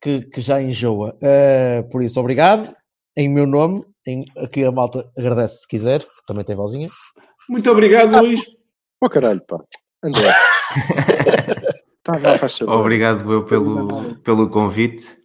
que, 0.00 0.22
que, 0.22 0.40
já 0.40 0.62
enjoa. 0.62 1.16
Uh, 1.16 1.88
por 1.90 2.02
isso, 2.02 2.18
obrigado. 2.18 2.74
Em 3.16 3.28
meu 3.28 3.46
nome, 3.46 3.84
em, 4.06 4.24
aqui 4.38 4.64
a 4.64 4.72
malta 4.72 5.08
agradece 5.16 5.62
se 5.62 5.68
quiser, 5.68 6.04
também 6.26 6.44
tem 6.44 6.56
vozinha. 6.56 6.88
Muito 7.48 7.70
obrigado, 7.70 8.18
Luís. 8.18 8.40
Oh 9.02 9.08
caralho, 9.08 9.42
pá. 9.46 9.58
André. 10.02 10.32
Obrigado 12.66 13.32
eu 13.32 13.44
pelo, 13.44 14.16
pelo 14.16 14.48
convite 14.48 15.16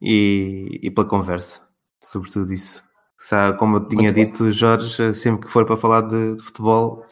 e, 0.00 0.80
e 0.82 0.90
pela 0.90 1.06
conversa, 1.06 1.60
sobretudo 2.02 2.52
isso. 2.52 2.82
Como 3.58 3.76
eu 3.76 3.86
tinha 3.86 4.02
Muito 4.02 4.14
dito, 4.14 4.44
bem. 4.44 4.52
Jorge, 4.52 5.14
sempre 5.14 5.46
que 5.46 5.52
for 5.52 5.64
para 5.64 5.76
falar 5.76 6.02
de, 6.02 6.36
de 6.36 6.42
futebol, 6.42 7.04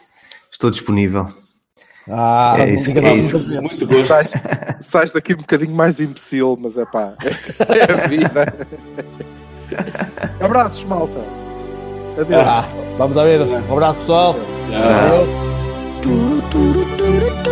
estou 0.50 0.70
disponível. 0.70 1.26
Ah, 2.08 2.56
é 2.58 2.74
isso, 2.74 2.90
é 2.90 3.14
isso. 3.14 3.48
Muito 3.48 3.86
bom. 3.86 4.04
Sais, 4.06 4.32
sais 4.80 5.12
daqui 5.12 5.34
um 5.34 5.38
bocadinho 5.38 5.74
mais 5.74 6.00
imbecil, 6.00 6.58
mas 6.60 6.76
é 6.76 6.84
pá, 6.84 7.14
é 7.68 7.92
a 7.92 8.08
vida. 8.08 8.66
Abraços, 10.40 10.84
malta. 10.84 11.20
Adeus. 12.20 12.42
Ah, 12.44 12.68
vamos 12.98 13.16
à 13.16 13.24
vida. 13.24 13.44
Um 13.44 13.72
abraço, 13.72 14.00
pessoal. 14.00 14.36
Adeus. 14.74 15.52